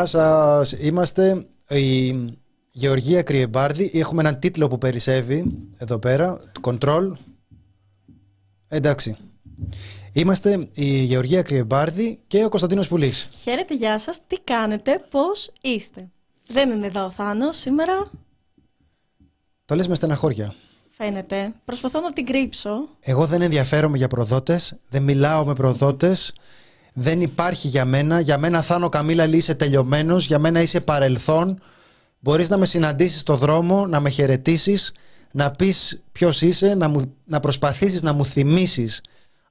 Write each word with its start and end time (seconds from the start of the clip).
Γεια 0.00 0.08
σας. 0.08 0.72
Είμαστε 0.72 1.46
η 1.68 2.10
Γεωργία 2.70 3.22
Κρυεμπάρδη. 3.22 3.90
Έχουμε 3.94 4.20
έναν 4.20 4.38
τίτλο 4.38 4.68
που 4.68 4.78
περισσεύει 4.78 5.68
εδώ 5.78 5.98
πέρα. 5.98 6.40
Control. 6.60 7.12
Εντάξει. 8.68 9.16
Είμαστε 10.12 10.68
η 10.74 10.84
Γεωργία 10.84 11.42
Κρυεμπάρδη 11.42 12.20
και 12.26 12.44
ο 12.44 12.48
Κωνσταντίνος 12.48 12.88
Πουλής. 12.88 13.28
Χαίρετε, 13.42 13.74
γεια 13.74 13.98
σας. 13.98 14.18
Τι 14.26 14.36
κάνετε, 14.44 15.04
πώς 15.10 15.52
είστε; 15.60 16.08
Δεν 16.46 16.70
είναι 16.70 16.86
εδώ 16.86 17.04
ο 17.04 17.10
Θάνος 17.10 17.56
σήμερα. 17.56 18.10
Το 19.64 19.74
λες 19.74 19.88
με 19.88 19.94
στεναχώρια. 19.94 20.54
Φαίνεται. 20.88 21.52
Προσπαθώ 21.64 22.00
να 22.00 22.12
την 22.12 22.26
κρύψω. 22.26 22.88
Εγώ 23.00 23.26
δεν 23.26 23.42
ενδιαφέρομαι 23.42 23.96
για 23.96 24.08
προδότες, 24.08 24.78
δεν 24.88 25.02
μιλάω 25.02 25.44
με 25.44 25.52
προδότες, 25.52 26.32
δεν 26.92 27.20
υπάρχει 27.20 27.68
για 27.68 27.84
μένα. 27.84 28.20
Για 28.20 28.38
μένα 28.38 28.62
Θάνο 28.62 28.88
Καμίλα 28.88 29.26
είσαι 29.26 29.54
τελειωμένος, 29.54 30.26
για 30.26 30.38
μένα 30.38 30.62
είσαι 30.62 30.80
παρελθόν. 30.80 31.60
Μπορείς 32.18 32.48
να 32.48 32.56
με 32.56 32.66
συναντήσεις 32.66 33.20
στο 33.20 33.36
δρόμο, 33.36 33.86
να 33.86 34.00
με 34.00 34.10
χαιρετήσεις, 34.10 34.92
να 35.30 35.50
πεις 35.50 36.02
ποιος 36.12 36.42
είσαι, 36.42 36.74
να, 36.74 36.88
μου, 36.88 37.14
να 37.24 37.40
προσπαθήσεις 37.40 38.02
να 38.02 38.12
μου 38.12 38.24
θυμίσεις 38.24 39.00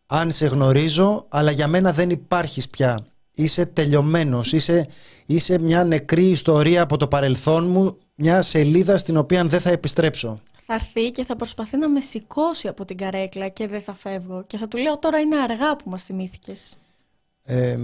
αν 0.06 0.32
σε 0.32 0.46
γνωρίζω, 0.46 1.26
αλλά 1.30 1.52
για 1.52 1.68
μένα 1.68 1.94
δεν 1.94 2.10
υπάρχεις 2.10 2.70
πια. 2.70 3.06
Είσαι 3.36 3.66
τελειωμένος, 3.66 4.54
είσαι, 4.54 4.88
είσαι 5.26 5.60
μια 5.60 5.84
νεκρή 5.84 6.26
ιστορία 6.26 6.82
από 6.82 6.98
το 6.98 7.08
παρελθόν 7.08 7.68
μου, 7.68 7.98
μια 8.16 8.42
σελίδα 8.42 8.98
στην 8.98 9.18
οποία 9.18 9.44
δεν 9.44 9.62
θα 9.62 9.70
επιστρέψω 9.70 10.42
θα 10.72 10.76
έρθει 10.76 11.12
και 11.12 11.26
θα 11.26 11.36
προσπαθεί 11.36 11.78
να 11.78 11.90
με 11.90 12.02
σηκώσει 12.02 12.68
από 12.68 12.86
την 12.86 12.98
καρέκλα 12.98 13.48
και 13.48 13.68
δεν 13.68 13.82
θα 13.82 13.94
φεύγω. 13.94 14.44
Και 14.48 14.58
θα 14.58 14.68
του 14.68 14.78
λέω 14.78 15.00
τώρα 15.00 15.20
είναι 15.20 15.38
αργά 15.38 15.76
που 15.76 15.90
μας 15.90 16.04
θυμήθηκες. 16.04 16.78
Ε, 17.52 17.78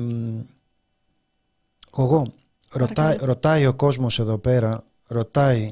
εγώ, 1.97 2.33
ρωτάει, 2.71 3.15
ρωτάει 3.19 3.65
ο 3.65 3.73
κόσμος 3.73 4.19
εδώ 4.19 4.37
πέρα, 4.37 4.83
ρωτάει... 5.07 5.71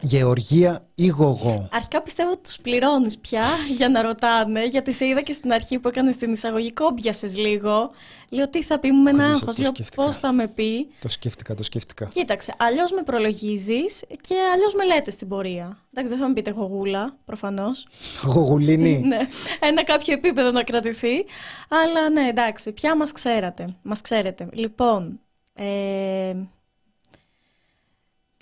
Γεωργία 0.00 0.86
ή 0.94 1.06
Γογό; 1.06 1.68
Αρχικά 1.72 2.02
πιστεύω 2.02 2.30
ότι 2.30 2.40
τους 2.42 2.58
πληρώνεις 2.58 3.18
πια 3.18 3.44
για 3.76 3.88
να 3.88 4.02
ρωτάνε, 4.02 4.66
γιατί 4.66 4.92
σε 4.92 5.06
είδα 5.06 5.20
και 5.22 5.32
στην 5.32 5.52
αρχή 5.52 5.78
που 5.78 5.88
έκανε 5.88 6.10
την 6.10 6.32
εισαγωγή. 6.32 6.72
Κόμπιασες 6.72 7.36
λίγο. 7.36 7.90
Λέω 8.30 8.48
τι 8.48 8.62
θα 8.62 8.78
πει 8.78 8.90
μου 8.90 9.02
με 9.02 9.10
ένα 9.10 9.26
άγχο. 9.26 9.52
Λέω 9.56 9.72
πώς 9.94 10.18
θα 10.18 10.32
με 10.32 10.48
πει. 10.48 10.88
Το 11.00 11.08
σκέφτηκα, 11.08 11.54
το 11.54 11.62
σκέφτηκα. 11.62 12.06
Κοίταξε, 12.06 12.54
αλλιώς 12.58 12.92
με 12.92 13.02
προλογίζεις 13.02 14.04
και 14.20 14.34
αλλιώς 14.54 14.74
με 14.74 14.84
λέτε 14.84 15.10
στην 15.10 15.28
πορεία. 15.28 15.78
Εντάξει, 15.94 16.12
δεν 16.12 16.20
θα 16.20 16.28
με 16.28 16.34
πείτε 16.34 16.50
γογούλα, 16.50 17.16
προφανώς. 17.24 17.86
Γογουλίνη. 18.32 18.98
ναι, 19.06 19.18
ένα 19.60 19.84
κάποιο 19.84 20.14
επίπεδο 20.14 20.50
να 20.50 20.62
κρατηθεί. 20.62 21.24
Αλλά 21.68 22.10
ναι, 22.10 22.28
εντάξει, 22.28 22.72
πια 22.72 22.96
μας 22.96 23.12
ξέρατε. 23.12 23.76
Μας 23.82 24.00
ξέρετε. 24.00 24.48
Λοιπόν. 24.52 25.20
Ε, 25.54 26.32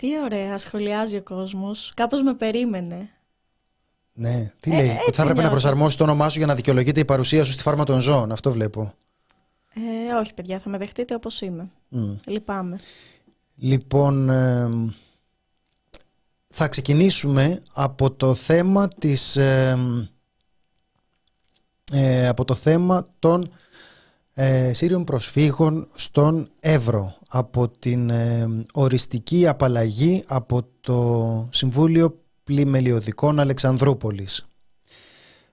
τι 0.05 0.19
ωραία, 0.23 0.57
σχολιάζει 0.57 1.17
ο 1.17 1.23
κόσμος. 1.23 1.91
Κάπως 1.95 2.21
με 2.21 2.33
περίμενε. 2.33 3.09
Ναι, 4.13 4.51
τι 4.59 4.71
ε, 4.71 4.75
λέει, 4.75 4.97
ότι 5.07 5.15
θα 5.15 5.21
έπρεπε 5.21 5.41
να 5.41 5.49
προσαρμόσει 5.49 5.97
το 5.97 6.03
όνομά 6.03 6.29
σου 6.29 6.37
για 6.37 6.47
να 6.47 6.55
δικαιολογείται 6.55 6.99
η 6.99 7.05
παρουσία 7.05 7.43
σου 7.43 7.51
στη 7.51 7.61
φάρμα 7.61 7.83
των 7.83 7.99
ζώων. 7.99 8.31
Αυτό 8.31 8.51
βλέπω. 8.51 8.93
Ε, 9.73 10.13
όχι, 10.19 10.33
παιδιά, 10.33 10.59
θα 10.59 10.69
με 10.69 10.77
δεχτείτε 10.77 11.15
όπως 11.15 11.41
είμαι. 11.41 11.69
Mm. 11.95 12.19
Λυπάμαι. 12.25 12.77
Λοιπόν, 13.55 14.29
θα 16.47 16.67
ξεκινήσουμε 16.67 17.63
από 17.73 18.11
το 18.11 18.33
θέμα 18.33 18.87
της... 18.87 19.35
Ε, 21.91 22.27
από 22.27 22.45
το 22.45 22.53
θέμα 22.53 23.07
των 23.19 23.53
ε, 24.33 24.73
Σύριων 24.73 25.03
προσφύγων 25.03 25.87
στον 25.95 26.49
Εύρο 26.59 27.17
από 27.37 27.69
την 27.69 28.09
ε, 28.09 28.47
οριστική 28.73 29.47
απαλλαγή 29.47 30.23
από 30.27 30.67
το 30.81 31.49
Συμβούλιο 31.51 32.19
Πλημελιωδικών 32.43 33.39
Αλεξανδρούπολης. 33.39 34.45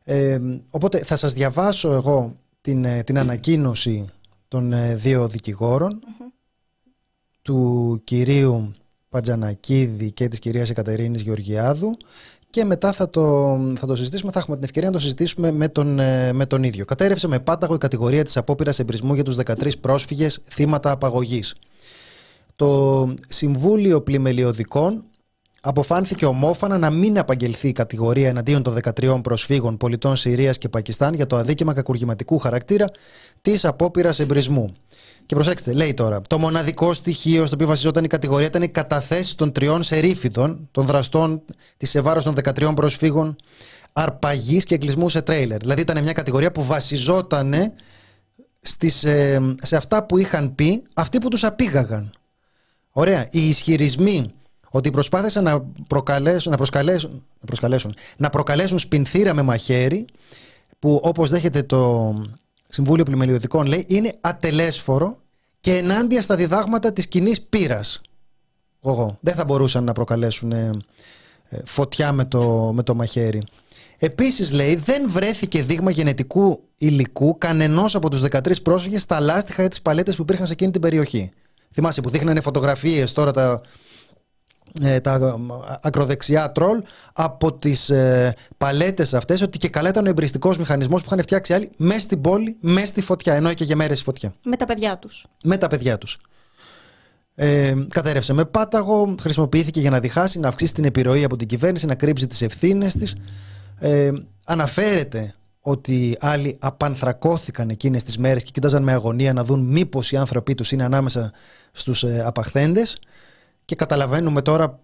Ε, 0.04 0.40
οπότε 0.70 0.98
θα 1.04 1.16
σας 1.16 1.32
διαβάσω 1.32 1.92
εγώ 1.92 2.36
την, 2.60 2.84
ε, 2.84 3.02
την 3.02 3.18
ανακοίνωση 3.18 4.08
των 4.48 4.72
δύο 4.96 5.30
του 7.42 8.00
κυρίου 8.04 8.74
Παντζανακίδη 9.08 10.12
και 10.12 10.28
της 10.28 10.38
κυρίας 10.38 10.70
Εκατερίνης 10.70 11.22
Γεωργιάδου 11.22 11.96
και 12.50 12.64
μετά 12.64 12.92
θα 12.92 13.10
το, 13.10 13.56
θα 13.78 13.86
το 13.86 13.96
συζητήσουμε. 13.96 14.32
Θα 14.32 14.38
έχουμε 14.38 14.56
την 14.56 14.64
ευκαιρία 14.64 14.88
να 14.88 14.94
το 14.94 15.00
συζητήσουμε 15.00 15.50
με 15.50 15.68
τον, 15.68 15.98
ε, 15.98 16.32
με 16.32 16.46
τον 16.46 16.62
ίδιο. 16.62 16.84
Κατέρευσε 16.84 17.28
με 17.28 17.38
πάταγο 17.38 17.74
η 17.74 17.78
κατηγορία 17.78 18.24
της 18.24 18.36
απόπειρας 18.36 18.78
εμπρισμού 18.78 19.14
για 19.14 19.22
τους 19.22 19.36
13 19.36 19.80
πρόσφυγες 19.80 20.40
θύματα 20.44 20.90
απαγωγής. 20.90 21.54
Το 22.56 23.14
Συμβούλιο 23.28 24.02
Πλημελιωδικών 24.02 25.04
αποφάνθηκε 25.64 26.26
ομόφανα 26.26 26.78
να 26.78 26.90
μην 26.90 27.18
απαγγελθεί 27.18 27.68
η 27.68 27.72
κατηγορία 27.72 28.28
εναντίον 28.28 28.62
των 28.62 28.78
13 29.00 29.20
προσφύγων 29.22 29.76
πολιτών 29.76 30.16
Συρίας 30.16 30.58
και 30.58 30.68
Πακιστάν 30.68 31.14
για 31.14 31.26
το 31.26 31.36
αδίκημα 31.36 31.72
κακουργηματικού 31.72 32.38
χαρακτήρα 32.38 32.86
της 33.42 33.64
απόπειρας 33.64 34.18
εμπρισμού. 34.20 34.72
Και 35.26 35.34
προσέξτε, 35.34 35.72
λέει 35.72 35.94
τώρα, 35.94 36.20
το 36.20 36.38
μοναδικό 36.38 36.92
στοιχείο 36.92 37.46
στο 37.46 37.54
οποίο 37.54 37.66
βασιζόταν 37.66 38.04
η 38.04 38.06
κατηγορία 38.06 38.46
ήταν 38.46 38.62
οι 38.62 38.68
καταθέσει 38.68 39.36
των 39.36 39.52
τριών 39.52 39.82
σερίφιδων, 39.82 40.68
των 40.70 40.86
δραστών 40.86 41.42
της 41.76 41.94
ευάρο 41.94 42.22
των 42.22 42.34
13 42.44 42.72
προσφύγων 42.74 43.36
αρπαγής 43.92 44.64
και 44.64 44.74
εγκλισμού 44.74 45.08
σε 45.08 45.22
τρέιλερ. 45.22 45.58
Δηλαδή 45.58 45.80
ήταν 45.80 46.02
μια 46.02 46.12
κατηγορία 46.12 46.52
που 46.52 46.64
βασιζόταν 46.64 47.54
στις, 48.60 49.04
ε, 49.04 49.54
σε 49.62 49.76
αυτά 49.76 50.04
που 50.04 50.18
είχαν 50.18 50.54
πει 50.54 50.82
αυτοί 50.94 51.18
που 51.18 51.28
τους 51.28 51.44
απήγαγαν. 51.44 52.12
Ωραία. 52.92 53.28
Οι 53.30 53.48
ισχυρισμοί 53.48 54.32
ότι 54.70 54.90
προσπάθησαν 54.90 55.44
να, 55.44 55.60
προκαλέσουν, 55.86 56.50
να, 56.50 56.56
προσκαλέσουν, 56.56 57.10
να, 57.40 57.46
προσκαλέσουν, 57.46 57.94
να 58.16 58.30
προκαλέσουν 58.30 58.78
σπινθήρα 58.78 59.34
με 59.34 59.42
μαχαίρι 59.42 60.06
που 60.78 61.00
όπως 61.02 61.30
δέχεται 61.30 61.62
το 61.62 62.14
Συμβούλιο 62.68 63.04
Πλημελιωτικών 63.04 63.66
λέει 63.66 63.84
είναι 63.88 64.12
ατελέσφορο 64.20 65.16
και 65.60 65.76
ενάντια 65.76 66.22
στα 66.22 66.36
διδάγματα 66.36 66.92
της 66.92 67.08
κοινής 67.08 67.42
πείρας. 67.42 68.00
Εγώ. 68.84 69.18
Δεν 69.20 69.34
θα 69.34 69.44
μπορούσαν 69.44 69.84
να 69.84 69.92
προκαλέσουν 69.92 70.52
ε, 70.52 70.70
ε, 71.48 71.60
φωτιά 71.64 72.12
με 72.12 72.24
το, 72.24 72.72
με 72.74 72.82
το 72.82 72.94
μαχαίρι. 72.94 73.42
Επίσης 73.98 74.52
λέει 74.52 74.74
δεν 74.74 75.10
βρέθηκε 75.10 75.62
δείγμα 75.62 75.90
γενετικού 75.90 76.62
υλικού 76.76 77.38
κανενός 77.38 77.94
από 77.94 78.10
τους 78.10 78.22
13 78.30 78.62
πρόσφυγες 78.62 79.02
στα 79.02 79.20
λάστιχα 79.20 79.62
ή 79.64 79.68
τις 79.68 79.82
παλέτες 79.82 80.16
που 80.16 80.22
υπήρχαν 80.22 80.46
σε 80.46 80.52
εκείνη 80.52 80.70
την 80.70 80.80
περιοχή. 80.80 81.30
Θυμάσαι 81.72 82.00
που 82.00 82.10
δείχνανε 82.10 82.40
φωτογραφίες 82.40 83.12
τώρα 83.12 83.30
τα, 83.30 83.60
ε, 84.82 85.00
τα 85.00 85.38
ακροδεξιά 85.82 86.52
τρόλ 86.52 86.82
από 87.12 87.52
τις 87.52 87.90
ε, 87.90 88.34
παλέτες 88.58 89.14
αυτές 89.14 89.42
ότι 89.42 89.58
και 89.58 89.68
καλά 89.68 89.88
ήταν 89.88 90.06
ο 90.06 90.08
εμπριστικός 90.08 90.58
μηχανισμός 90.58 91.00
που 91.00 91.06
είχαν 91.06 91.22
φτιάξει 91.22 91.54
άλλοι 91.54 91.70
μέσα 91.76 92.00
στην 92.00 92.20
πόλη, 92.20 92.56
μέσα 92.60 92.86
στη 92.86 93.02
φωτιά 93.02 93.34
ενώ 93.34 93.54
και 93.54 93.64
για 93.64 93.76
μέρες 93.76 94.00
η 94.00 94.02
φωτιά. 94.02 94.34
Με 94.44 94.56
τα 94.56 94.64
παιδιά 94.64 94.98
τους. 94.98 95.26
Με 95.44 95.56
τα 95.56 95.66
παιδιά 95.66 95.98
τους. 95.98 96.18
Ε, 97.34 97.74
κατέρευσε 97.88 98.32
με 98.32 98.44
πάταγο, 98.44 99.14
χρησιμοποιήθηκε 99.20 99.80
για 99.80 99.90
να 99.90 100.00
διχάσει, 100.00 100.38
να 100.38 100.48
αυξήσει 100.48 100.74
την 100.74 100.84
επιρροή 100.84 101.24
από 101.24 101.36
την 101.36 101.46
κυβέρνηση, 101.46 101.86
να 101.86 101.94
κρύψει 101.94 102.26
τις 102.26 102.42
ευθύνες 102.42 102.96
της. 102.96 103.14
Ε, 103.78 104.10
αναφέρεται 104.44 105.34
ότι 105.64 106.16
άλλοι 106.20 106.56
απανθρακώθηκαν 106.60 107.68
εκείνες 107.68 108.02
τις 108.02 108.18
μέρες 108.18 108.42
και 108.42 108.50
κοίταζαν 108.50 108.82
με 108.82 108.92
αγωνία 108.92 109.32
να 109.32 109.44
δουν 109.44 109.60
μήπως 109.60 110.12
οι 110.12 110.16
άνθρωποι 110.16 110.54
τους 110.54 110.72
είναι 110.72 110.84
ανάμεσα 110.84 111.32
στους 111.72 112.02
ε, 112.02 112.22
απαχθέντες. 112.26 112.98
Και 113.64 113.74
καταλαβαίνουμε 113.74 114.42
τώρα 114.42 114.80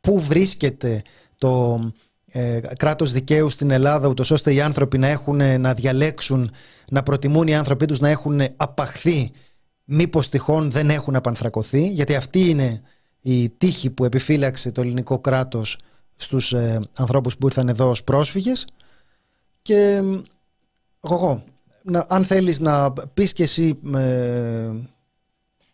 πού 0.00 0.20
βρίσκεται 0.20 1.02
το 1.38 1.80
ε, 2.26 2.60
κράτος 2.76 3.12
δικαίου 3.12 3.50
στην 3.50 3.70
Ελλάδα 3.70 4.08
ούτως 4.08 4.30
ώστε 4.30 4.54
οι 4.54 4.60
άνθρωποι 4.60 4.98
να 4.98 5.06
έχουν 5.06 5.60
να 5.60 5.74
διαλέξουν, 5.74 6.50
να 6.90 7.02
προτιμούν 7.02 7.46
οι 7.46 7.54
άνθρωποι 7.54 7.86
τους 7.86 7.98
να 7.98 8.08
έχουν 8.08 8.40
απαχθεί. 8.56 9.30
Μήπως 9.84 10.28
τυχόν 10.28 10.70
δεν 10.70 10.90
έχουν 10.90 11.16
απανθρακωθεί 11.16 11.88
γιατί 11.88 12.14
αυτή 12.14 12.48
είναι 12.48 12.82
η 13.20 13.50
τύχη 13.50 13.90
που 13.90 14.04
επιφύλαξε 14.04 14.72
το 14.72 14.80
ελληνικό 14.80 15.18
κράτος 15.18 15.78
στους 16.16 16.52
ε, 16.52 16.80
ανθρώπους 16.96 17.36
που 17.36 17.46
ήρθαν 17.46 17.68
εδώ 17.68 17.88
ως 17.88 18.04
πρόσφυγες 18.04 18.66
και 19.68 20.02
εγώ, 21.00 21.42
αν 22.06 22.24
θέλεις 22.24 22.60
να 22.60 22.92
πεις 22.92 23.32
και 23.32 23.42
εσύ 23.42 23.78
ε, 23.94 24.70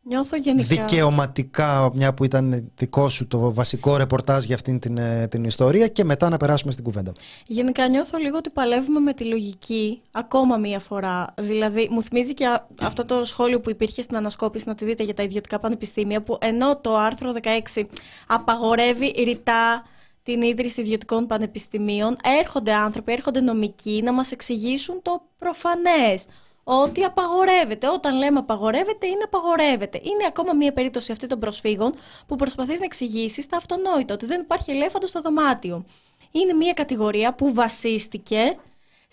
Νιώθω 0.03 0.37
γενικά... 0.37 0.67
δικαιωματικά, 0.67 1.91
μια 1.95 2.15
που 2.15 2.25
ήταν 2.25 2.73
δικό 2.77 3.09
σου 3.09 3.27
το 3.27 3.55
βασικό 3.55 3.97
ρεπορτάζ 3.97 4.45
για 4.45 4.55
αυτήν 4.55 4.79
την, 4.79 4.99
ε, 4.99 5.27
την 5.31 5.45
ιστορία 5.45 5.87
και 5.87 6.05
μετά 6.05 6.29
να 6.29 6.37
περάσουμε 6.37 6.73
στην 6.73 6.85
κουβέντα. 6.85 7.13
Γενικά 7.47 7.89
νιώθω 7.89 8.19
λίγο 8.19 8.37
ότι 8.37 8.51
παλεύουμε 8.51 9.01
με 9.01 9.15
τη 9.15 9.25
λογική 9.25 10.03
ακόμα 10.11 10.57
μία 10.57 10.79
φορά. 10.79 11.35
Δηλαδή 11.39 11.89
μου 11.91 12.03
θυμίζει 12.03 12.35
και 12.35 12.61
αυτό 12.83 13.05
το 13.05 13.25
σχόλιο 13.25 13.61
που 13.61 13.71
υπήρχε 13.71 14.03
στην 14.03 14.17
ανασκόπηση 14.17 14.69
να 14.69 14.75
τη 14.75 14.85
δείτε 14.85 15.03
για 15.03 15.15
τα 15.15 15.23
ιδιωτικά 15.23 15.59
πανεπιστήμια 15.59 16.23
που 16.23 16.39
ενώ 16.41 16.77
το 16.77 16.97
άρθρο 16.97 17.33
16 17.75 17.83
απαγορεύει 18.27 19.15
ρητά 19.25 19.85
την 20.25 20.43
ίδρυση 20.43 20.81
ιδιωτικών 20.81 21.27
πανεπιστημίων 21.27 22.17
έρχονται 22.41 22.73
άνθρωποι, 22.73 23.13
έρχονται 23.13 23.41
νομικοί 23.41 24.01
να 24.05 24.13
μας 24.13 24.33
εξηγήσουν 24.33 25.03
το 25.03 25.23
προφανές 25.39 26.27
ότι 26.65 27.05
απαγορεύεται. 27.05 27.89
Όταν 27.89 28.17
λέμε 28.17 28.39
απαγορεύεται, 28.39 29.07
είναι 29.07 29.23
απαγορεύεται. 29.25 30.01
Είναι 30.03 30.25
ακόμα 30.29 30.53
μια 30.53 30.73
περίπτωση 30.73 31.13
αυτή 31.13 31.27
των 31.27 31.39
προσφύγων 31.39 31.95
που 32.27 32.37
προσπαθείς 32.37 32.79
να 32.79 32.85
εξηγήσεις 32.85 33.47
τα 33.47 33.57
αυτονόητα, 33.57 34.15
ότι 34.15 34.27
δεν 34.27 34.41
υπάρχει 34.41 34.71
ελέφαντος 34.71 35.09
στο 35.09 35.21
δωμάτιο. 35.21 35.85
Είναι 36.31 36.53
μια 36.53 36.73
κατηγορία 36.73 37.35
που 37.35 37.55
βασίστηκε 37.55 38.57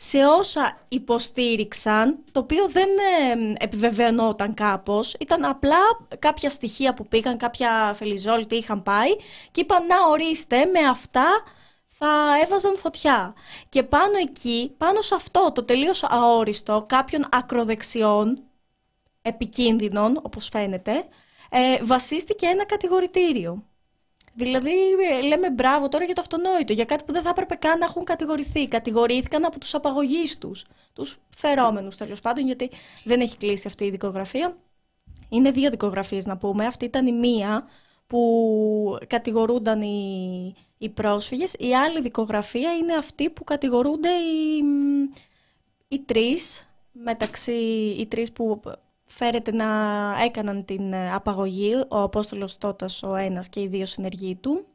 σε 0.03 0.25
όσα 0.25 0.77
υποστήριξαν, 0.87 2.23
το 2.31 2.39
οποίο 2.39 2.67
δεν 2.69 2.87
ε, 2.87 3.53
επιβεβαιωνόταν 3.63 4.53
κάπως, 4.53 5.15
ήταν 5.19 5.45
απλά 5.45 5.77
κάποια 6.19 6.49
στοιχεία 6.49 6.93
που 6.93 7.07
πήγαν, 7.07 7.37
κάποια 7.37 7.93
φελιζόλ 7.95 8.45
είχαν 8.49 8.83
πάει 8.83 9.15
και 9.51 9.61
είπαν 9.61 9.85
να 9.85 9.95
ορίστε 10.09 10.65
με 10.65 10.79
αυτά 10.79 11.43
θα 11.87 12.39
έβαζαν 12.43 12.77
φωτιά. 12.77 13.33
Και 13.69 13.83
πάνω 13.83 14.17
εκεί, 14.21 14.73
πάνω 14.77 15.01
σε 15.01 15.15
αυτό 15.15 15.51
το 15.51 15.63
τελείως 15.63 16.03
αόριστο 16.03 16.85
κάποιων 16.87 17.25
ακροδεξιών, 17.31 18.43
επικίνδυνων 19.21 20.19
όπως 20.21 20.49
φαίνεται, 20.49 21.07
ε, 21.49 21.83
βασίστηκε 21.83 22.45
ένα 22.45 22.65
κατηγορητήριο. 22.65 23.63
Δηλαδή, 24.43 24.71
ε, 25.11 25.21
λέμε 25.21 25.51
μπράβο 25.51 25.89
τώρα 25.89 26.05
για 26.05 26.15
το 26.15 26.21
αυτονόητο, 26.21 26.73
για 26.73 26.85
κάτι 26.85 27.03
που 27.03 27.11
δεν 27.11 27.21
θα 27.21 27.29
έπρεπε 27.29 27.55
καν 27.55 27.79
να 27.79 27.85
έχουν 27.85 28.03
κατηγορηθεί. 28.03 28.67
Κατηγορήθηκαν 28.67 29.45
από 29.45 29.59
τους 29.59 29.73
απαγωγείς 29.73 30.37
τους, 30.37 30.65
τους 30.93 31.19
φερόμενους 31.35 31.97
τέλος 31.97 32.21
πάντων, 32.21 32.45
γιατί 32.45 32.69
δεν 33.03 33.21
έχει 33.21 33.37
κλείσει 33.37 33.67
αυτή 33.67 33.83
η 33.85 33.89
δικογραφία. 33.89 34.57
Είναι 35.29 35.51
δύο 35.51 35.69
δικογραφίες 35.69 36.25
να 36.25 36.37
πούμε. 36.37 36.65
Αυτή 36.65 36.85
ήταν 36.85 37.07
η 37.07 37.11
μία 37.11 37.67
που 38.07 38.97
κατηγορούνταν 39.07 39.81
οι, 39.81 40.55
οι 40.77 40.89
πρόσφυγες. 40.89 41.53
Η 41.59 41.75
άλλη 41.75 42.01
δικογραφία 42.01 42.75
είναι 42.75 42.93
αυτή 42.93 43.29
που 43.29 43.43
κατηγορούνται 43.43 44.09
οι, 44.09 44.63
οι 45.87 45.99
τρεις, 45.99 46.67
μεταξύ 46.91 47.53
οι 47.99 48.07
τρεις 48.07 48.31
που 48.31 48.61
φέρεται 49.11 49.51
να 49.51 49.65
έκαναν 50.23 50.65
την 50.65 50.93
ε, 50.93 51.13
απαγωγή, 51.13 51.75
ο 51.87 52.01
Απόστολος 52.01 52.57
Τότας 52.57 53.03
ο 53.03 53.15
ένας 53.15 53.49
και 53.49 53.61
οι 53.61 53.67
δύο 53.67 53.85
συνεργοί 53.85 54.35
του. 54.35 54.65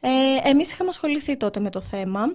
Ε, 0.00 0.48
εμείς 0.48 0.72
είχαμε 0.72 0.88
ασχοληθεί 0.88 1.36
τότε 1.36 1.60
με 1.60 1.70
το 1.70 1.80
θέμα, 1.80 2.34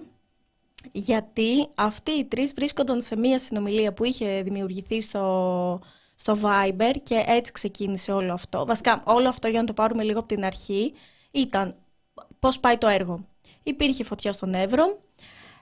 γιατί 0.92 1.68
αυτοί 1.74 2.10
οι 2.10 2.24
τρεις 2.24 2.52
βρίσκονταν 2.52 3.02
σε 3.02 3.16
μία 3.16 3.38
συνομιλία 3.38 3.92
που 3.92 4.04
είχε 4.04 4.42
δημιουργηθεί 4.42 5.00
στο, 5.00 5.80
στο 6.14 6.38
Viber 6.42 6.94
και 7.02 7.24
έτσι 7.26 7.52
ξεκίνησε 7.52 8.12
όλο 8.12 8.32
αυτό. 8.32 8.66
Βασικά 8.66 9.02
όλο 9.06 9.28
αυτό 9.28 9.48
για 9.48 9.60
να 9.60 9.66
το 9.66 9.72
πάρουμε 9.72 10.02
λίγο 10.02 10.18
από 10.18 10.28
την 10.28 10.44
αρχή 10.44 10.92
ήταν 11.30 11.74
πώς 12.38 12.60
πάει 12.60 12.78
το 12.78 12.88
έργο. 12.88 13.24
Υπήρχε 13.62 14.04
φωτιά 14.04 14.32
στον 14.32 14.54
Εύρο, 14.54 14.98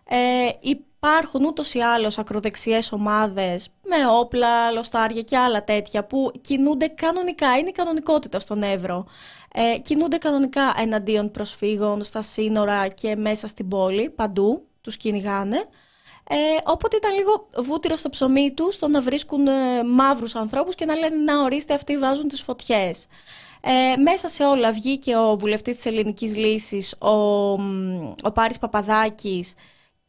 ε, 0.09 0.49
υπάρχουν 0.61 1.45
ούτως 1.45 1.75
ή 1.75 1.79
άλλως 1.79 2.19
ακροδεξιές 2.19 2.93
ομάδες 2.93 3.69
με 3.83 3.97
όπλα, 4.11 4.71
λοστάρια 4.71 5.23
και 5.23 5.37
άλλα 5.37 5.65
τέτοια 5.65 6.05
που 6.05 6.33
κινούνται 6.41 6.87
κανονικά, 6.87 7.59
είναι 7.59 7.69
η 7.69 7.73
κανονικότητα 7.73 8.39
στον 8.39 8.63
Εύρο. 8.63 9.07
Ε, 9.53 9.79
κινούνται 9.79 10.17
κανονικά 10.17 10.75
εναντίον 10.79 11.31
προσφύγων 11.31 12.05
στα 12.05 12.23
σύνορα 12.23 12.89
και 12.89 13.17
μέσα 13.17 13.47
στην 13.47 13.69
πόλη, 13.69 14.11
παντού, 14.11 14.67
τους 14.81 14.97
κυνηγάνε. 14.97 15.69
Ε, 16.29 16.37
οπότε 16.65 16.97
ήταν 16.97 17.15
λίγο 17.15 17.49
βούτυρο 17.57 17.97
στο 17.97 18.09
ψωμί 18.09 18.53
τους 18.53 18.75
στο 18.75 18.89
να 18.89 19.01
βρίσκουν 19.01 19.47
ε, 19.47 19.83
μαύρους 19.85 20.35
ανθρώπους 20.35 20.75
και 20.75 20.85
να 20.85 20.95
λένε 20.95 21.17
να 21.17 21.43
ορίστε 21.43 21.75
αυτοί 21.75 21.99
βάζουν 21.99 22.29
τις 22.29 22.43
φωτιές. 22.43 23.07
Ε, 23.61 23.97
μέσα 23.97 24.29
σε 24.29 24.45
όλα 24.45 24.73
βγήκε 24.73 25.17
ο 25.17 25.37
βουλευτής 25.37 25.77
της 25.77 25.87
Ελληνικής 25.87 26.37
Λύσης, 26.37 26.95
ο, 26.99 27.11
ο 28.23 28.33
Πάρης 28.35 28.59
Παπαδάκης, 28.59 29.55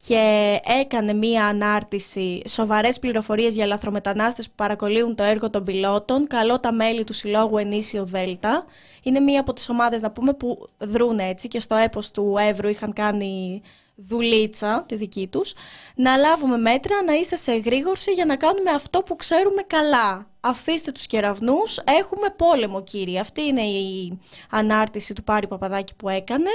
και 0.05 0.59
έκανε 0.81 1.13
μία 1.13 1.45
ανάρτηση 1.45 2.41
σοβαρές 2.47 2.99
πληροφορίες 2.99 3.53
για 3.53 3.65
λαθρομετανάστες 3.65 4.47
που 4.47 4.55
παρακολύουν 4.55 5.15
το 5.15 5.23
έργο 5.23 5.49
των 5.49 5.63
πιλότων. 5.63 6.27
Καλό 6.27 6.59
τα 6.59 6.71
μέλη 6.71 7.03
του 7.03 7.13
Συλλόγου 7.13 7.57
Ενίσιο 7.57 8.05
Δέλτα. 8.05 8.65
Είναι 9.03 9.19
μία 9.19 9.39
από 9.39 9.53
τις 9.53 9.69
ομάδες 9.69 10.01
να 10.01 10.11
πούμε 10.11 10.33
που 10.33 10.69
δρούν 10.77 11.19
έτσι 11.19 11.47
και 11.47 11.59
στο 11.59 11.75
έπος 11.75 12.11
του 12.11 12.35
Εύρου 12.39 12.67
είχαν 12.67 12.93
κάνει 12.93 13.61
δουλίτσα 13.95 14.83
τη 14.87 14.95
δική 14.95 15.27
τους. 15.27 15.53
Να 15.95 16.15
λάβουμε 16.15 16.57
μέτρα, 16.57 17.03
να 17.03 17.13
είστε 17.13 17.35
σε 17.35 17.51
εγρήγορση 17.51 18.11
για 18.11 18.25
να 18.25 18.35
κάνουμε 18.35 18.71
αυτό 18.71 19.01
που 19.01 19.15
ξέρουμε 19.15 19.61
καλά. 19.61 20.27
Αφήστε 20.39 20.91
τους 20.91 21.05
κεραυνούς, 21.05 21.77
έχουμε 21.77 22.29
πόλεμο 22.35 22.83
κύριε. 22.83 23.19
Αυτή 23.19 23.41
είναι 23.41 23.61
η 23.61 24.19
ανάρτηση 24.49 25.13
του 25.13 25.23
Πάρη 25.23 25.47
Παπαδάκη 25.47 25.95
που 25.95 26.09
έκανε. 26.09 26.49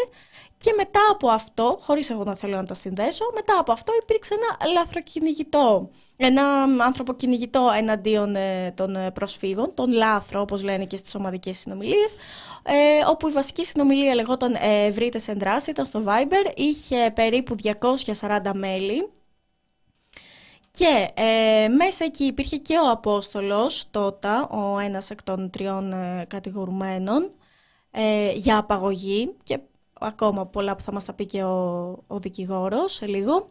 Και 0.62 0.74
μετά 0.76 1.00
από 1.10 1.28
αυτό, 1.28 1.78
χωρίς 1.80 2.10
εγώ 2.10 2.24
να 2.24 2.34
θέλω 2.34 2.56
να 2.56 2.64
τα 2.64 2.74
συνδέσω, 2.74 3.24
μετά 3.34 3.58
από 3.58 3.72
αυτό 3.72 3.92
υπήρξε 4.02 4.34
ένα 4.34 4.72
λαθροκυνηγητό, 4.72 5.90
ένα 6.16 6.42
άνθρωπο 6.62 7.12
κυνηγητό 7.14 7.70
εναντίον 7.76 8.36
ε, 8.36 8.72
των 8.76 8.96
ε, 8.96 9.10
προσφύγων, 9.10 9.74
τον 9.74 9.92
λάθρο 9.92 10.40
όπως 10.40 10.62
λένε 10.62 10.84
και 10.84 10.96
στις 10.96 11.14
ομαδικές 11.14 11.58
συνομιλίες, 11.58 12.14
ε, 12.62 13.04
όπου 13.08 13.28
η 13.28 13.32
βασική 13.32 13.64
συνομιλία 13.64 14.14
λεγόταν 14.14 14.56
ε, 14.60 14.90
«Βρείτε 14.90 15.18
σε 15.18 15.32
δράση», 15.32 15.70
ήταν 15.70 15.86
στο 15.86 16.02
Viber, 16.06 16.52
είχε 16.54 17.12
περίπου 17.14 17.56
240 18.20 18.50
μέλη, 18.54 19.10
και 20.70 21.10
ε, 21.14 21.68
μέσα 21.68 22.04
εκεί 22.04 22.24
υπήρχε 22.24 22.56
και 22.56 22.78
ο 22.78 22.90
Απόστολος, 22.90 23.86
τότε, 23.90 24.28
ο 24.50 24.78
ένας 24.78 25.10
εκ 25.10 25.22
των 25.22 25.50
τριών 25.50 25.92
ε, 25.92 26.24
κατηγορουμένων, 26.28 27.30
για 28.34 28.58
απαγωγή 28.58 29.34
και 29.42 29.58
ακόμα 30.04 30.46
πολλά 30.46 30.76
που 30.76 30.82
θα 30.82 30.92
μας 30.92 31.04
τα 31.04 31.12
πει 31.12 31.26
και 31.26 31.44
ο, 31.44 31.88
ο 32.06 32.18
δικηγόρος 32.18 32.92
σε 32.92 33.06
λίγο. 33.06 33.48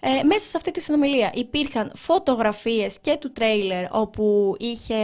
Ε, 0.00 0.22
μέσα 0.22 0.46
σε 0.46 0.56
αυτή 0.56 0.70
τη 0.70 0.80
συνομιλία 0.80 1.30
υπήρχαν 1.34 1.92
φωτογραφίες 1.94 2.98
και 3.00 3.16
του 3.20 3.32
τρέιλερ 3.32 3.84
όπου 3.90 4.54
είχε 4.58 4.96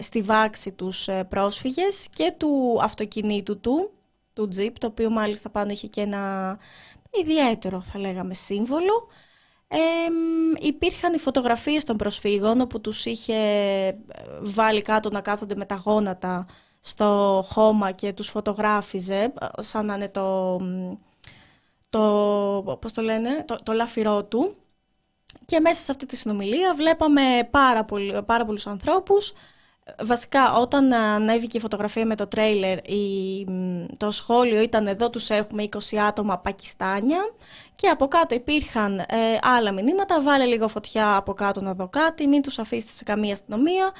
στη 0.00 0.22
βάξη 0.22 0.72
τους 0.72 1.08
ε, 1.08 1.24
πρόσφυγες 1.24 2.08
και 2.12 2.34
του 2.36 2.78
αυτοκινήτου 2.82 3.60
του, 3.60 3.90
του 4.32 4.48
Jeep, 4.56 4.72
το 4.78 4.86
οποίο 4.86 5.10
μάλιστα 5.10 5.50
πάνω 5.50 5.70
είχε 5.70 5.86
και 5.86 6.00
ένα 6.00 6.58
ιδιαίτερο 7.10 7.80
θα 7.80 7.98
λέγαμε 7.98 8.34
σύμβολο. 8.34 9.08
Ε, 9.68 9.78
υπήρχαν 10.60 11.14
οι 11.14 11.18
φωτογραφίες 11.18 11.84
των 11.84 11.96
προσφύγων 11.96 12.60
όπου 12.60 12.80
τους 12.80 13.04
είχε 13.04 13.34
ε, 13.34 13.96
βάλει 14.40 14.82
κάτω 14.82 15.10
να 15.10 15.20
κάθονται 15.20 15.54
με 15.54 15.64
τα 15.64 15.82
γόνατα 15.84 16.46
στο 16.86 17.42
χώμα 17.52 17.90
και 17.90 18.12
τους 18.12 18.28
φωτογράφιζε 18.28 19.32
σαν 19.58 19.86
να 19.86 19.94
είναι 19.94 20.08
το, 20.08 20.56
το, 21.90 22.78
πώς 22.80 22.92
το, 22.92 23.02
λένε, 23.02 23.44
το, 23.46 23.58
το 23.62 23.72
λάφυρό 23.72 24.24
του. 24.24 24.54
Και 25.44 25.60
μέσα 25.60 25.82
σε 25.82 25.90
αυτή 25.90 26.06
τη 26.06 26.16
συνομιλία 26.16 26.74
βλέπαμε 26.74 27.48
πάρα, 27.50 27.84
πολύ, 27.84 28.22
πάρα 28.22 28.44
πολλούς 28.44 28.66
ανθρώπους. 28.66 29.32
Βασικά 30.04 30.54
όταν 30.54 30.92
ανέβηκε 30.92 31.56
η 31.56 31.60
φωτογραφία 31.60 32.06
με 32.06 32.14
το 32.14 32.26
τρέιλερ 32.26 32.78
η, 32.78 33.46
το 33.96 34.10
σχόλιο 34.10 34.60
ήταν 34.60 34.86
εδώ 34.86 35.10
τους 35.10 35.30
έχουμε 35.30 35.68
20 35.92 35.96
άτομα 35.96 36.38
Πακιστάνια 36.38 37.18
και 37.74 37.88
από 37.88 38.08
κάτω 38.08 38.34
υπήρχαν 38.34 38.98
ε, 38.98 39.06
άλλα 39.42 39.72
μηνύματα 39.72 40.20
βάλε 40.20 40.44
λίγο 40.44 40.68
φωτιά 40.68 41.16
από 41.16 41.32
κάτω 41.32 41.60
να 41.60 41.74
δω 41.74 41.88
κάτι 41.88 42.26
μην 42.26 42.42
τους 42.42 42.58
αφήσετε 42.58 42.92
σε 42.92 43.04
καμία 43.04 43.32
αστυνομία 43.32 43.92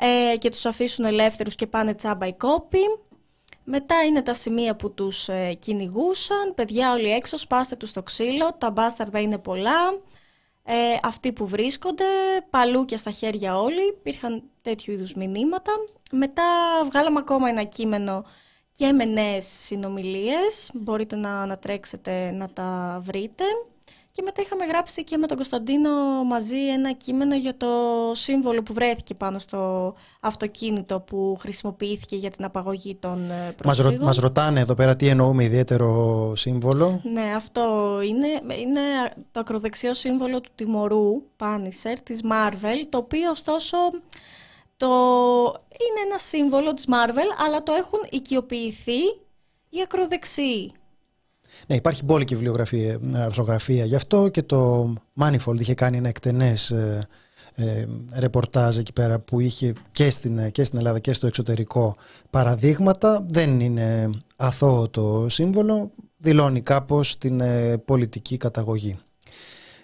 ε, 0.00 0.36
και 0.36 0.50
τους 0.50 0.66
αφήσουν 0.66 1.04
ελεύθερους 1.04 1.54
και 1.54 1.66
πάνε 1.66 1.94
τσάμπα 1.94 2.26
οι 2.26 2.34
κόποι. 2.34 2.78
Μετά 3.64 4.04
είναι 4.04 4.22
τα 4.22 4.34
σημεία 4.34 4.76
που 4.76 4.94
τους 4.94 5.28
ε, 5.28 5.54
κυνηγούσαν. 5.58 6.54
Παιδιά 6.54 6.92
όλοι 6.92 7.10
έξω, 7.10 7.36
σπάστε 7.36 7.76
τους 7.76 7.88
στο 7.88 8.02
ξύλο, 8.02 8.54
τα 8.58 8.70
μπάσταρδα 8.70 9.20
είναι 9.20 9.38
πολλά. 9.38 10.00
Ε, 10.64 10.74
αυτοί 11.02 11.32
που 11.32 11.46
βρίσκονται, 11.46 12.04
παλούκια 12.50 12.96
στα 12.96 13.10
χέρια 13.10 13.58
όλοι, 13.60 13.86
υπήρχαν 13.88 14.42
τέτοιου 14.62 14.92
είδους 14.92 15.14
μηνύματα. 15.14 15.72
Μετά 16.10 16.44
βγάλαμε 16.84 17.18
ακόμα 17.18 17.48
ένα 17.48 17.64
κείμενο 17.64 18.24
και 18.72 18.92
με 18.92 19.04
νέες 19.04 19.46
συνομιλίες, 19.46 20.70
μπορείτε 20.74 21.16
να 21.16 21.40
ανατρέξετε 21.40 22.30
να 22.30 22.48
τα 22.48 23.00
βρείτε. 23.04 23.44
Και 24.16 24.22
μετά 24.22 24.42
είχαμε 24.42 24.64
γράψει 24.64 25.04
και 25.04 25.16
με 25.16 25.26
τον 25.26 25.36
Κωνσταντίνο 25.36 25.90
μαζί 26.24 26.68
ένα 26.68 26.92
κείμενο 26.92 27.34
για 27.34 27.56
το 27.56 27.68
σύμβολο 28.12 28.62
που 28.62 28.72
βρέθηκε 28.72 29.14
πάνω 29.14 29.38
στο 29.38 29.94
αυτοκίνητο 30.20 31.00
που 31.00 31.36
χρησιμοποιήθηκε 31.40 32.16
για 32.16 32.30
την 32.30 32.44
απαγωγή 32.44 32.94
των 32.94 33.30
ε, 33.30 33.54
προσφύγων. 33.56 34.04
Μας, 34.04 34.16
ρωτάνε 34.16 34.60
εδώ 34.60 34.74
πέρα 34.74 34.96
τι 34.96 35.08
εννοούμε 35.08 35.44
ιδιαίτερο 35.44 36.32
σύμβολο. 36.36 37.00
Ναι, 37.12 37.32
αυτό 37.36 37.98
είναι. 38.04 38.56
Είναι 38.60 38.80
το 39.32 39.40
ακροδεξιό 39.40 39.94
σύμβολο 39.94 40.40
του 40.40 40.50
τιμωρού 40.54 41.22
Πάνισερ 41.36 42.00
της 42.00 42.20
Marvel, 42.24 42.86
το 42.88 42.98
οποίο 42.98 43.30
ωστόσο 43.30 43.76
το... 44.76 44.86
είναι 45.70 46.00
ένα 46.06 46.18
σύμβολο 46.18 46.74
της 46.74 46.84
Marvel, 46.88 47.44
αλλά 47.46 47.62
το 47.62 47.72
έχουν 47.72 48.00
οικειοποιηθεί 48.10 49.00
οι 49.70 49.80
ακροδεξιοί. 49.82 50.72
Ναι, 51.66 51.74
υπάρχει 51.74 52.04
μπόλικη 52.04 52.34
βιβλιογραφία, 52.34 53.00
αρθρογραφία 53.14 53.84
γι' 53.84 53.94
αυτό 53.94 54.28
και 54.28 54.42
το 54.42 54.92
Manifold 55.20 55.58
είχε 55.60 55.74
κάνει 55.74 55.96
ένα 55.96 56.08
εκτενές 56.08 56.70
ε, 56.70 57.08
ε, 57.58 57.86
ρεπορτάζ 58.18 58.78
εκεί 58.78 58.92
πέρα 58.92 59.18
που 59.18 59.40
είχε 59.40 59.72
και 59.92 60.10
στην, 60.10 60.50
και 60.52 60.64
στην 60.64 60.78
Ελλάδα 60.78 60.98
και 60.98 61.12
στο 61.12 61.26
εξωτερικό 61.26 61.96
παραδείγματα. 62.30 63.26
Δεν 63.28 63.60
είναι 63.60 64.10
αθώο 64.36 64.88
το 64.88 65.26
σύμβολο, 65.28 65.90
δηλώνει 66.16 66.60
κάπως 66.60 67.18
την 67.18 67.40
ε, 67.40 67.78
πολιτική 67.78 68.36
καταγωγή. 68.36 68.98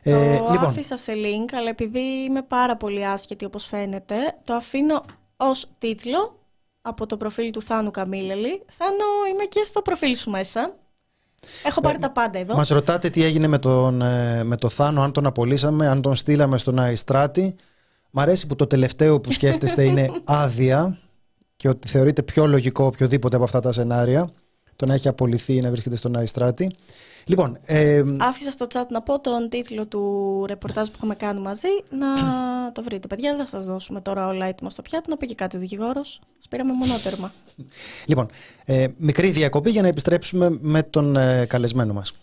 Ε, 0.02 0.36
το 0.36 0.48
λοιπόν. 0.50 0.68
άφησα 0.68 0.96
σε 0.96 1.12
link, 1.12 1.52
αλλά 1.52 1.68
επειδή 1.68 2.00
είμαι 2.00 2.42
πάρα 2.42 2.76
πολύ 2.76 3.06
άσχετη 3.06 3.44
όπως 3.44 3.64
φαίνεται, 3.64 4.16
το 4.44 4.54
αφήνω 4.54 5.04
ως 5.36 5.70
τίτλο 5.78 6.38
από 6.82 7.06
το 7.06 7.16
προφίλ 7.16 7.50
του 7.50 7.62
Θάνου 7.62 7.90
Καμίλελη. 7.90 8.62
Θάνο, 8.78 9.04
είμαι 9.32 9.44
και 9.44 9.62
στο 9.62 9.82
προφίλ 9.82 10.16
σου 10.16 10.30
μέσα. 10.30 10.76
Έχω 11.64 11.80
πάρει 11.80 11.96
ε, 11.96 12.00
τα 12.00 12.10
πάντα 12.10 12.38
εδώ. 12.38 12.54
Μας 12.54 12.68
ρωτάτε 12.68 13.10
τι 13.10 13.24
έγινε 13.24 13.46
με 13.46 13.58
τον, 13.58 14.02
ε, 14.02 14.44
με 14.44 14.56
το 14.56 14.68
Θάνο, 14.68 15.02
αν 15.02 15.12
τον 15.12 15.26
απολύσαμε, 15.26 15.88
αν 15.88 16.00
τον 16.02 16.14
στείλαμε 16.14 16.58
στον 16.58 16.78
Αϊστράτη. 16.78 17.54
Μ' 18.10 18.20
αρέσει 18.20 18.46
που 18.46 18.56
το 18.56 18.66
τελευταίο 18.66 19.20
που 19.20 19.32
σκέφτεστε 19.32 19.84
είναι 19.84 20.10
άδεια 20.24 20.98
και 21.56 21.68
ότι 21.68 21.88
θεωρείται 21.88 22.22
πιο 22.22 22.46
λογικό 22.46 22.84
οποιοδήποτε 22.84 23.36
από 23.36 23.44
αυτά 23.44 23.60
τα 23.60 23.72
σενάρια 23.72 24.32
το 24.76 24.86
να 24.86 24.94
έχει 24.94 25.08
απολυθεί 25.08 25.54
ή 25.56 25.60
να 25.60 25.70
βρίσκεται 25.70 25.96
στον 25.96 26.16
Αϊστράτη. 26.16 26.76
Λοιπόν, 27.24 27.58
ε, 27.64 28.02
Άφησα 28.18 28.50
στο 28.50 28.66
chat 28.72 28.86
να 28.88 29.02
πω 29.02 29.20
τον 29.20 29.48
τίτλο 29.48 29.86
του 29.86 30.44
ρεπορτάζ 30.46 30.88
που 30.88 30.94
έχουμε 30.96 31.14
κάνει 31.14 31.40
μαζί 31.40 31.68
να 31.90 32.06
το 32.72 32.82
βρείτε. 32.82 33.06
Παιδιά, 33.06 33.36
δεν 33.36 33.46
θα 33.46 33.56
σας 33.56 33.64
δώσουμε 33.64 34.00
τώρα 34.00 34.26
όλα 34.26 34.46
έτοιμα 34.46 34.70
στο 34.70 34.82
πιάτο, 34.82 35.10
να 35.10 35.16
πει 35.16 35.26
και 35.26 35.34
κάτι 35.34 35.56
ο 35.56 35.60
δικηγόρος. 35.60 36.20
Σπήραμε 36.38 36.72
μονότερμα. 36.72 37.32
Λοιπόν, 38.06 38.30
ε, 38.64 38.86
μικρή 38.96 39.30
διακοπή 39.30 39.70
για 39.70 39.82
να 39.82 39.88
επιστρέψουμε 39.88 40.58
με 40.60 40.82
τον 40.82 41.16
ε, 41.16 41.46
καλεσμένο 41.48 41.92
μας. 41.92 42.14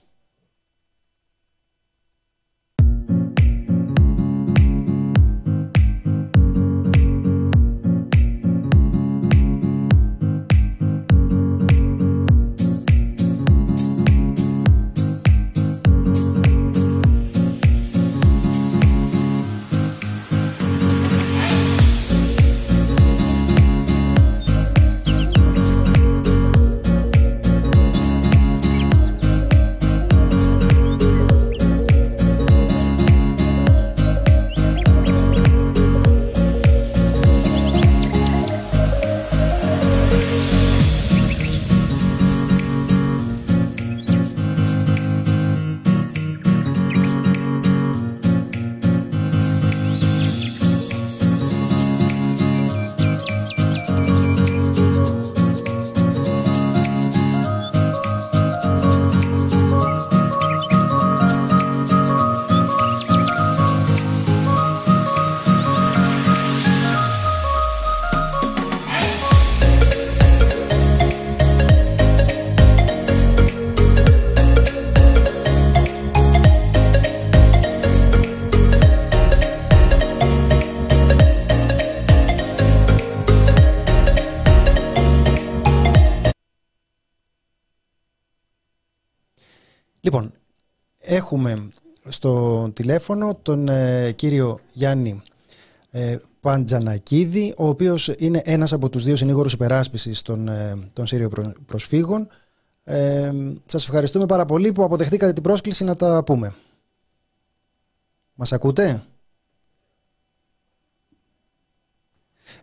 Έχουμε 91.30 91.70
στο 92.08 92.72
τηλέφωνο 92.74 93.36
τον 93.42 93.68
ε, 93.68 94.12
κύριο 94.12 94.60
Γιάννη 94.72 95.22
ε, 95.92 96.18
Παντζανακίδη, 96.40 97.54
ο 97.58 97.68
οποίος 97.68 98.08
είναι 98.18 98.42
ένας 98.44 98.74
από 98.74 98.90
τους 98.90 99.04
δύο 99.04 99.16
συνήγορους 99.16 99.54
υπεράσπισης 99.54 100.22
των, 100.22 100.48
ε, 100.48 100.90
των 100.94 101.08
Σύριων 101.08 101.56
προσφύγων. 101.66 102.28
Ε, 102.84 103.32
σας 103.66 103.84
ευχαριστούμε 103.88 104.26
πάρα 104.26 104.46
πολύ 104.46 104.72
που 104.72 104.84
αποδεχτήκατε 104.84 105.34
την 105.34 105.44
πρόσκληση 105.44 105.84
να 105.84 105.96
τα 105.96 106.24
πούμε. 106.24 106.56
Μας 108.34 108.54
ακούτε; 108.54 109.04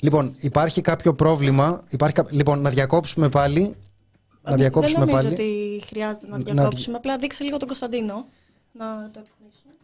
Λοιπόν, 0.00 0.34
υπάρχει 0.38 0.80
κάποιο 0.80 1.14
πρόβλημα. 1.14 1.82
Υπάρχει... 1.88 2.14
Λοιπόν, 2.30 2.60
να 2.60 2.70
διακόψουμε 2.70 3.28
πάλι 3.28 3.76
να 4.50 4.56
διακόψουμε 4.56 5.04
δεν 5.04 5.14
νομίζω 5.14 5.32
ότι 5.32 5.82
χρειάζεται 5.86 6.26
να 6.26 6.36
διακόψουμε. 6.36 6.92
Να... 6.92 6.98
Απλά 6.98 7.18
δείξε 7.18 7.44
λίγο 7.44 7.56
τον 7.56 7.66
Κωνσταντίνο. 7.66 8.26
Να 8.78 9.10
το 9.12 9.20
επιθυμίσουμε. 9.20 9.74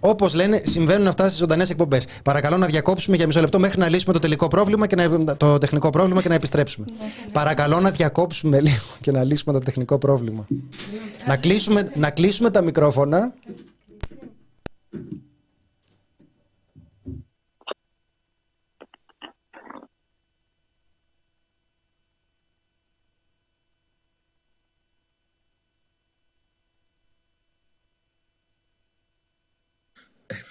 Όπως 0.00 0.34
λένε, 0.34 0.60
συμβαίνουν 0.64 1.06
αυτά 1.06 1.26
στις 1.26 1.38
ζωντανές 1.38 1.70
εκπομπές. 1.70 2.06
Παρακαλώ 2.24 2.56
να 2.56 2.66
διακόψουμε 2.66 3.16
για 3.16 3.26
μισό 3.26 3.40
λεπτό 3.40 3.58
μέχρι 3.58 3.78
να 3.78 3.88
λύσουμε 3.88 4.12
το 4.12 4.18
τελικό 4.18 4.48
πρόβλημα 4.48 4.86
και 4.86 4.96
να, 4.96 5.36
το 5.36 5.58
τεχνικό 5.58 5.90
πρόβλημα 5.90 6.22
και 6.22 6.28
να 6.28 6.34
επιστρέψουμε. 6.34 6.86
Ναι, 6.98 7.04
ναι. 7.04 7.32
Παρακαλώ 7.32 7.80
να 7.80 7.90
διακόψουμε 7.90 8.60
λίγο 8.60 8.84
και 9.00 9.12
να 9.12 9.24
λύσουμε 9.24 9.52
το 9.52 9.58
τεχνικό 9.58 9.98
πρόβλημα. 9.98 10.46
να, 11.26 11.36
κλείσουμε, 11.36 11.90
να 11.94 12.10
κλείσουμε 12.10 12.50
τα 12.50 12.62
μικρόφωνα. 12.62 13.34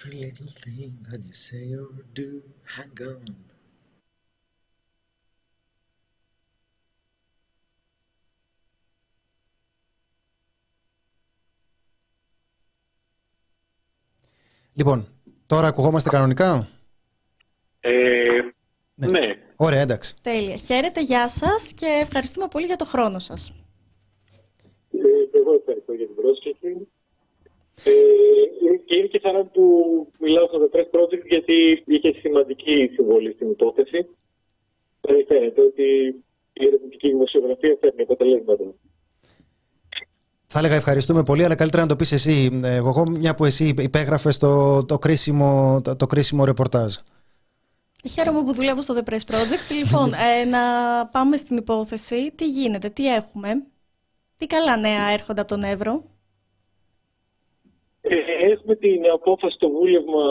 Every 0.08 0.20
little 0.20 0.52
thing 0.64 0.92
that 1.10 1.20
you 1.26 1.34
say 1.34 1.74
or 1.74 2.02
do, 2.14 2.42
hang 2.76 3.08
on. 3.08 3.34
Λοιπόν, 14.74 15.08
τώρα 15.46 15.66
ακουγόμαστε 15.66 16.08
κανονικά; 16.08 16.68
Ε, 17.80 17.90
ναι. 18.94 19.06
ναι. 19.06 19.38
Ωραία, 19.56 19.80
εντάξει. 19.80 20.14
Τέλεια. 20.22 20.56
Χαίρετε, 20.56 21.00
γεια 21.00 21.28
σας 21.28 21.72
και 21.72 21.86
ευχαριστούμε 21.86 22.48
πολύ 22.48 22.66
για 22.66 22.76
το 22.76 22.84
χρόνο 22.84 23.18
σας. 23.18 23.52
Ε, 24.90 25.38
εγώ 25.38 25.54
ευχαριστώ 25.54 25.92
για 25.92 26.06
την 26.06 26.14
πρόσκληση. 26.14 26.88
Ε, 27.84 27.92
και 28.84 28.96
είναι 28.96 29.06
και 29.06 29.20
χαρά 29.22 29.44
που 29.44 29.62
μιλάω 30.18 30.46
στο 30.46 30.58
The 30.62 30.76
Press 30.76 30.90
Project 30.96 31.24
γιατί 31.28 31.82
είχε 31.86 32.12
σημαντική 32.12 32.90
συμβολή 32.94 33.32
στην 33.32 33.50
υπόθεση. 33.50 34.06
Δηλαδή 35.00 35.24
φαίνεται 35.24 35.60
ότι 35.60 35.82
η 36.52 36.66
ερευνητική 36.66 37.08
δημοσιογραφία 37.08 37.76
φέρνει 37.80 38.02
αποτελέσματα. 38.02 38.64
Θα 40.46 40.58
έλεγα 40.58 40.74
ευχαριστούμε 40.74 41.22
πολύ, 41.22 41.44
αλλά 41.44 41.54
καλύτερα 41.54 41.82
να 41.82 41.88
το 41.88 41.96
πεις 41.96 42.12
εσύ, 42.12 42.60
ε, 42.62 42.74
εγώ, 42.74 43.08
μια 43.08 43.34
που 43.34 43.44
εσύ 43.44 43.74
υπέγραφες 43.78 44.36
το, 44.36 44.84
το, 44.84 44.98
κρίσιμο, 44.98 45.80
το, 45.84 45.96
το 45.96 46.06
κρίσιμο 46.06 46.44
ρεπορτάζ. 46.44 46.94
Χαίρομαι 48.10 48.42
που 48.42 48.52
δουλεύω 48.52 48.82
στο 48.82 48.94
The 48.94 49.10
Press 49.10 49.34
Project. 49.34 49.74
λοιπόν, 49.84 50.12
ε, 50.12 50.44
να 50.44 50.58
πάμε 51.06 51.36
στην 51.36 51.56
υπόθεση. 51.56 52.32
Τι 52.34 52.46
γίνεται, 52.46 52.88
τι 52.88 53.14
έχουμε, 53.14 53.48
τι 54.36 54.46
καλά 54.46 54.76
νέα 54.76 55.08
έρχονται 55.12 55.40
από 55.40 55.48
τον 55.50 55.62
Εύρο. 55.62 56.04
Ε, 58.08 58.50
έχουμε 58.52 58.74
την 58.76 59.00
απόφαση 59.12 59.54
στο 59.54 59.68
βούλευμα 59.70 60.22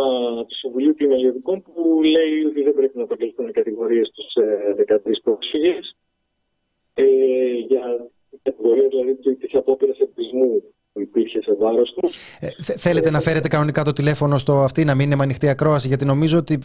του 0.47 0.55
Συμβουλίου 0.55 0.95
Κλιμελιωτικών 0.95 1.61
που 1.61 2.01
λέει 2.03 2.43
ότι 2.49 2.63
δεν 2.63 2.73
πρέπει 2.73 2.97
να 2.97 3.03
απαγγελθούν 3.03 3.51
κατηγορίες 3.51 4.07
στου 4.07 4.41
13 4.41 5.11
πρόσφυγες 5.23 5.95
ε, 6.93 7.03
για 7.67 8.09
την 8.29 8.39
κατηγορία 8.43 8.87
δηλαδή 8.87 9.35
της 9.35 9.55
απόπειρας 9.55 9.99
εμπισμού 9.99 10.63
που 10.93 11.01
υπήρχε 11.01 11.41
σε 11.41 11.53
βάρος 11.53 11.93
του. 11.93 12.09
Ε, 12.39 12.47
θέλετε 12.77 13.09
να 13.09 13.19
φέρετε 13.19 13.47
κανονικά 13.47 13.83
το 13.83 13.93
τηλέφωνο 13.93 14.37
στο 14.37 14.53
αυτή, 14.53 14.83
να 14.85 14.95
μην 14.95 15.05
είναι 15.05 15.15
με 15.15 15.23
ανοιχτή 15.23 15.49
ακρόαση, 15.49 15.87
γιατί 15.87 16.05
νομίζω 16.05 16.37
ότι 16.37 16.59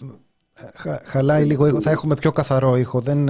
χαλάει 1.04 1.45
λίγο 1.45 1.66
ήχο. 1.66 1.81
Θα 1.81 1.90
έχουμε 1.90 2.14
πιο 2.14 2.31
καθαρό 2.31 2.76
ήχο. 2.76 3.00
Δεν, 3.00 3.28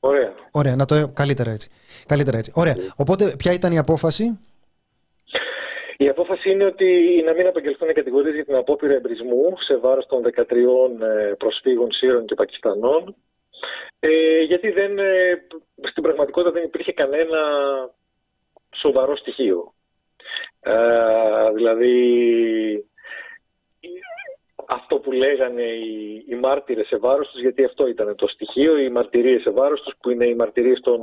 Ωραία. 0.00 0.32
Ωραία, 0.52 0.76
να 0.76 0.84
το 0.84 1.08
καλύτερα 1.08 1.50
έτσι. 1.50 1.70
Καλύτερα 2.12 2.38
έτσι. 2.38 2.52
Ωραία. 2.54 2.74
Οπότε, 2.96 3.34
ποια 3.38 3.52
ήταν 3.52 3.72
η 3.72 3.78
απόφαση; 3.78 4.24
Η 5.96 6.08
απόφαση 6.08 6.50
είναι 6.50 6.64
ότι 6.64 6.88
να 7.26 7.32
μην 7.32 7.46
απαγγελθούν 7.46 7.88
οι 7.88 7.92
κατηγορίες 7.92 8.34
για 8.34 8.44
την 8.44 8.54
απόπειρα 8.54 8.94
εμπρισμού 8.94 9.54
σε 9.58 9.76
βάρος 9.76 10.06
των 10.06 10.22
13 10.24 10.40
ε, 11.02 11.32
προσφύγων 11.38 11.92
Σύρων 11.92 12.26
και 12.26 12.34
Πακιστανών 12.34 13.14
Ε, 14.00 14.42
γιατί 14.42 14.70
δεν, 14.70 14.98
ε, 14.98 15.46
στην 15.90 16.02
πραγματικότητα 16.02 16.52
δεν 16.52 16.62
υπήρχε 16.64 16.92
κανένα 16.92 17.40
σοβαρό 18.74 19.16
στοιχείο. 19.16 19.74
Ε, 20.60 20.72
δηλαδή 21.54 21.94
αυτό 24.72 24.98
που 24.98 25.12
λέγανε 25.12 25.62
οι, 25.62 26.24
οι 26.28 26.34
μάρτυρες 26.34 26.86
σε 26.86 26.96
βάρος 26.96 27.28
τους, 27.30 27.40
γιατί 27.40 27.64
αυτό 27.64 27.86
ήταν 27.86 28.16
το 28.16 28.26
στοιχείο, 28.26 28.78
οι 28.78 28.90
μαρτυρίες 28.90 29.42
σε 29.42 29.50
βάρος 29.50 29.82
τους, 29.82 29.94
που 30.00 30.10
είναι 30.10 30.26
οι 30.26 30.34
μαρτυρίες 30.34 30.80
των 30.80 31.00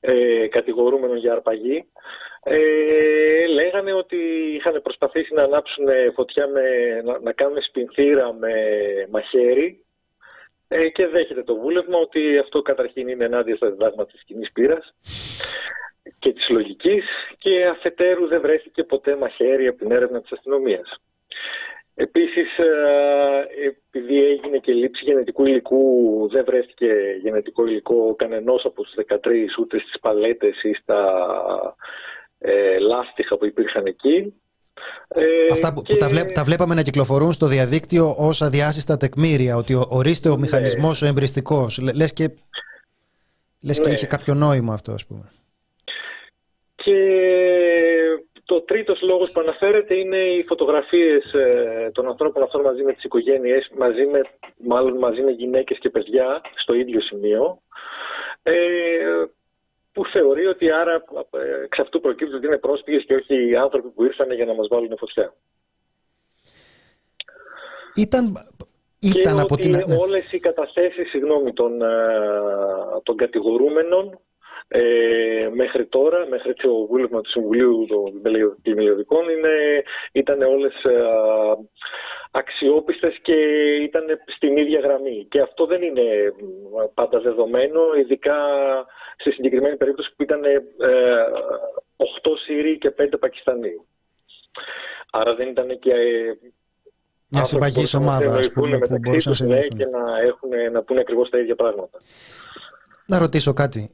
ε, 0.00 0.46
κατηγορούμενων 0.48 1.16
για 1.16 1.32
αρπαγή, 1.32 1.90
ε, 2.42 3.46
λέγανε 3.46 3.92
ότι 3.92 4.16
είχαν 4.56 4.82
προσπαθήσει 4.82 5.34
να 5.34 5.42
ανάψουν 5.42 5.86
φωτιά, 6.14 6.46
με, 6.48 6.62
να, 7.04 7.18
να 7.18 7.32
κάνουν 7.32 7.62
σπινθήρα 7.62 8.32
με 8.32 8.52
μαχαίρι 9.10 9.84
ε, 10.68 10.88
και 10.88 11.06
δέχεται 11.06 11.42
το 11.42 11.56
βούλευμα 11.56 11.98
ότι 11.98 12.38
αυτό 12.38 12.62
καταρχήν 12.62 13.08
είναι 13.08 13.24
ενάντια 13.24 13.56
στα 13.56 13.70
διδάγματα 13.70 14.12
της 14.12 14.24
κοινής 14.24 14.52
πείρας 14.52 14.94
και 16.18 16.32
της 16.32 16.48
λογικής 16.48 17.04
και 17.38 17.66
αφετέρου 17.66 18.26
δεν 18.26 18.40
βρέθηκε 18.40 18.84
ποτέ 18.84 19.16
μαχαίρι 19.16 19.66
από 19.66 19.78
την 19.78 19.90
έρευνα 19.90 20.20
της 20.20 20.32
αστυνομίας. 20.32 21.00
Επίσης, 21.98 22.58
ε, 22.58 22.66
επειδή 23.86 24.24
έγινε 24.24 24.58
και 24.58 24.72
λήψη 24.72 25.04
γενετικού 25.04 25.46
υλικού, 25.46 26.28
δεν 26.32 26.44
βρέθηκε 26.44 26.86
γενετικό 27.22 27.66
υλικό 27.66 28.14
κανενός 28.14 28.64
από 28.64 28.82
τους 28.82 28.94
13 28.94 29.58
ούτε 29.58 29.78
στις 29.78 30.00
παλέτες 30.00 30.62
ή 30.62 30.72
στα 30.74 31.04
ε, 32.38 32.78
λάστιχα 32.78 33.36
που 33.36 33.46
υπήρχαν 33.46 33.86
εκεί. 33.86 34.34
Ε, 35.08 35.52
Αυτά 35.52 35.72
που, 35.72 35.82
τα, 35.98 36.08
βλέπ, 36.08 36.32
τα 36.32 36.44
βλέπαμε 36.44 36.74
να 36.74 36.82
κυκλοφορούν 36.82 37.32
στο 37.32 37.46
διαδίκτυο 37.46 38.14
ως 38.18 38.42
αδιάσυστα 38.42 38.96
τεκμήρια, 38.96 39.56
ότι 39.56 39.74
ορίστε 39.88 40.28
ο 40.28 40.34
ναι. 40.34 40.40
μηχανισμός 40.40 41.02
ο 41.02 41.06
εμπριστικός. 41.06 41.78
Λες 41.78 42.12
και, 42.12 42.28
λες 43.62 43.80
και 43.80 43.88
ναι. 43.88 43.94
είχε 43.94 44.06
κάποιο 44.06 44.34
νόημα 44.34 44.74
αυτό, 44.74 44.92
ας 44.92 45.06
πούμε. 45.06 45.30
Και 46.74 46.96
το 48.46 48.60
τρίτος 48.60 49.02
λόγος 49.02 49.32
που 49.32 49.40
αναφέρεται 49.40 49.94
είναι 49.94 50.16
οι 50.16 50.44
φωτογραφίες 50.48 51.32
ε, 51.32 51.90
των 51.94 52.06
ανθρώπων 52.06 52.42
αυτών 52.42 52.60
μαζί 52.60 52.82
με 52.82 52.92
τις 52.92 53.04
οικογένειες, 53.04 53.70
μαζί 53.78 54.06
με, 54.06 54.20
μάλλον 54.56 54.98
μαζί 54.98 55.22
με 55.22 55.30
γυναίκες 55.30 55.78
και 55.78 55.90
παιδιά 55.90 56.40
στο 56.54 56.74
ίδιο 56.74 57.00
σημείο, 57.00 57.60
ε, 58.42 58.54
που 59.92 60.06
θεωρεί 60.06 60.46
ότι 60.46 60.70
άρα 60.70 61.04
ε, 61.30 61.64
εξ 61.64 61.78
αυτού 61.78 62.00
προκύπτει 62.00 62.34
ότι 62.34 62.46
είναι 62.46 62.58
πρόσφυγες 62.58 63.04
και 63.04 63.14
όχι 63.14 63.48
οι 63.48 63.56
άνθρωποι 63.56 63.88
που 63.88 64.04
ήρθαν 64.04 64.32
για 64.32 64.44
να 64.44 64.54
μας 64.54 64.68
βάλουν 64.68 64.96
φωτιά. 64.98 65.34
Ήταν, 67.94 68.32
ήταν 69.00 69.34
και 69.34 69.40
από 69.40 69.54
ότι 69.54 69.70
την... 69.70 69.92
όλες 69.98 70.32
οι 70.32 70.38
καταθέσεις 70.38 71.08
συγγνώμη, 71.08 71.52
των, 71.52 71.78
των 73.02 73.16
κατηγορούμενων 73.16 74.20
ε, 74.68 75.48
μέχρι 75.54 75.86
τώρα, 75.86 76.26
μέχρι 76.30 76.54
το 76.54 76.86
βούλευμα 76.86 77.20
του 77.20 77.30
Συμβουλίου 77.30 77.86
των 77.88 78.22
Πλημελιωδικών 78.62 79.24
ήταν 80.12 80.42
όλες 80.42 80.84
ε, 80.84 81.02
αξιόπιστες 82.30 83.18
και 83.22 83.34
ήταν 83.82 84.04
στην 84.36 84.56
ίδια 84.56 84.80
γραμμή. 84.80 85.26
Και 85.30 85.40
αυτό 85.40 85.66
δεν 85.66 85.82
είναι 85.82 86.02
πάντα 86.94 87.20
δεδομένο, 87.20 87.80
ειδικά 88.00 88.36
σε 89.16 89.30
συγκεκριμένη 89.30 89.76
περίπτωση 89.76 90.12
που 90.16 90.22
ήταν 90.22 90.44
ε, 90.44 90.62
8 91.96 92.30
Σύριοι 92.44 92.78
και 92.78 92.94
5 92.98 93.06
Πακιστανοί. 93.20 93.74
Άρα 95.10 95.34
δεν 95.34 95.48
ήταν 95.48 95.78
και 95.78 95.90
ε, 95.90 96.38
μια 97.28 97.44
συμπαγής 97.44 97.94
ομάδα 97.94 98.36
ας 98.36 98.52
πούμε, 98.52 98.78
που 98.78 98.98
μπορούσαν 99.00 99.48
να 99.48 99.54
ναι, 99.54 99.60
και 99.60 99.84
να, 99.84 100.20
έχουν, 100.20 100.50
να 100.72 100.82
πούνε 100.82 101.00
ακριβώς 101.00 101.30
τα 101.30 101.38
ίδια 101.38 101.54
πράγματα. 101.54 101.98
Να 103.06 103.18
ρωτήσω 103.18 103.52
κάτι 103.52 103.90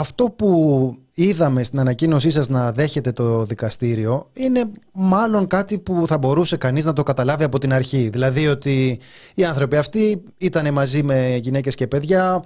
αυτό 0.00 0.24
που 0.24 0.94
είδαμε 1.14 1.62
στην 1.62 1.80
ανακοίνωσή 1.80 2.30
σας 2.30 2.48
να 2.48 2.72
δέχεται 2.72 3.12
το 3.12 3.44
δικαστήριο 3.44 4.26
είναι 4.32 4.70
μάλλον 4.92 5.46
κάτι 5.46 5.78
που 5.78 6.04
θα 6.06 6.18
μπορούσε 6.18 6.56
κανείς 6.56 6.84
να 6.84 6.92
το 6.92 7.02
καταλάβει 7.02 7.44
από 7.44 7.58
την 7.58 7.72
αρχή. 7.72 8.08
Δηλαδή 8.08 8.46
ότι 8.46 8.98
οι 9.34 9.44
άνθρωποι 9.44 9.76
αυτοί 9.76 10.22
ήταν 10.38 10.72
μαζί 10.72 11.02
με 11.02 11.36
γυναίκες 11.42 11.74
και 11.74 11.86
παιδιά. 11.86 12.44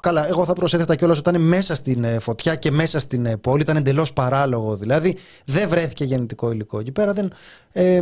Καλά, 0.00 0.28
εγώ 0.28 0.44
θα 0.44 0.52
προσέθετα 0.52 0.94
κιόλας 0.94 1.18
ότι 1.18 1.28
ήταν 1.28 1.42
μέσα 1.42 1.74
στην 1.74 2.04
ε, 2.04 2.18
φωτιά 2.18 2.54
και 2.54 2.70
μέσα 2.70 2.98
στην 2.98 3.26
ε, 3.26 3.36
πόλη. 3.36 3.62
Ήταν 3.62 3.76
εντελώς 3.76 4.12
παράλογο 4.12 4.76
δηλαδή. 4.76 5.16
Δεν 5.44 5.68
βρέθηκε 5.68 6.04
γεννητικό 6.04 6.50
υλικό 6.50 6.78
εκεί 6.78 6.92
πέρα. 6.92 7.12
Δεν, 7.12 7.32
ε, 7.72 8.00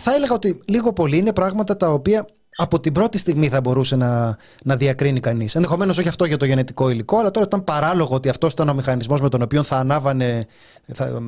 θα 0.00 0.14
έλεγα 0.14 0.34
ότι 0.34 0.60
λίγο 0.64 0.92
πολύ 0.92 1.18
είναι 1.18 1.32
πράγματα 1.32 1.76
τα 1.76 1.90
οποία 1.90 2.26
από 2.56 2.80
την 2.80 2.92
πρώτη 2.92 3.18
στιγμή 3.18 3.48
θα 3.48 3.60
μπορούσε 3.60 3.96
να, 3.96 4.36
να 4.62 4.76
διακρίνει 4.76 5.20
κανείς. 5.20 5.54
Ενδεχομένως 5.54 5.98
όχι 5.98 6.08
αυτό 6.08 6.24
για 6.24 6.36
το 6.36 6.44
γενετικό 6.44 6.90
υλικό, 6.90 7.18
αλλά 7.18 7.30
τώρα 7.30 7.46
ήταν 7.46 7.64
παράλογο 7.64 8.14
ότι 8.14 8.28
αυτός 8.28 8.52
ήταν 8.52 8.68
ο 8.68 8.74
μηχανισμός 8.74 9.20
με 9.20 9.28
τον 9.28 9.42
οποίο 9.42 9.62
θα 9.62 9.78
ανάβανε, 9.78 10.46
θα, 10.94 11.22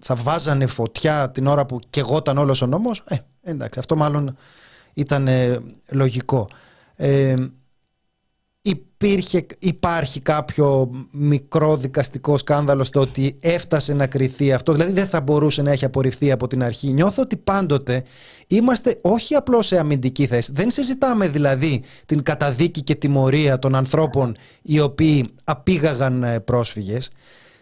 θα 0.00 0.14
βάζανε 0.14 0.66
φωτιά 0.66 1.30
την 1.30 1.46
ώρα 1.46 1.66
που 1.66 1.78
κεγόταν 1.90 2.38
όλος 2.38 2.62
ο 2.62 2.66
νόμος. 2.66 3.02
Ε, 3.08 3.16
εντάξει, 3.42 3.78
αυτό 3.78 3.96
μάλλον 3.96 4.36
ήταν 4.92 5.28
ε, 5.28 5.58
λογικό. 5.88 6.48
Ε, 6.96 7.34
υπήρχε, 9.02 9.46
υπάρχει 9.58 10.20
κάποιο 10.20 10.90
μικρό 11.12 11.76
δικαστικό 11.76 12.36
σκάνδαλο 12.36 12.84
στο 12.84 13.00
ότι 13.00 13.36
έφτασε 13.40 13.94
να 13.94 14.06
κριθεί 14.06 14.52
αυτό, 14.52 14.72
δηλαδή 14.72 14.92
δεν 14.92 15.06
θα 15.06 15.20
μπορούσε 15.20 15.62
να 15.62 15.70
έχει 15.70 15.84
απορριφθεί 15.84 16.32
από 16.32 16.46
την 16.46 16.62
αρχή. 16.62 16.92
Νιώθω 16.92 17.22
ότι 17.22 17.36
πάντοτε 17.36 18.02
είμαστε 18.46 18.98
όχι 19.00 19.34
απλώς 19.34 19.66
σε 19.66 19.78
αμυντική 19.78 20.26
θέση. 20.26 20.52
Δεν 20.54 20.70
συζητάμε 20.70 21.28
δηλαδή 21.28 21.82
την 22.06 22.22
καταδίκη 22.22 22.82
και 22.82 22.94
τιμωρία 22.94 23.58
των 23.58 23.74
ανθρώπων 23.74 24.36
οι 24.62 24.80
οποίοι 24.80 25.28
απήγαγαν 25.44 26.22
ε, 26.22 26.40
πρόσφυγες. 26.40 27.10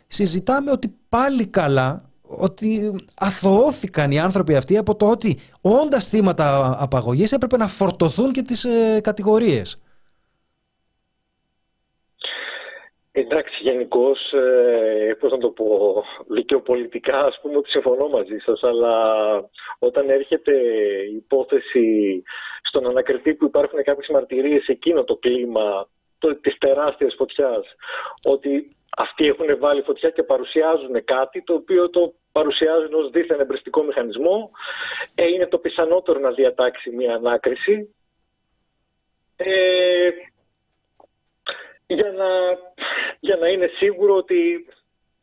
Συζητάμε 0.07 0.71
ότι 0.71 0.95
πάλι 1.09 1.47
καλά 1.47 2.03
ότι 2.23 3.01
αθωώθηκαν 3.15 4.11
οι 4.11 4.19
άνθρωποι 4.19 4.55
αυτοί 4.57 4.77
από 4.77 4.97
το 4.97 5.11
ότι 5.11 5.39
όντας 5.61 6.09
θύματα 6.09 6.77
απαγωγής 6.83 7.33
έπρεπε 7.33 7.57
να 7.57 7.67
φορτωθούν 7.69 8.33
και 8.33 8.43
τις 8.43 8.65
ε, 8.65 9.01
κατηγορίες. 9.01 9.81
Εντάξει, 13.13 13.63
γενικώς, 13.63 14.33
ε, 14.33 15.17
πώς 15.21 15.31
να 15.31 15.39
το 15.39 15.51
πω, 15.51 16.03
δικαιοπολιτικά 16.29 17.19
ας 17.19 17.39
πούμε 17.43 17.57
ότι 17.57 17.71
συμφωνώ 17.71 18.09
μαζί 18.09 18.39
σας, 18.39 18.63
αλλά 18.63 19.05
όταν 19.79 20.11
έρχεται 20.11 20.53
η 21.11 21.15
υπόθεση 21.15 22.23
στον 22.63 22.87
ανακριτή 22.87 23.35
που 23.35 23.45
υπάρχουν 23.45 23.83
κάποιες 23.83 24.09
μαρτυρίες 24.09 24.65
σε 24.65 24.73
εκείνο 24.73 25.05
το 25.05 25.17
κλίμα 25.17 25.89
το, 26.19 26.37
της 26.37 26.59
τεράστιας 26.59 27.15
φωτιάς, 27.15 27.67
ότι 28.25 28.77
αυτοί 28.97 29.27
έχουν 29.27 29.59
βάλει 29.59 29.83
φωτιά 29.83 30.11
και 30.11 30.23
παρουσιάζουν 30.23 31.05
κάτι 31.05 31.43
το 31.43 31.55
οποίο 31.55 31.91
το 31.91 32.15
παρουσιάζουν 32.33 32.95
ως 32.95 33.11
δίθεν 33.11 33.41
εμπριστικό 33.41 33.83
μηχανισμό, 33.83 34.51
ε, 35.15 35.27
είναι 35.27 35.47
το 35.47 35.59
πιθανότερο 35.59 36.19
να 36.19 36.31
διατάξει 36.31 36.91
μια 36.91 37.15
ανάκριση. 37.15 37.95
Ε, 39.37 40.09
για 41.89 42.13
να, 42.13 42.27
για 43.21 43.37
να 43.37 43.49
είναι 43.49 43.67
σίγουρο 43.77 44.17
ότι 44.17 44.67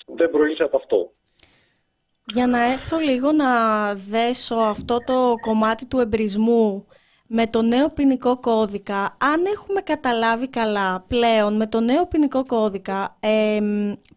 δεν 0.06 0.30
προήλθε 0.30 0.63
από 0.63 0.78
αυτό. 0.78 1.12
Για 2.28 2.47
να 2.47 2.71
έρθω 2.71 2.97
λίγο 2.97 3.32
να 3.32 3.93
δέσω 3.93 4.56
αυτό 4.56 4.97
το 5.06 5.34
κομμάτι 5.41 5.86
του 5.86 5.99
εμπρισμού 5.99 6.88
με 7.28 7.47
το 7.47 7.62
νέο 7.62 7.89
ποινικό 7.89 8.39
κώδικα, 8.39 9.17
αν 9.19 9.45
έχουμε 9.45 9.82
καταλάβει 9.82 10.47
καλά 10.47 11.06
πλέον 11.08 11.56
με 11.56 11.67
το 11.67 11.80
νέο 11.80 12.06
ποινικό 12.08 12.45
κώδικα 12.45 13.17
ε, 13.19 13.60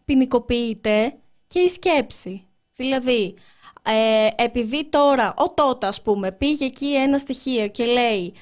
ποινικοποιείται 0.04 1.14
και 1.46 1.58
η 1.58 1.68
σκέψη. 1.68 2.46
Δηλαδή, 2.76 3.34
ε, 3.82 4.28
επειδή 4.44 4.84
τώρα 4.84 5.34
ο 5.36 5.50
τότε 5.50 5.86
ας 5.86 6.02
πούμε 6.02 6.32
πήγε 6.32 6.64
εκεί 6.64 6.94
ένα 6.94 7.18
στοιχείο 7.18 7.68
και 7.68 7.84
λέει 7.84 8.34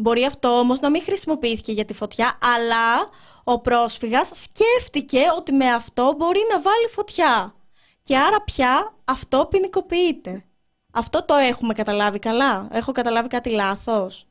μπορεί 0.00 0.24
αυτό 0.24 0.48
όμως 0.48 0.80
να 0.80 0.90
μην 0.90 1.02
χρησιμοποιήθηκε 1.02 1.72
για 1.72 1.84
τη 1.84 1.94
φωτιά, 1.94 2.38
αλλά 2.56 3.10
ο 3.44 3.60
πρόσφυγας 3.60 4.30
σκέφτηκε 4.34 5.20
ότι 5.36 5.52
με 5.52 5.66
αυτό 5.66 6.14
μπορεί 6.16 6.40
να 6.50 6.60
βάλει 6.60 6.86
φωτιά. 6.88 7.54
Και 8.02 8.16
άρα 8.16 8.42
πια 8.42 8.94
αυτό 9.04 9.46
ποινικοποιείται. 9.50 10.44
Αυτό 10.92 11.24
το 11.24 11.34
έχουμε 11.34 11.74
καταλάβει 11.74 12.18
καλά; 12.18 12.68
Έχω 12.72 12.92
καταλάβει 12.92 13.28
κάτι 13.28 13.50
λάθος; 13.50 14.26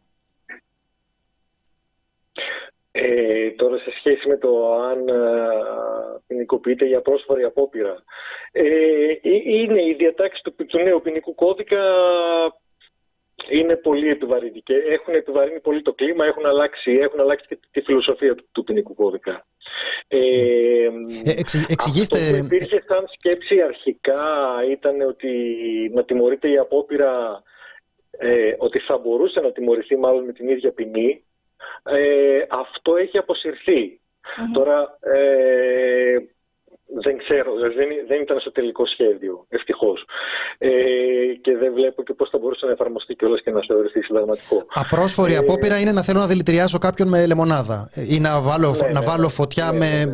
Ε, 2.92 3.50
τώρα 3.52 3.78
σε 3.78 3.92
σχέση 3.98 4.28
με 4.28 4.38
το 4.38 4.82
αν 4.82 5.08
ε, 5.08 5.14
ποινικοποιείται 6.28 6.86
για 6.86 7.02
πρόσφορη 7.02 7.44
απόπειρα. 7.44 8.04
Ε, 8.52 8.64
είναι 9.22 9.82
η 9.82 9.94
διατάξη 9.98 10.42
του, 10.44 10.56
του 10.66 10.80
νέου 10.80 11.02
ποινικού 11.02 11.36
κώδικα 11.36 11.82
είναι 13.50 13.76
πολύ 13.76 14.10
επιβαρυντικέ. 14.10 14.74
Έχουν 14.74 15.14
επιβαρύνει 15.14 15.60
πολύ 15.60 15.82
το 15.82 15.94
κλίμα, 15.94 16.26
έχουν 16.26 16.46
αλλάξει, 16.46 16.92
έχουν 16.92 17.20
αλλάξει 17.20 17.46
και 17.48 17.60
τη 17.72 17.82
φιλοσοφία 17.82 18.36
του, 18.36 18.46
του 18.52 18.64
ποινικού 18.64 18.96
κώδικα. 18.96 19.46
Ε, 20.08 20.18
ε, 21.24 21.34
εξηγήστε... 21.68 22.18
Αυτό 22.18 22.38
που 22.38 22.46
υπήρχε 22.46 22.84
σαν 22.88 23.06
σκέψη 23.14 23.62
αρχικά 23.62 24.26
ήταν 24.72 25.02
ότι 25.02 25.32
να 25.94 26.04
τιμωρείται 26.04 26.50
η 26.50 26.58
απόπειρα, 26.58 27.44
ε, 28.12 28.54
ότι 28.58 28.80
θα 28.80 28.98
μπορούσε 28.98 29.40
να 29.40 29.52
τιμωρηθεί 29.52 29.98
μάλλον 29.98 30.26
με 30.26 30.32
την 30.32 30.50
ίδια 30.50 30.72
ποινή, 30.72 31.24
Ε, 31.84 32.46
αυτό 32.50 32.96
έχει 32.96 33.18
Τώρα 34.54 34.98
ε, 35.02 36.18
δεν 37.04 37.18
ξέρω, 37.18 37.52
δεν, 37.60 37.88
δεν 38.08 38.22
ήταν 38.22 38.40
στο 38.40 38.52
τελικό 38.52 38.86
σχέδιο, 38.86 39.46
ευτυχώς. 39.50 40.06
Ε, 40.58 40.70
και 41.42 41.58
δεν 41.58 41.74
βλέπω 41.74 42.04
και 42.04 42.14
πώς 42.14 42.30
θα 42.30 42.38
μπορούσε 42.38 42.66
να 42.66 42.72
εφαρμοστεί 42.72 43.16
κιόλας 43.16 43.42
και 43.42 43.52
να 43.52 43.62
θεωρηθεί 43.68 44.02
συνταγματικό. 44.02 44.66
Απρόσφορη 44.74 45.34
ε, 45.34 45.38
απόπειρα 45.38 45.80
είναι 45.80 45.92
να 45.92 46.04
θέλω 46.04 46.20
να 46.20 46.28
δηλητηριάσω 46.28 46.78
κάποιον 46.78 47.08
με 47.08 47.26
λεμονάδα 47.26 47.90
ή 48.10 48.20
να 48.20 48.42
βάλω, 48.42 48.72
ναι, 48.72 48.88
να 48.88 49.00
ναι, 49.00 49.06
βάλω 49.06 49.24
ναι. 49.24 49.30
φωτιά 49.30 49.74
με. 49.74 50.06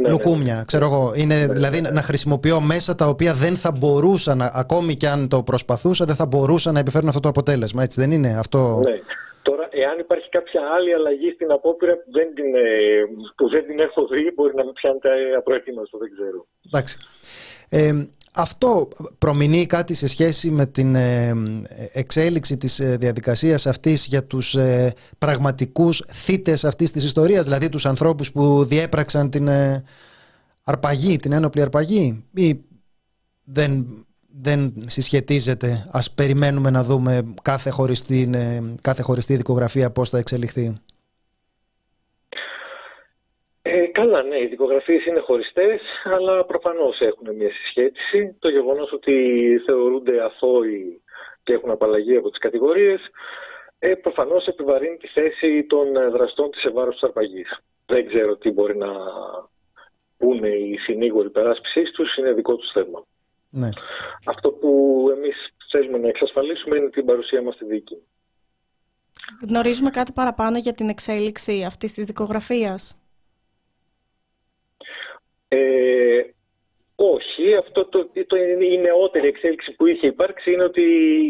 Ναι, 0.00 0.08
λουκούμια, 0.08 0.64
ξέρω 0.66 0.84
εγώ. 0.84 1.12
Είναι 1.14 1.46
δηλαδή 1.46 1.80
να 1.80 2.02
χρησιμοποιώ 2.02 2.60
μέσα 2.60 2.94
τα 2.94 3.06
οποία 3.06 3.34
δεν 3.34 3.56
θα 3.56 3.70
μπορούσαν, 3.70 4.42
ακόμη 4.52 4.96
και 4.96 5.08
αν 5.08 5.28
το 5.28 5.42
προσπαθούσα, 5.42 6.04
δεν 6.04 6.14
θα 6.14 6.26
μπορούσαν 6.26 6.74
να 6.74 6.80
επιφέρουν 6.80 7.08
αυτό 7.08 7.20
το 7.20 7.28
αποτέλεσμα. 7.28 7.82
Έτσι 7.82 8.00
δεν 8.00 8.10
είναι 8.10 8.36
αυτό; 8.38 8.80
Ναι. 9.42 9.50
Τώρα, 9.50 9.68
εάν 9.70 9.98
υπάρχει 9.98 10.28
κάποια 10.28 10.60
άλλη 10.76 10.94
αλλαγή 10.94 11.30
στην 11.30 11.50
απόπειρα 11.50 11.94
που 11.94 12.10
δεν 12.10 12.34
την, 12.34 12.54
ε, 12.54 13.04
που 13.36 13.48
δεν 13.48 13.66
την 13.66 13.78
έχω 13.78 14.06
δει, 14.06 14.32
μπορεί 14.34 14.54
να 14.54 14.64
με 14.64 14.72
πιάνετε 14.72 15.08
απροετοίμαστο, 15.38 15.98
δεν 15.98 16.10
ξέρω. 16.14 16.46
Εντάξει. 16.66 16.98
Ε, 17.68 18.06
αυτό 18.34 18.88
προμηνεί 19.18 19.66
κάτι 19.66 19.94
σε 19.94 20.06
σχέση 20.06 20.50
με 20.50 20.66
την 20.66 20.94
ε, 20.94 21.32
εξέλιξη 21.92 22.56
της 22.56 22.80
ε, 22.80 22.96
διαδικασίας 22.96 23.66
αυτής 23.66 24.06
για 24.06 24.24
τους 24.24 24.56
πραγματικούς 25.18 26.04
θύτες 26.12 26.64
αυτής 26.64 26.90
της 26.90 27.04
ιστορίας, 27.04 27.44
δηλαδή 27.44 27.68
τους 27.68 27.86
ανθρώπους 27.86 28.32
που 28.32 28.64
διέπραξαν 28.64 29.30
την 29.30 29.48
αρπαγή, 30.64 31.16
την 31.16 31.32
ένοπλη 31.32 31.62
αρπαγή 31.62 32.24
ή 32.34 32.60
δεν 33.44 33.86
δεν 34.40 34.74
συσχετίζεται. 34.86 35.88
Ας 35.92 36.14
περιμένουμε 36.14 36.70
να 36.70 36.82
δούμε 36.82 37.34
κάθε 37.42 37.70
χωριστή, 37.70 38.30
κάθε 38.82 39.02
χωριστή 39.02 39.36
δικογραφία 39.36 39.90
πώς 39.90 40.08
θα 40.08 40.18
εξελιχθεί. 40.18 40.76
Ε, 43.62 43.86
καλά, 43.86 44.22
ναι, 44.22 44.38
οι 44.40 44.46
δικογραφίες 44.46 45.06
είναι 45.06 45.20
χωριστές, 45.20 45.80
αλλά 46.04 46.44
προφανώς 46.44 47.00
έχουν 47.00 47.36
μια 47.36 47.50
συσχέτιση. 47.52 48.36
Το 48.38 48.48
γεγονός 48.48 48.92
ότι 48.92 49.14
θεωρούνται 49.66 50.24
αθώοι 50.24 51.02
και 51.42 51.52
έχουν 51.52 51.70
απαλλαγή 51.70 52.16
από 52.16 52.30
τις 52.30 52.38
κατηγορίες, 52.38 53.00
ε, 53.78 53.94
προφανώς 53.94 54.46
επιβαρύνει 54.46 54.96
τη 54.96 55.06
θέση 55.08 55.64
των 55.64 55.86
δραστών 56.10 56.50
της 56.50 56.64
ευάρου 56.64 56.90
της 56.90 57.02
αρπαγής. 57.02 57.58
Δεν 57.86 58.06
ξέρω 58.06 58.36
τι 58.36 58.50
μπορεί 58.50 58.76
να 58.76 58.88
πούνε 60.16 60.48
οι 60.48 60.76
συνήγοροι 60.76 61.30
περάσπισης 61.30 61.90
τους, 61.90 62.16
είναι 62.16 62.32
δικό 62.32 62.56
τους 62.56 62.70
θέμα. 62.72 63.04
Ναι. 63.54 63.68
Αυτό 64.24 64.50
που 64.50 64.70
εμείς 65.16 65.54
θέλουμε 65.70 65.98
να 65.98 66.08
εξασφαλίσουμε 66.08 66.76
είναι 66.76 66.90
την 66.90 67.04
παρουσία 67.04 67.42
μας 67.42 67.54
στη 67.54 67.64
δίκη. 67.64 67.96
Γνωρίζουμε 69.48 69.90
κάτι 69.90 70.12
παραπάνω 70.12 70.58
για 70.58 70.72
την 70.72 70.88
εξέλιξη 70.88 71.64
αυτής 71.64 71.92
της 71.92 72.06
δικογραφίας; 72.06 72.96
Ε, 75.48 76.22
όχι, 76.94 77.54
αυτό 77.54 77.84
το, 77.86 78.10
το, 78.26 78.36
η 78.60 78.78
νεότερη 78.78 79.26
εξέλιξη 79.26 79.72
που 79.72 79.86
είχε 79.86 80.06
υπάρξει 80.06 80.52
είναι 80.52 80.64
ότι 80.64 80.82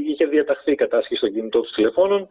είχε 0.06 0.26
διαταχθεί 0.26 0.72
η 0.72 0.74
κατάσχεση 0.74 1.20
των 1.20 1.32
κινητών 1.32 1.62
τους 1.62 1.72
τηλεφώνων, 1.72 2.28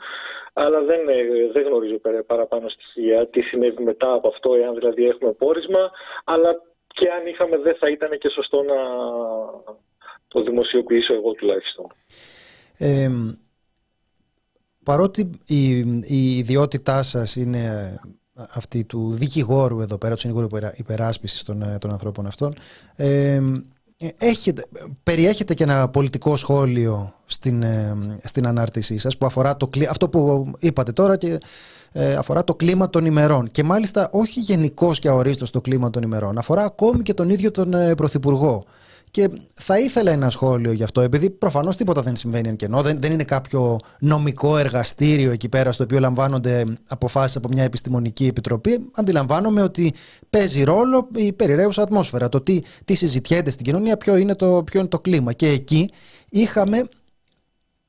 αλλά 0.53 0.81
δεν, 0.81 1.09
ε, 1.09 1.23
δεν 1.51 1.63
γνωρίζω 1.63 2.01
παραπάνω 2.27 2.69
στοιχεία 2.69 3.27
τι 3.27 3.41
συνέβη 3.41 3.83
μετά 3.83 4.13
από 4.13 4.27
αυτό, 4.27 4.53
εάν 4.53 4.75
δηλαδή 4.75 5.05
έχουμε 5.05 5.31
πόρισμα, 5.31 5.91
αλλά 6.23 6.61
και 6.93 7.07
αν 7.09 7.27
είχαμε 7.27 7.57
δεν 7.57 7.75
θα 7.79 7.89
ήταν 7.89 8.17
και 8.19 8.29
σωστό 8.29 8.61
να 8.61 8.79
το 10.27 10.43
δημοσιοποιήσω 10.43 11.13
εγώ 11.13 11.31
τουλάχιστον. 11.31 11.87
Ε, 12.77 13.09
παρότι 14.83 15.29
η, 15.45 15.77
η 16.01 16.37
ιδιότητά 16.37 17.03
σας 17.03 17.35
είναι 17.35 17.95
αυτή 18.33 18.83
του 18.83 19.13
δικηγόρου 19.13 19.81
εδώ 19.81 19.97
πέρα, 19.97 20.13
του 20.13 20.19
συνηγόρου 20.19 20.47
υπεράσπισης 20.75 21.43
των, 21.43 21.61
ε, 21.61 21.77
των 21.77 21.91
ανθρώπων 21.91 22.25
αυτών, 22.25 22.55
ε, 22.95 23.41
έχετε, 24.17 24.65
περιέχετε 25.03 25.53
και 25.53 25.63
ένα 25.63 25.89
πολιτικό 25.89 26.35
σχόλιο 26.35 27.13
στην, 27.25 27.63
στην 28.23 28.47
ανάρτησή 28.47 28.97
σας 28.97 29.17
που 29.17 29.25
αφορά 29.25 29.57
το, 29.57 29.69
αυτό 29.89 30.09
που 30.09 30.51
είπατε 30.59 30.91
τώρα 30.91 31.17
και 31.17 31.37
ε, 31.91 32.13
αφορά 32.13 32.43
το 32.43 32.55
κλίμα 32.55 32.89
των 32.89 33.05
ημερών. 33.05 33.51
Και 33.51 33.63
μάλιστα 33.63 34.09
όχι 34.11 34.39
γενικώς 34.39 34.99
και 34.99 35.07
αορίστως 35.07 35.49
το 35.49 35.61
κλίμα 35.61 35.89
των 35.89 36.03
ημερών. 36.03 36.37
Αφορά 36.37 36.63
ακόμη 36.63 37.03
και 37.03 37.13
τον 37.13 37.29
ίδιο 37.29 37.51
τον 37.51 37.73
ε, 37.73 37.95
Πρωθυπουργό. 37.95 38.65
Και 39.11 39.29
θα 39.53 39.79
ήθελα 39.79 40.11
ένα 40.11 40.29
σχόλιο 40.29 40.71
γι' 40.71 40.83
αυτό, 40.83 41.01
επειδή 41.01 41.29
προφανώς 41.29 41.75
τίποτα 41.75 42.01
δεν 42.01 42.15
συμβαίνει 42.15 42.49
εν 42.49 42.55
κενό. 42.55 42.81
Δεν, 42.81 43.01
δεν 43.01 43.11
είναι 43.11 43.23
κάποιο 43.23 43.79
νομικό 43.99 44.57
εργαστήριο 44.57 45.31
εκεί 45.31 45.49
πέρα 45.49 45.71
στο 45.71 45.83
οποίο 45.83 45.99
λαμβάνονται 45.99 46.63
αποφάσεις 46.87 47.35
από 47.35 47.47
μια 47.47 47.63
επιστημονική 47.63 48.25
επιτροπή. 48.25 48.89
Αντιλαμβάνομαι 48.93 49.61
ότι 49.61 49.93
παίζει 50.29 50.63
ρόλο 50.63 51.07
η 51.15 51.33
περιραίουσα 51.33 51.81
ατμόσφαιρα. 51.81 52.29
Το 52.29 52.41
τι, 52.41 52.59
τι 52.85 52.93
συζητιέται 52.95 53.49
στην 53.49 53.65
κοινωνία, 53.65 53.97
ποιο 53.97 54.15
είναι, 54.15 54.35
το, 54.35 54.63
ποιο 54.63 54.79
είναι 54.79 54.89
το 54.89 54.99
κλίμα. 54.99 55.33
Και 55.33 55.47
εκεί 55.47 55.91
είχαμε 56.29 56.83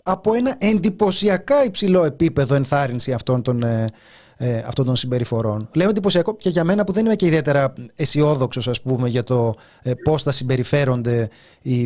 από 0.02 0.34
ένα 0.34 0.54
εντυπωσιακά 0.58 1.64
υψηλό 1.64 2.04
επίπεδο 2.04 2.54
ενθάρρυνση 2.54 3.12
αυτών 3.12 3.42
των, 3.42 3.62
ε, 3.62 3.90
ε, 4.36 4.58
αυτών 4.58 4.86
των 4.86 4.96
συμπεριφορών. 4.96 5.68
Λέω 5.74 5.88
εντυπωσιακό 5.88 6.36
και 6.36 6.48
για 6.48 6.64
μένα 6.64 6.84
που 6.84 6.92
δεν 6.92 7.04
είμαι 7.04 7.14
και 7.14 7.26
ιδιαίτερα 7.26 7.72
αισιόδοξος, 7.94 8.68
ας 8.68 8.80
πούμε, 8.82 9.08
για 9.08 9.24
το 9.24 9.54
ε, 9.82 9.92
πώς 9.94 10.22
θα 10.22 10.32
συμπεριφέρονται 10.32 11.28
οι, 11.62 11.82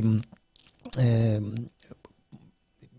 ε, 0.99 1.39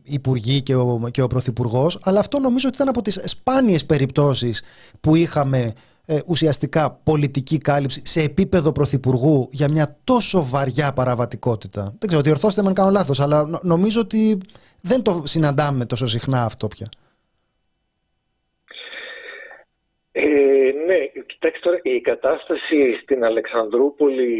υπουργοί 0.03 0.61
και 0.61 0.75
ο, 0.75 1.09
και 1.11 1.21
ο 1.21 1.27
Πρωθυπουργός, 1.27 1.99
αλλά 2.03 2.19
αυτό 2.19 2.39
νομίζω 2.39 2.67
ότι 2.67 2.75
ήταν 2.75 2.89
από 2.89 3.01
τις 3.01 3.21
σπάνιες 3.25 3.85
περιπτώσεις 3.85 4.61
που 4.99 5.15
είχαμε 5.15 5.73
ε, 6.05 6.19
ουσιαστικά 6.25 6.91
πολιτική 6.91 7.57
κάλυψη 7.57 8.01
σε 8.05 8.21
επίπεδο 8.21 8.71
πρωθυπουργού 8.71 9.47
για 9.51 9.69
μια 9.69 9.97
τόσο 10.03 10.45
βαριά 10.45 10.93
παραβατικότητα. 10.93 11.83
Δεν 11.83 12.07
ξέρω, 12.07 12.21
διορθώστε 12.21 12.61
με 12.61 12.67
αν 12.67 12.73
κάνω 12.73 12.89
λάθος, 12.89 13.19
αλλά 13.19 13.59
νομίζω 13.63 14.01
ότι 14.01 14.37
δεν 14.81 15.03
το 15.03 15.21
συναντάμε 15.25 15.85
τόσο 15.85 16.07
συχνά 16.07 16.43
αυτό 16.43 16.67
πια. 16.67 16.89
Ε, 20.11 20.71
ναι, 20.85 21.05
κοιτάξτε 21.25 21.59
τώρα, 21.61 21.79
η 21.83 22.01
κατάσταση 22.01 22.99
στην 23.01 23.23
Αλεξανδρούπολη, 23.23 24.31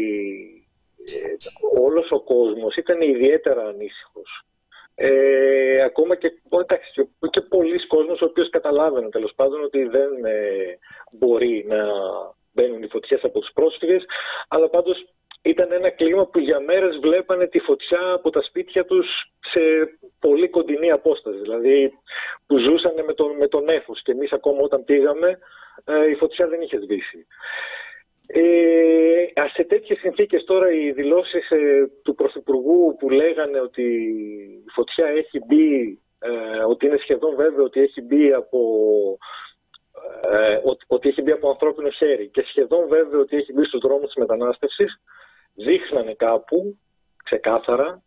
ε, 0.98 1.80
όλος 1.80 2.10
ο 2.10 2.20
κόσμος 2.20 2.76
ήταν 2.76 3.00
ιδιαίτερα 3.00 3.62
ανήσυχος. 3.62 4.42
Ε, 4.94 5.82
ακόμα 5.82 6.16
και, 6.16 6.32
εντάξει, 6.62 6.92
και, 6.92 7.28
και 7.30 7.40
πολλοί 7.40 7.86
κόσμος 7.86 8.20
ο 8.20 8.24
οποίος 8.24 8.50
καταλάβαινε 8.50 9.08
τέλος 9.08 9.32
πάντων 9.34 9.64
ότι 9.64 9.84
δεν 9.84 10.24
ε, 10.24 10.78
μπορεί 11.10 11.64
να 11.68 11.86
μπαίνουν 12.52 12.82
οι 12.82 12.88
φωτιές 12.88 13.24
από 13.24 13.40
τους 13.40 13.50
πρόσφυγες, 13.54 14.04
αλλά 14.48 14.68
πάντως 14.68 15.06
ήταν 15.42 15.72
ένα 15.72 15.90
κλίμα 15.90 16.26
που 16.26 16.38
για 16.38 16.60
μέρες 16.60 16.98
βλέπανε 16.98 17.46
τη 17.46 17.58
φωτιά 17.58 18.12
από 18.12 18.30
τα 18.30 18.42
σπίτια 18.42 18.84
τους 18.84 19.06
σε 19.40 19.60
πολύ 20.20 20.48
κοντινή 20.48 20.90
απόσταση. 20.90 21.38
Δηλαδή 21.38 21.92
που 22.46 22.58
ζούσαν 22.58 23.04
με 23.06 23.14
τον, 23.14 23.36
με 23.36 23.48
τον 23.48 23.68
έφος 23.68 24.02
και 24.02 24.12
εμείς 24.12 24.32
ακόμα 24.32 24.60
όταν 24.60 24.84
πήγαμε 24.84 25.38
ε, 25.84 26.10
η 26.10 26.14
φωτιά 26.14 26.48
δεν 26.48 26.60
είχε 26.60 26.78
σβήσει. 26.78 27.26
Ε, 28.26 29.24
σε 29.54 29.64
τέτοιες 29.64 29.98
συνθήκες 29.98 30.44
τώρα 30.44 30.72
οι 30.72 30.92
δηλώσεις 30.92 31.50
ε, 31.50 31.90
του 32.02 32.14
Πρωθυπουργού 32.14 32.96
που 32.98 33.10
λέγανε 33.10 33.60
ότι 33.60 33.82
η 34.66 34.70
φωτιά 34.74 35.06
έχει 35.06 35.40
μπει, 35.46 36.00
ε, 36.18 36.62
ότι 36.68 36.86
είναι 36.86 36.96
σχεδόν 36.96 37.34
βέβαιο 37.36 37.64
ότι 37.64 37.80
έχει 37.80 38.02
μπει 38.02 38.32
από 38.32 38.58
ε, 40.30 40.60
ότι, 40.64 40.84
ότι 40.88 41.08
έχει 41.08 41.22
μπει 41.22 41.30
από 41.30 41.48
ανθρώπινο 41.48 41.90
χέρι 41.90 42.28
και 42.28 42.44
σχεδόν 42.48 42.88
βέβαιο 42.88 43.20
ότι 43.20 43.36
έχει 43.36 43.52
μπει 43.52 43.64
στους 43.64 43.80
δρόμους 43.80 44.06
της 44.06 44.14
μετανάστευσης 44.16 45.00
δείχνανε 45.58 46.14
κάπου 46.14 46.78
ξεκάθαρα 47.24 48.02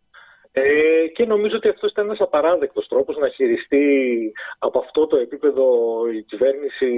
ε, 0.52 1.08
και 1.14 1.26
νομίζω 1.26 1.56
ότι 1.56 1.68
αυτός 1.68 1.92
ήταν 1.92 2.06
ένας 2.06 2.20
απαράδεκτος 2.20 2.88
τρόπος 2.88 3.18
να 3.18 3.30
χειριστεί 3.30 4.32
από 4.60 4.80
αυτό 4.80 5.08
το 5.08 5.18
επίπεδο 5.18 5.66
η 6.14 6.24
κυβέρνηση 6.24 6.92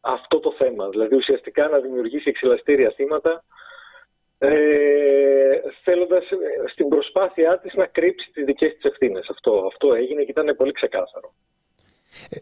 αυτό 0.00 0.40
το 0.40 0.52
θέμα. 0.52 0.88
Δηλαδή 0.88 1.16
ουσιαστικά 1.16 1.68
να 1.68 1.78
δημιουργήσει 1.78 2.28
εξελαστήρια 2.28 2.92
θύματα 2.96 3.44
ε, 4.38 5.60
θέλοντας 5.82 6.30
ε, 6.30 6.36
στην 6.68 6.88
προσπάθειά 6.88 7.58
της 7.58 7.74
να 7.74 7.86
κρύψει 7.86 8.30
τις 8.32 8.44
δικές 8.44 8.74
της 8.74 8.84
ευθύνες. 8.84 9.28
Αυτό, 9.30 9.66
αυτό 9.72 9.94
έγινε 9.94 10.22
και 10.24 10.30
ήταν 10.30 10.56
πολύ 10.56 10.72
ξεκάθαρο. 10.72 11.34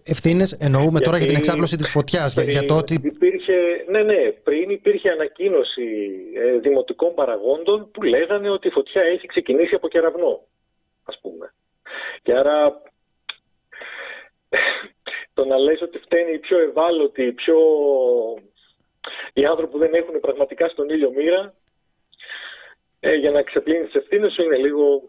Ευθύνες 0.04 0.52
εννοούμε 0.52 1.00
τώρα 1.00 1.16
για 1.16 1.26
την 1.26 1.36
εξάπλωση 1.36 1.76
της 1.76 1.90
φωτιάς. 1.90 2.32
Για, 2.34 2.42
για 2.42 2.62
το 2.62 2.76
ότι. 2.76 3.00
Υπήρχε, 3.02 3.84
ναι, 3.88 4.02
ναι, 4.02 4.30
πριν 4.30 4.70
υπήρχε 4.70 5.10
ανακοίνωση 5.10 5.82
ε, 6.34 6.58
δημοτικών 6.58 7.14
παραγόντων 7.14 7.90
που 7.90 8.02
λέγανε 8.02 8.50
ότι 8.50 8.68
η 8.68 8.70
φωτιά 8.70 9.02
έχει 9.02 9.26
ξεκινήσει 9.26 9.74
από 9.74 9.88
κεραυνό, 9.88 10.46
ας 11.04 11.18
πούμε. 11.20 11.54
Και 12.22 12.32
άρα 12.32 12.82
το 15.34 15.44
να 15.44 15.58
λες 15.58 15.80
ότι 15.82 15.98
φταίνει 15.98 16.32
οι 16.32 16.38
πιο 16.38 16.58
ευάλωτοι, 16.58 17.22
οι, 17.22 17.32
πιο... 17.32 17.56
οι 19.32 19.44
άνθρωποι 19.44 19.72
που 19.72 19.78
δεν 19.78 19.94
έχουν 19.94 20.20
πραγματικά 20.20 20.68
στον 20.68 20.88
ήλιο 20.88 21.10
μοίρα, 21.10 21.54
ε, 23.00 23.14
για 23.14 23.30
να 23.30 23.42
ξεπλύνεις 23.42 23.84
τις 23.84 23.94
ευθύνες 23.94 24.32
σου 24.32 24.42
είναι 24.42 24.56
λίγο. 24.56 25.02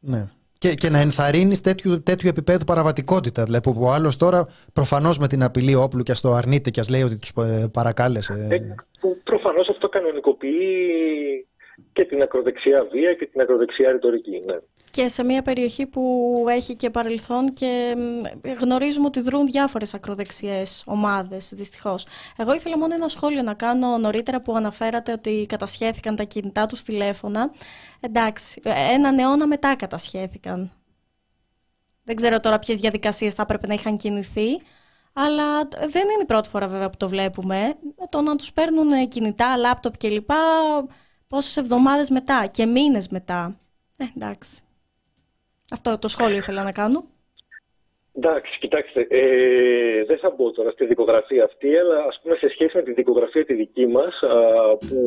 Ναι. 0.00 0.30
Και, 0.64 0.74
και 0.74 0.90
να 0.90 0.98
ενθαρρύνεις 0.98 1.60
τέτοιου, 1.60 2.02
τέτοιου 2.02 2.28
επίπεδου 2.28 2.64
παραβατικότητα. 2.64 3.44
Δηλαδή, 3.44 3.62
που 3.62 3.80
ο 3.80 3.90
άλλος 3.90 4.16
τώρα 4.16 4.46
προφανώς 4.72 5.18
με 5.18 5.26
την 5.26 5.42
απειλή 5.42 5.74
όπλου 5.74 6.02
και 6.02 6.12
ας 6.12 6.20
το 6.20 6.32
αρνείται 6.32 6.70
και 6.70 6.80
ας 6.80 6.88
λέει 6.88 7.02
ότι 7.02 7.16
τους 7.18 7.32
ε, 7.36 7.68
παρακάλεσε. 7.72 8.32
Ε, 8.50 8.58
προφανώς 9.24 9.68
αυτό 9.68 9.88
κανονικοποιεί 9.88 10.52
και 11.94 12.04
την 12.04 12.22
ακροδεξιά 12.22 12.86
βία 12.90 13.14
και 13.14 13.26
την 13.26 13.40
ακροδεξιά 13.40 13.92
ρητορική. 13.92 14.42
Ναι. 14.46 14.56
Και 14.90 15.08
σε 15.08 15.24
μια 15.24 15.42
περιοχή 15.42 15.86
που 15.86 16.44
έχει 16.48 16.76
και 16.76 16.90
παρελθόν 16.90 17.52
και 17.52 17.94
γνωρίζουμε 18.60 19.06
ότι 19.06 19.20
δρούν 19.20 19.46
διάφορες 19.46 19.94
ακροδεξιές 19.94 20.84
ομάδες, 20.86 21.52
δυστυχώς. 21.54 22.06
Εγώ 22.36 22.54
ήθελα 22.54 22.78
μόνο 22.78 22.94
ένα 22.94 23.08
σχόλιο 23.08 23.42
να 23.42 23.54
κάνω 23.54 23.98
νωρίτερα 23.98 24.40
που 24.40 24.56
αναφέρατε 24.56 25.12
ότι 25.12 25.46
κατασχέθηκαν 25.48 26.16
τα 26.16 26.22
κινητά 26.22 26.66
τους 26.66 26.82
τηλέφωνα. 26.82 27.50
Εντάξει, 28.00 28.60
έναν 28.92 29.18
αιώνα 29.18 29.46
μετά 29.46 29.76
κατασχέθηκαν. 29.76 30.70
Δεν 32.04 32.16
ξέρω 32.16 32.40
τώρα 32.40 32.58
ποιες 32.58 32.78
διαδικασίες 32.78 33.34
θα 33.34 33.42
έπρεπε 33.42 33.66
να 33.66 33.74
είχαν 33.74 33.96
κινηθεί. 33.96 34.60
Αλλά 35.12 35.68
δεν 35.68 36.02
είναι 36.02 36.22
η 36.22 36.26
πρώτη 36.26 36.48
φορά 36.48 36.68
βέβαια 36.68 36.90
που 36.90 36.96
το 36.96 37.08
βλέπουμε. 37.08 37.74
Το 38.08 38.20
να 38.20 38.36
τους 38.36 38.52
παίρνουν 38.52 39.08
κινητά, 39.08 39.56
λάπτοπ 39.56 39.96
κλπ 39.96 40.30
πόσες 41.34 41.56
εβδομάδες 41.56 42.10
μετά 42.10 42.48
και 42.50 42.66
μήνες 42.66 43.08
μετά. 43.08 43.60
Ε, 43.98 44.04
εντάξει. 44.16 44.62
Αυτό 45.70 45.98
το 45.98 46.08
σχόλιο 46.08 46.36
ήθελα 46.36 46.62
να 46.62 46.72
κάνω. 46.72 47.04
Εντάξει, 48.16 48.58
κοιτάξτε, 48.58 49.06
ε, 49.10 50.04
δεν 50.04 50.18
θα 50.18 50.30
μπω 50.30 50.50
τώρα 50.50 50.70
στη 50.70 50.86
δικογραφία 50.86 51.44
αυτή, 51.44 51.76
αλλά 51.76 52.04
ας 52.08 52.20
πούμε 52.22 52.34
σε 52.36 52.48
σχέση 52.48 52.76
με 52.76 52.82
τη 52.82 52.92
δικογραφία 52.92 53.44
τη 53.44 53.54
δική 53.54 53.86
μας, 53.86 54.14
που 54.88 54.98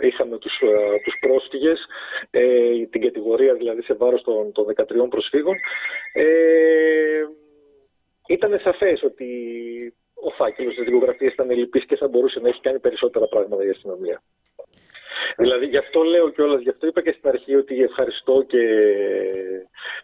είχαμε 0.00 0.38
τους, 0.38 0.62
α, 0.62 1.00
τους 1.04 1.16
πρόσφυγες, 1.20 1.86
ε, 2.30 2.86
την 2.90 3.00
κατηγορία 3.00 3.54
δηλαδή 3.54 3.82
σε 3.82 3.94
βάρος 3.94 4.22
των, 4.22 4.52
των 4.52 4.64
13 4.64 5.08
προσφύγων, 5.08 5.56
ε, 6.12 6.24
ήταν 8.28 8.60
σαφές 8.62 9.02
ότι 9.02 9.28
ο 10.14 10.30
φάκελος 10.30 10.74
της 10.74 10.84
δικογραφίας 10.84 11.32
ήταν 11.32 11.50
ελλειπής 11.50 11.84
και 11.86 11.96
θα 11.96 12.08
μπορούσε 12.08 12.40
να 12.40 12.48
έχει 12.48 12.60
κάνει 12.60 12.78
περισσότερα 12.78 13.26
πράγματα 13.26 13.64
η 13.64 13.70
αστυνομία. 13.70 14.22
Δηλαδή 15.36 15.66
γι' 15.66 15.76
αυτό 15.76 16.02
λέω 16.02 16.30
κιόλας, 16.30 16.60
γι' 16.62 16.68
αυτό 16.68 16.86
είπα 16.86 17.02
και 17.02 17.14
στην 17.18 17.28
αρχή 17.28 17.54
ότι 17.54 17.82
ευχαριστώ 17.82 18.42
και 18.42 18.62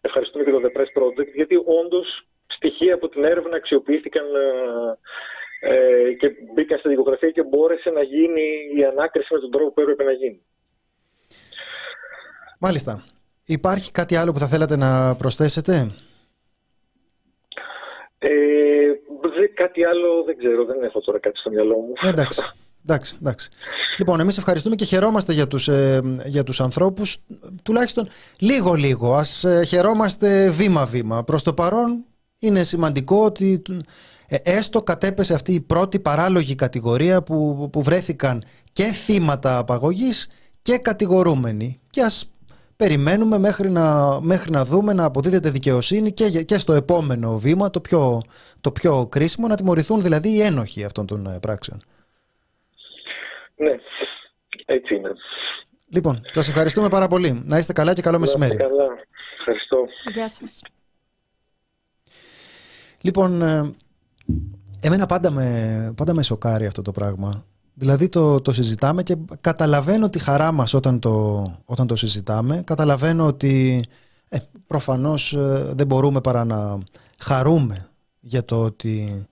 ευχαριστούμε 0.00 0.44
και 0.44 0.50
το 0.50 0.60
The 0.64 0.78
Press 0.78 1.02
Project 1.02 1.32
γιατί 1.34 1.56
όντως 1.56 2.26
στοιχεία 2.46 2.94
από 2.94 3.08
την 3.08 3.24
έρευνα 3.24 3.56
αξιοποιήθηκαν 3.56 4.24
ε, 4.34 5.74
ε, 5.74 6.12
και 6.12 6.32
μπήκαν 6.54 6.78
στη 6.78 6.88
δικογραφία 6.88 7.30
και 7.30 7.42
μπόρεσε 7.42 7.90
να 7.90 8.02
γίνει 8.02 8.42
η 8.76 8.84
ανάκριση 8.84 9.34
με 9.34 9.40
τον 9.40 9.50
τρόπο 9.50 9.72
που 9.72 9.80
έπρεπε 9.80 10.04
να 10.04 10.12
γίνει. 10.12 10.42
Μάλιστα. 12.58 13.04
Υπάρχει 13.46 13.92
κάτι 13.92 14.16
άλλο 14.16 14.32
που 14.32 14.38
θα 14.38 14.46
θέλατε 14.46 14.76
να 14.76 15.16
προσθέσετε; 15.16 15.72
Ε, 18.18 18.72
κάτι 19.54 19.84
άλλο 19.84 20.22
δεν 20.22 20.38
ξέρω, 20.38 20.64
δεν 20.64 20.82
έχω 20.82 21.00
τώρα 21.00 21.18
κάτι 21.18 21.38
στο 21.38 21.50
μυαλό 21.50 21.76
μου. 21.76 21.92
Εντάξει. 22.02 22.52
Εντάξει, 22.86 23.16
εντάξει. 23.20 23.50
Λοιπόν, 23.98 24.20
εμείς 24.20 24.38
ευχαριστούμε 24.38 24.74
και 24.74 24.84
χαιρόμαστε 24.84 25.32
για 25.32 25.46
τους, 25.46 25.68
ε, 25.68 26.00
για 26.24 26.42
τους 26.42 26.60
ανθρώπους, 26.60 27.16
τουλάχιστον 27.62 28.08
λίγο-λίγο. 28.38 29.14
Ας 29.14 29.44
ε, 29.44 29.64
χαιρόμαστε 29.64 30.50
βήμα-βήμα. 30.50 31.24
Προς 31.24 31.42
το 31.42 31.54
παρόν 31.54 32.04
είναι 32.38 32.62
σημαντικό 32.62 33.24
ότι 33.24 33.62
ε, 34.26 34.36
έστω 34.42 34.82
κατέπεσε 34.82 35.34
αυτή 35.34 35.52
η 35.52 35.60
πρώτη 35.60 36.00
παράλογη 36.00 36.54
κατηγορία 36.54 37.22
που, 37.22 37.68
που 37.72 37.82
βρέθηκαν 37.82 38.44
και 38.72 38.84
θύματα 38.84 39.58
απαγωγής 39.58 40.28
και 40.62 40.78
κατηγορούμενοι. 40.78 41.80
Και 41.90 42.02
ας 42.02 42.32
περιμένουμε 42.76 43.38
μέχρι 43.38 43.70
να, 43.70 44.18
μέχρι 44.20 44.50
να 44.50 44.64
δούμε 44.64 44.92
να 44.92 45.04
αποδίδεται 45.04 45.50
δικαιοσύνη 45.50 46.12
και, 46.12 46.42
και 46.42 46.58
στο 46.58 46.72
επόμενο 46.72 47.38
βήμα, 47.38 47.70
το 47.70 47.80
πιο, 47.80 48.22
το 48.60 48.72
πιο 48.72 49.06
κρίσιμο, 49.06 49.46
να 49.46 49.54
τιμωρηθούν 49.54 50.02
δηλαδή 50.02 50.28
οι 50.28 50.40
ένοχοι 50.40 50.84
αυτών 50.84 51.06
των 51.06 51.26
ε, 51.26 51.38
πράξεων. 51.38 51.82
Ναι, 53.62 53.74
έτσι 54.64 54.94
είναι. 54.94 55.12
Λοιπόν, 55.88 56.20
σας 56.30 56.48
ευχαριστούμε 56.48 56.88
πάρα 56.88 57.06
πολύ. 57.06 57.42
Να 57.44 57.58
είστε 57.58 57.72
καλά 57.72 57.92
και 57.92 58.02
καλό 58.02 58.18
μεσημέρι. 58.18 58.56
Να 58.56 58.64
είστε 58.64 58.76
καλά. 58.76 58.88
Ευχαριστώ. 59.38 59.86
Γεια 60.12 60.28
σας. 60.28 60.62
Λοιπόν, 63.00 63.42
ε, 63.42 63.74
εμένα 64.80 65.06
πάντα 65.06 65.30
με, 65.30 65.92
πάντα 65.96 66.14
με 66.14 66.22
σοκάρει 66.22 66.66
αυτό 66.66 66.82
το 66.82 66.92
πράγμα. 66.92 67.46
Δηλαδή 67.74 68.08
το, 68.08 68.40
το 68.40 68.52
συζητάμε 68.52 69.02
και 69.02 69.16
καταλαβαίνω 69.40 70.10
τη 70.10 70.18
χαρά 70.18 70.52
μας 70.52 70.74
όταν 70.74 70.98
το, 70.98 71.44
όταν 71.64 71.86
το 71.86 71.96
συζητάμε. 71.96 72.62
Καταλαβαίνω 72.66 73.26
ότι 73.26 73.84
ε, 74.28 74.38
προφανώς 74.66 75.32
ε, 75.32 75.72
δεν 75.74 75.86
μπορούμε 75.86 76.20
παρά 76.20 76.44
να 76.44 76.82
χαρούμε 77.18 77.88
για 78.20 78.44
το 78.44 78.62
ότι 78.62 79.26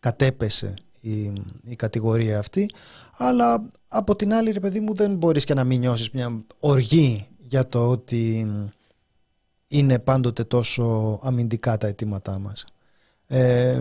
κατέπεσε 0.00 0.74
η, 1.04 1.32
η 1.62 1.76
κατηγορία 1.76 2.38
αυτή. 2.38 2.70
Αλλά 3.16 3.70
από 3.88 4.16
την 4.16 4.32
άλλη, 4.32 4.50
ρε 4.50 4.60
παιδί 4.60 4.80
μου, 4.80 4.94
δεν 4.94 5.16
μπορείς 5.16 5.44
και 5.44 5.54
να 5.54 5.64
μην 5.64 5.80
νιώσεις 5.80 6.10
μια 6.10 6.44
οργή 6.58 7.26
για 7.38 7.68
το 7.68 7.90
ότι 7.90 8.46
είναι 9.66 9.98
πάντοτε 9.98 10.44
τόσο 10.44 11.18
αμυντικά 11.22 11.76
τα 11.76 11.86
αιτήματά 11.86 12.38
μας. 12.38 12.64
Ε, 13.26 13.80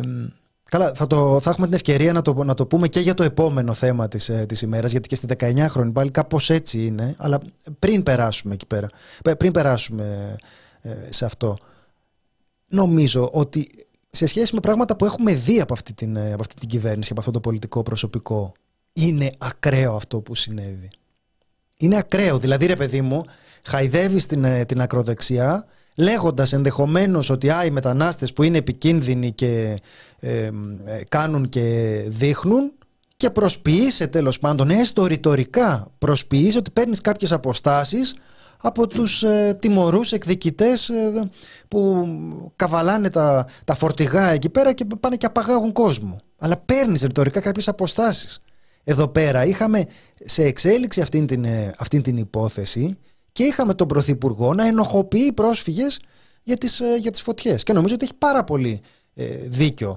καλά, 0.63 0.93
θα, 0.93 1.07
το, 1.07 1.39
θα 1.39 1.49
έχουμε 1.49 1.65
την 1.65 1.75
ευκαιρία 1.75 2.13
να 2.13 2.21
το, 2.21 2.43
να 2.43 2.53
το 2.53 2.65
πούμε 2.65 2.87
και 2.87 2.99
για 2.99 3.13
το 3.13 3.23
επόμενο 3.23 3.73
θέμα 3.73 4.07
της, 4.07 4.29
ε, 4.29 4.45
της 4.45 4.61
ημέρας, 4.61 4.91
γιατί 4.91 5.07
και 5.07 5.15
στη 5.15 5.27
19 5.39 5.65
χρόνια 5.69 5.91
πάλι 5.91 6.11
κάπως 6.11 6.49
έτσι 6.49 6.85
είναι, 6.85 7.15
αλλά 7.17 7.39
πριν 7.79 8.03
περάσουμε 8.03 8.53
εκεί 8.53 8.65
πέρα, 8.65 8.89
πριν 9.37 9.51
περάσουμε 9.51 10.35
ε, 10.81 10.89
σε 11.09 11.25
αυτό, 11.25 11.57
νομίζω 12.67 13.29
ότι 13.33 13.82
σε 14.15 14.25
σχέση 14.25 14.53
με 14.53 14.59
πράγματα 14.59 14.95
που 14.95 15.05
έχουμε 15.05 15.35
δει 15.35 15.61
από 15.61 15.73
αυτή 15.73 15.93
την, 15.93 16.15
ε, 16.15 16.33
από 16.33 16.41
αυτή 16.41 16.55
την 16.55 16.69
κυβέρνηση, 16.69 17.07
από 17.11 17.19
αυτό 17.19 17.31
το 17.31 17.39
πολιτικό 17.39 17.83
προσωπικό, 17.83 18.53
είναι 18.93 19.29
ακραίο 19.37 19.95
αυτό 19.95 20.21
που 20.21 20.35
συνέβη. 20.35 20.89
Είναι 21.77 21.97
ακραίο. 21.97 22.37
Δηλαδή, 22.39 22.65
ρε 22.65 22.75
παιδί 22.75 23.01
μου, 23.01 23.25
χαϊδεύεις 23.63 24.25
την, 24.25 24.43
ε, 24.43 24.65
την 24.65 24.81
ακροδεξιά, 24.81 25.65
λέγοντας 25.95 26.53
ενδεχομένως 26.53 27.29
ότι 27.29 27.49
α, 27.49 27.65
οι 27.65 27.71
μετανάστες 27.71 28.33
που 28.33 28.43
είναι 28.43 28.57
επικίνδυνοι 28.57 29.31
και 29.31 29.81
ε, 30.19 30.45
ε, 30.45 30.51
κάνουν 31.09 31.49
και 31.49 31.95
δείχνουν 32.07 32.71
και 33.17 33.29
προσποιείσαι 33.29 34.07
τέλος 34.07 34.39
πάντων, 34.39 34.69
έστω 34.69 35.05
ρητορικά 35.05 35.91
προσποιείσαι 35.97 36.57
ότι 36.57 36.71
παίρνεις 36.71 37.01
κάποιες 37.01 37.31
αποστάσεις 37.31 38.15
από 38.65 38.87
τους 38.87 39.23
ε, 39.23 39.57
τιμωρούς 39.59 40.11
εκδικητές 40.11 40.89
ε, 40.89 41.29
που 41.67 42.07
καβαλάνε 42.55 43.09
τα, 43.09 43.47
τα 43.65 43.75
φορτηγά 43.75 44.29
εκεί 44.29 44.49
πέρα 44.49 44.73
και 44.73 44.85
πάνε 44.99 45.15
και 45.15 45.25
απαγάγουν 45.25 45.71
κόσμο. 45.71 46.19
Αλλά 46.37 46.57
παίρνεις 46.57 47.01
ρητορικά 47.01 47.39
κάποιες 47.39 47.67
αποστάσεις 47.67 48.41
εδώ 48.83 49.07
πέρα 49.07 49.45
είχαμε 49.45 49.85
σε 50.25 50.43
εξέλιξη 50.43 51.01
αυτήν 51.01 51.27
την, 51.27 51.45
ε, 51.45 51.73
αυτήν 51.77 52.01
την 52.01 52.17
υπόθεση 52.17 52.97
και 53.31 53.43
είχαμε 53.43 53.73
τον 53.73 53.87
Πρωθυπουργό 53.87 54.53
να 54.53 54.67
ενοχοποιεί 54.67 55.31
πρόσφυγες 55.33 55.99
για 56.43 56.57
τις, 56.57 56.79
ε, 56.79 56.95
για 56.99 57.11
τις 57.11 57.21
φωτιές. 57.21 57.63
Και 57.63 57.73
νομίζω 57.73 57.93
ότι 57.93 58.03
έχει 58.03 58.15
πάρα 58.17 58.43
πολύ 58.43 58.81
ε, 59.13 59.25
δίκιο 59.35 59.95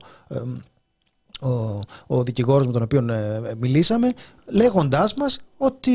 ο, 1.40 1.80
ο 2.06 2.22
δικηγόρος 2.22 2.66
με 2.66 2.72
τον 2.72 2.82
οποίο 2.82 3.04
μιλήσαμε 3.56 4.12
λέγοντάς 4.46 5.14
μας 5.14 5.40
ότι 5.56 5.92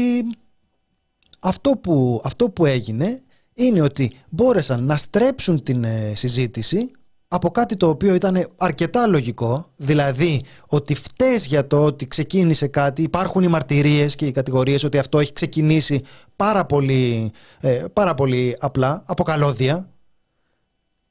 αυτό 1.42 1.72
που, 1.72 2.22
αυτό 2.24 2.50
που 2.50 2.66
έγινε 2.66 3.22
είναι 3.54 3.82
ότι 3.82 4.12
μπόρεσαν 4.30 4.84
να 4.84 4.98
στρέψουν 4.98 5.64
την 5.64 5.86
συζήτηση 6.14 6.92
από 7.34 7.50
κάτι 7.50 7.78
το 7.78 7.90
οποίο 7.90 8.14
ήταν 8.14 8.48
αρκετά 8.58 9.08
λογικό, 9.08 9.66
δηλαδή 9.76 10.44
ότι 10.68 10.96
φταίς 10.96 11.46
για 11.46 11.68
το 11.68 11.84
ότι 11.84 12.08
ξεκίνησε 12.08 12.68
κάτι, 12.68 13.02
υπάρχουν 13.02 13.44
οι 13.44 13.48
μαρτυρίες 13.48 14.16
και 14.16 14.26
οι 14.26 14.32
κατηγορίες 14.32 14.84
ότι 14.84 14.98
αυτό 14.98 15.20
έχει 15.20 15.34
ξεκινήσει 15.34 16.02
πάρα 16.36 16.66
πολύ, 16.66 17.32
ε, 17.60 17.84
πάρα 17.94 18.14
πολύ 18.14 18.58
απλά, 18.60 19.04
από 19.06 19.24
καλώδια. 19.24 19.90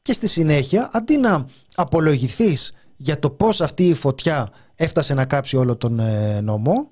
Και 0.03 0.13
στη 0.13 0.29
συνέχεια 0.29 0.91
αντί 0.93 1.17
να 1.17 1.47
απολογηθείς 1.75 2.73
για 2.97 3.19
το 3.19 3.31
πώς 3.31 3.61
αυτή 3.61 3.89
η 3.89 3.95
φωτιά 3.95 4.49
έφτασε 4.75 5.15
να 5.15 5.25
κάψει 5.25 5.57
όλο 5.57 5.77
τον 5.77 5.99
ε, 5.99 6.41
νόμο, 6.41 6.91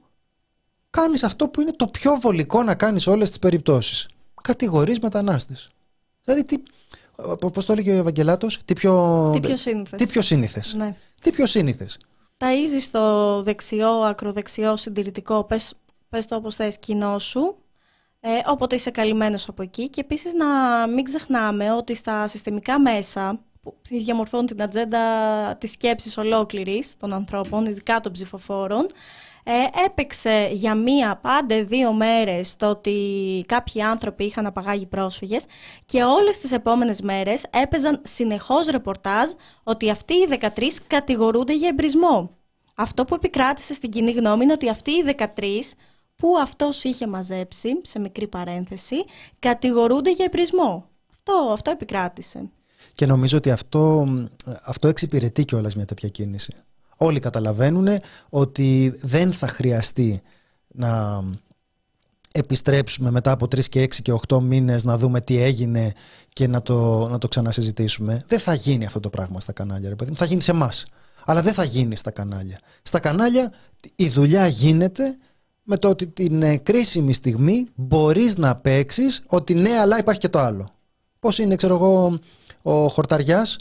κάνεις 0.91 1.23
αυτό 1.23 1.49
που 1.49 1.61
είναι 1.61 1.73
το 1.77 1.89
πιο 1.89 2.15
βολικό 2.21 2.63
να 2.63 2.75
κάνεις 2.75 3.07
όλες 3.07 3.29
τις 3.29 3.39
περιπτώσεις. 3.39 4.09
Κατηγορείς 4.43 4.99
μετανάστες. 4.99 5.69
Δηλαδή 6.25 6.45
τι, 6.45 6.63
Πώς 7.53 7.65
το 7.65 7.73
έλεγε 7.73 7.93
ο 7.93 7.99
Ευαγγελάτος, 7.99 8.61
τι 8.65 8.73
πιο, 8.73 9.31
τι 9.33 9.41
πιο 9.41 9.57
σύνηθες. 9.57 9.99
Τι 9.99 10.07
πιο 10.07 10.23
σύνηθες. 10.23 10.75
Ναι. 10.75 10.95
Τι 11.21 11.33
πιο 11.33 11.47
σύνηθες. 11.47 11.99
Ταΐζεις 12.39 12.81
στο 12.81 13.43
δεξιό, 13.43 13.91
ακροδεξιό, 13.91 14.77
συντηρητικό, 14.77 15.45
πες, 15.45 15.75
πες 16.09 16.27
το 16.27 16.37
όπως 16.37 16.55
θες, 16.55 16.79
κοινό 16.79 17.19
σου, 17.19 17.57
ε, 18.21 18.29
όποτε 18.47 18.75
είσαι 18.75 18.91
καλυμμένος 18.91 19.49
από 19.49 19.63
εκεί 19.63 19.89
και 19.89 20.01
επίσης 20.01 20.33
να 20.33 20.47
μην 20.87 21.05
ξεχνάμε 21.05 21.73
ότι 21.73 21.95
στα 21.95 22.27
συστημικά 22.27 22.81
μέσα 22.81 23.41
που 23.63 23.77
διαμορφώνουν 23.89 24.47
την 24.47 24.63
ατζέντα 24.63 25.01
της 25.61 25.71
σκέψης 25.71 26.17
ολόκληρης 26.17 26.97
των 26.97 27.13
ανθρώπων, 27.13 27.67
ειδικά 27.67 28.01
των 28.01 28.13
ψηφοφόρων, 28.13 28.87
ε, 29.51 29.85
έπαιξε 29.85 30.49
για 30.53 30.75
μία 30.75 31.19
πάντε 31.23 31.63
δύο 31.63 31.93
μέρες 31.93 32.57
το 32.57 32.67
ότι 32.71 32.95
κάποιοι 33.49 33.83
άνθρωποι 33.83 34.25
είχαν 34.25 34.47
απαγάγει 34.47 34.87
πρόσφυγες 34.87 35.45
και 35.85 36.03
όλες 36.03 36.39
τις 36.39 36.53
επόμενες 36.53 37.01
μέρες 37.01 37.45
έπαιζαν 37.51 38.01
συνεχώς 38.05 38.67
ρεπορτάζ 38.67 39.31
ότι 39.63 39.91
αυτοί 39.91 40.15
οι 40.15 40.29
13 40.41 40.49
κατηγορούνται 40.87 41.55
για 41.55 41.69
εμπρισμό. 41.69 42.31
Αυτό 42.75 43.05
που 43.05 43.15
επικράτησε 43.15 43.75
στην 43.75 43.91
κοινή 43.91 44.11
γνώμη 44.11 44.43
είναι 44.45 44.53
ότι 44.53 44.69
αυτοί 44.69 44.91
οι 44.91 45.15
13 45.19 45.27
που 46.17 46.39
αυτός 46.43 46.85
είχε 46.85 47.07
μαζέψει, 47.07 47.69
σε 47.83 47.99
μικρή 47.99 48.29
παρένθεση, 48.29 49.05
κατηγορούνται 49.39 50.11
για 50.11 50.25
εμπρισμό. 50.25 50.89
Αυτό, 51.11 51.51
αυτό 51.53 51.71
επικράτησε. 51.71 52.51
Και 52.95 53.07
νομίζω 53.07 53.37
ότι 53.37 53.51
αυτό, 53.51 54.09
αυτό 54.65 54.89
εξυπηρετεί 54.89 55.45
κιόλας 55.45 55.75
μια 55.77 55.85
τέτοια 55.85 56.09
κίνηση. 56.09 56.55
Όλοι 57.01 57.21
καταλαβαίνουν 57.21 57.89
ότι 58.29 58.95
δεν 59.01 59.33
θα 59.33 59.49
χρειαστεί 59.49 60.23
να 60.69 61.23
επιστρέψουμε 62.33 63.11
μετά 63.11 63.31
από 63.31 63.45
3 63.45 63.65
και 63.65 63.83
6 63.83 63.95
και 64.03 64.13
8 64.29 64.41
μήνες 64.41 64.85
να 64.85 64.99
δούμε 64.99 65.21
τι 65.21 65.43
έγινε 65.43 65.93
και 66.33 66.47
να 66.47 66.63
το, 66.63 67.09
να 67.09 67.19
το 67.19 67.29
ξανασυζητήσουμε. 67.29 68.25
Δεν 68.29 68.39
θα 68.39 68.55
γίνει 68.55 68.85
αυτό 68.85 69.01
το 69.01 69.11
πράγμα 69.11 69.41
στα 69.41 69.53
κανάλια, 69.53 69.89
ρε 69.89 69.95
παιδί. 69.95 70.13
Θα 70.17 70.25
γίνει 70.25 70.43
σε 70.43 70.51
εμάς. 70.51 70.87
Αλλά 71.25 71.43
δεν 71.43 71.53
θα 71.53 71.65
γίνει 71.65 71.97
στα 71.97 72.11
κανάλια. 72.11 72.61
Στα 72.83 73.01
κανάλια 73.01 73.53
η 73.95 74.09
δουλειά 74.09 74.47
γίνεται 74.47 75.17
με 75.63 75.77
το 75.77 75.89
ότι 75.89 76.07
την 76.07 76.63
κρίσιμη 76.63 77.13
στιγμή 77.13 77.67
μπορείς 77.75 78.37
να 78.37 78.57
παίξεις 78.57 79.23
ότι 79.27 79.55
ναι, 79.55 79.71
αλλά 79.71 79.99
υπάρχει 79.99 80.21
και 80.21 80.29
το 80.29 80.39
άλλο. 80.39 80.71
Πώς 81.19 81.39
είναι, 81.39 81.57
ξέρω 81.57 81.75
εγώ, 81.75 82.19
ο 82.63 82.89
Χορταριάς 82.89 83.59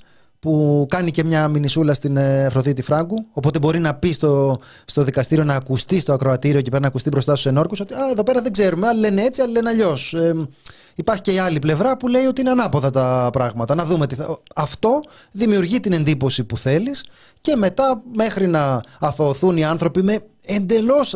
που 0.48 0.86
κάνει 0.90 1.12
και 1.12 1.24
μια 1.24 1.48
μινισούλα 1.48 1.94
στην 1.94 2.18
ε, 2.18 2.46
Αφροδίτη 2.46 2.82
Φράγκου. 2.82 3.26
Οπότε 3.32 3.60
μπορεί 3.60 3.80
να 3.80 3.96
πει 3.96 4.12
στο, 4.12 4.60
στο 4.86 5.04
δικαστήριο 5.04 5.44
να 5.44 5.56
ακουστεί 5.56 6.00
στο 6.00 6.14
ακροατήριο 6.14 6.62
και 6.62 6.70
πέρα 6.70 6.82
να 6.82 6.88
ακουστεί 6.88 7.10
μπροστά 7.10 7.32
στους 7.32 7.46
ενόρκους 7.46 7.80
ότι 7.80 7.94
Α, 7.94 8.10
εδώ 8.12 8.24
πέρα 8.24 8.42
δεν 8.42 8.52
ξέρουμε. 8.52 8.88
Άλλοι 8.88 9.00
λένε 9.00 9.22
έτσι, 9.22 9.42
άλλοι 9.42 9.52
λένε 9.52 9.70
αλλιώς. 9.70 10.14
Ε, 10.14 10.48
υπάρχει 10.96 11.22
και 11.22 11.32
η 11.32 11.40
άλλη 11.40 11.60
πλευρά 11.60 11.98
που 11.98 12.08
λέει 12.08 12.26
ότι 12.26 12.42
είναι 12.42 12.50
ανάποδα 12.50 12.90
τα 12.90 13.30
πράγματα. 13.34 13.76
Να 13.76 13.86
δούμε 13.86 14.08
τι 14.08 14.16
θα... 14.16 14.40
Αυτό 14.56 15.02
δημιουργεί 15.32 15.80
την 15.80 15.94
εντύπωση 15.94 16.44
που 16.44 16.58
θέλεις 16.58 17.06
και 17.42 17.56
μετά 17.56 18.02
μέχρι 18.14 18.48
να 18.48 18.82
αθωωθούν 19.00 19.58
οι 19.58 19.64
άνθρωποι 19.64 20.04
με 20.04 20.20
εντελώς 20.46 21.16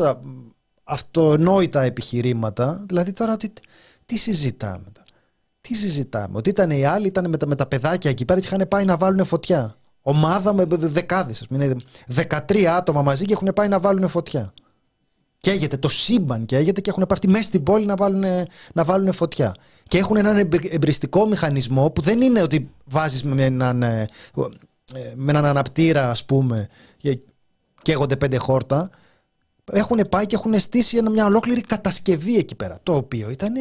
αυτονόητα 0.84 1.82
επιχειρήματα. 1.82 2.84
Δηλαδή 2.88 3.12
τώρα 3.12 3.36
τι, 3.36 3.48
τι 4.06 4.16
συζητάμε. 4.16 4.91
Τι 5.62 5.74
συζητάμε. 5.74 6.36
Ότι 6.36 6.50
ήταν 6.50 6.70
οι 6.70 6.84
άλλοι, 6.84 7.06
ήταν 7.06 7.30
με 7.30 7.36
τα, 7.36 7.46
με 7.46 7.54
τα 7.54 7.66
παιδάκια 7.66 8.10
εκεί 8.10 8.24
πέρα 8.24 8.40
και 8.40 8.46
είχαν 8.46 8.68
πάει 8.68 8.84
να 8.84 8.96
βάλουν 8.96 9.24
φωτιά. 9.24 9.76
Ομάδα 10.02 10.52
με 10.52 10.64
δεκάδες. 10.68 11.46
13 12.48 12.64
άτομα 12.64 13.02
μαζί 13.02 13.24
και 13.24 13.32
έχουν 13.32 13.50
πάει 13.54 13.68
να 13.68 13.80
βάλουν 13.80 14.08
φωτιά. 14.08 14.54
Καίγεται 15.40 15.76
το 15.76 15.88
σύμπαν, 15.88 16.44
καίγεται 16.44 16.80
και 16.80 16.90
έχουν 16.90 17.02
πάει 17.02 17.12
αυτοί 17.12 17.28
μέσα 17.28 17.44
στην 17.44 17.62
πόλη 17.62 17.86
να 17.86 17.94
βάλουν, 17.94 18.24
να 18.72 18.84
βάλουν 18.84 19.12
φωτιά. 19.12 19.54
Και 19.88 19.98
έχουν 19.98 20.16
έναν 20.16 20.50
εμπριστικό 20.70 21.26
μηχανισμό 21.26 21.90
που 21.90 22.00
δεν 22.00 22.20
είναι 22.20 22.42
ότι 22.42 22.70
βάζεις 22.84 23.22
με 23.22 23.44
έναν, 23.44 23.82
ε, 23.82 24.08
με 25.14 25.30
έναν 25.30 25.44
αναπτήρα, 25.44 26.10
ας 26.10 26.24
πούμε, 26.24 26.68
και 26.96 27.18
καίγονται 27.82 28.16
πέντε 28.16 28.36
χόρτα. 28.36 28.90
Έχουν 29.72 30.08
πάει 30.08 30.26
και 30.26 30.34
έχουν 30.34 30.60
στήσει 30.60 31.02
μια 31.02 31.26
ολόκληρη 31.26 31.60
κατασκευή 31.60 32.36
εκεί 32.36 32.54
πέρα. 32.54 32.78
Το 32.82 32.94
οποίο 32.94 33.30
ήταν, 33.30 33.54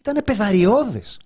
ήταν 0.00 0.24
πεδαριώδες. 0.24 1.18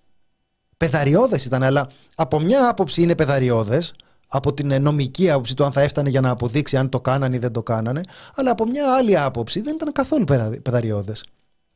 Πεδαριώδε 0.76 1.38
ήταν, 1.44 1.62
αλλά 1.62 1.90
από 2.14 2.40
μια 2.40 2.68
άποψη 2.68 3.02
είναι 3.02 3.14
πεδαριώδε, 3.14 3.82
από 4.28 4.54
την 4.54 4.82
νομική 4.82 5.30
άποψη 5.30 5.54
του 5.54 5.64
αν 5.64 5.72
θα 5.72 5.80
έφτανε 5.80 6.08
για 6.08 6.20
να 6.20 6.30
αποδείξει 6.30 6.76
αν 6.76 6.88
το 6.88 7.00
κάνανε 7.00 7.36
ή 7.36 7.38
δεν 7.38 7.52
το 7.52 7.62
κάνανε, 7.62 8.00
αλλά 8.34 8.50
από 8.50 8.66
μια 8.66 8.94
άλλη 8.94 9.18
άποψη 9.18 9.60
δεν 9.60 9.74
ήταν 9.74 9.92
καθόλου 9.92 10.24
πεδαριώδε. 10.62 11.12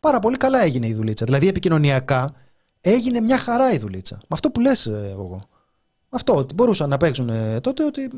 Πάρα 0.01 0.19
πολύ 0.19 0.37
καλά 0.37 0.63
έγινε 0.63 0.87
η 0.87 0.95
δουλίτσα. 0.95 1.25
Δηλαδή 1.25 1.49
επικοινωνιακά 1.49 2.33
έγινε 2.81 3.21
μια 3.21 3.39
χαρά 3.39 3.73
η 3.73 3.79
δουλίτσα. 3.79 4.15
Με 4.15 4.29
αυτό 4.29 4.51
που 4.51 4.61
λες, 4.61 4.87
ε, 4.87 5.09
εγώ. 5.11 5.49
Αυτό 6.09 6.37
ότι 6.37 6.55
μπορούσαν 6.55 6.89
να 6.89 6.97
παίξουν 6.97 7.29
ε, 7.29 7.61
τότε 7.61 7.85
ότι. 7.85 8.11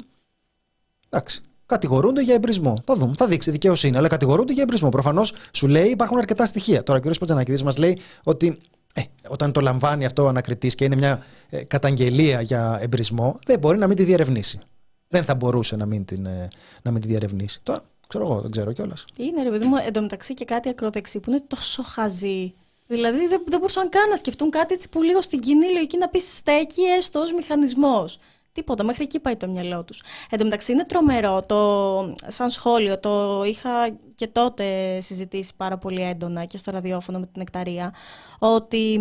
Εντάξει, 1.09 1.41
κατηγορούνται 1.67 2.23
για 2.23 2.35
εμπρισμό. 2.35 2.83
Θα 2.87 2.97
δούμε, 2.97 3.15
θα 3.17 3.27
δείξει 3.27 3.51
δικαιοσύνη, 3.51 3.97
αλλά 3.97 4.09
κατηγορούνται 4.09 4.53
για 4.53 4.63
εμπρισμό. 4.63 4.89
Προφανώς 4.89 5.35
σου 5.53 5.67
λέει 5.67 5.89
υπάρχουν 5.89 6.19
αρκετά 6.19 6.47
στοιχεία. 6.47 6.83
Τώρα 6.83 6.99
ο 7.05 7.11
κ. 7.11 7.19
Πατζανακίδη 7.19 7.65
μας 7.65 7.79
λέει 7.79 8.01
ότι 8.23 8.59
ε, 8.93 9.03
όταν 9.29 9.53
το 9.53 9.61
λαμβάνει 9.61 10.05
αυτό 10.05 10.23
ο 10.25 10.29
ανακριτής 10.29 10.75
και 10.75 10.85
είναι 10.85 10.97
μια 10.97 11.23
ε, 11.51 11.65
καταγγελία 11.65 12.41
για 12.41 12.79
εμπρισμό, 12.83 13.39
δεν 13.45 13.59
μπορεί 13.59 13.79
να 13.79 13.87
μην 13.87 13.97
τη 13.97 14.05
διερευνήσει. 14.05 14.61
Δεν 15.09 15.25
θα 15.25 15.35
μπορούσε 15.35 15.77
να 15.77 15.87
μην, 15.87 16.05
την, 16.05 16.27
ε, 16.27 16.49
να 16.83 16.91
μην 16.91 17.01
τη 17.01 17.09
διερευνήσει. 17.09 17.61
Τώρα, 17.63 17.83
ξέρω 18.09 18.25
εγώ, 18.25 18.41
δεν 18.41 18.51
ξέρω 18.51 18.73
κιόλας. 18.73 19.05
Είναι 19.17 19.43
ρε 19.43 19.51
παιδί 19.51 19.65
μου 19.65 19.77
εντωμεταξύ 19.87 20.35
και 20.35 20.45
κάτι 20.45 20.69
ακροδεξί 20.69 21.21
που 21.21 21.31
είναι 21.31 21.43
τόσο 21.47 21.83
χαζί. 21.83 22.55
Δηλαδή 22.87 23.27
δεν, 23.27 23.43
δεν 23.47 23.59
μπορούσαν 23.59 23.89
καν 23.89 24.09
να 24.09 24.17
σκεφτούν 24.17 24.51
κάτι 24.51 24.75
έτσι 24.75 24.89
που 24.89 25.03
λίγο 25.03 25.21
στην 25.21 25.41
κοινή 25.41 25.73
λογική 25.73 25.99
να 25.99 26.09
πεις 26.09 26.37
στέκει 26.37 26.83
έστω 26.83 27.21
ως 27.21 27.33
μηχανισμός. 27.33 28.19
Τίποτα, 28.53 28.85
μέχρι 28.85 29.03
εκεί 29.05 29.21
πάει 29.21 29.37
το 29.37 29.49
μυαλό 29.49 29.85
τους. 29.85 30.03
Εν 30.31 30.39
τω 30.39 30.45
μεταξύ 30.45 30.73
είναι 30.73 30.85
τρομερό, 30.85 31.43
το, 31.43 32.15
σαν 32.27 32.51
σχόλιο, 32.51 32.99
το 32.99 33.43
είχα 33.45 33.71
και 34.15 34.27
τότε 34.27 34.99
συζητήσει 35.01 35.53
πάρα 35.57 35.79
πολύ 35.79 36.03
έντονα 36.03 36.45
και 36.45 36.59
στο 36.59 36.71
ραδιόφωνο 36.71 37.19
με 37.19 37.27
την 37.27 37.43
Εκταρία, 37.43 37.95
ότι 38.39 39.01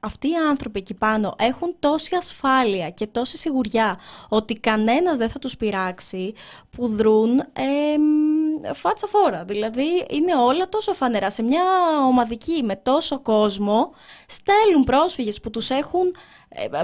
αυτοί 0.00 0.28
οι 0.28 0.36
άνθρωποι 0.50 0.78
εκεί 0.78 0.94
πάνω 0.94 1.34
έχουν 1.38 1.74
τόση 1.78 2.14
ασφάλεια 2.14 2.90
και 2.90 3.06
τόση 3.06 3.36
σιγουριά 3.36 3.98
ότι 4.28 4.54
κανένας 4.54 5.16
δεν 5.16 5.28
θα 5.30 5.38
τους 5.38 5.56
πειράξει 5.56 6.34
που 6.70 6.88
δρούν 6.88 7.38
ε, 7.38 8.72
φάτσα 8.72 9.06
φόρα. 9.06 9.44
Δηλαδή 9.44 10.06
είναι 10.10 10.36
όλα 10.36 10.68
τόσο 10.68 10.92
φανερά. 10.92 11.30
Σε 11.30 11.42
μια 11.42 11.64
ομαδική 12.06 12.62
με 12.62 12.76
τόσο 12.76 13.20
κόσμο 13.20 13.90
στέλνουν 14.26 14.84
πρόσφυγες 14.84 15.40
που 15.40 15.50
τους 15.50 15.70
έχουν 15.70 16.06
ε, 16.06 16.12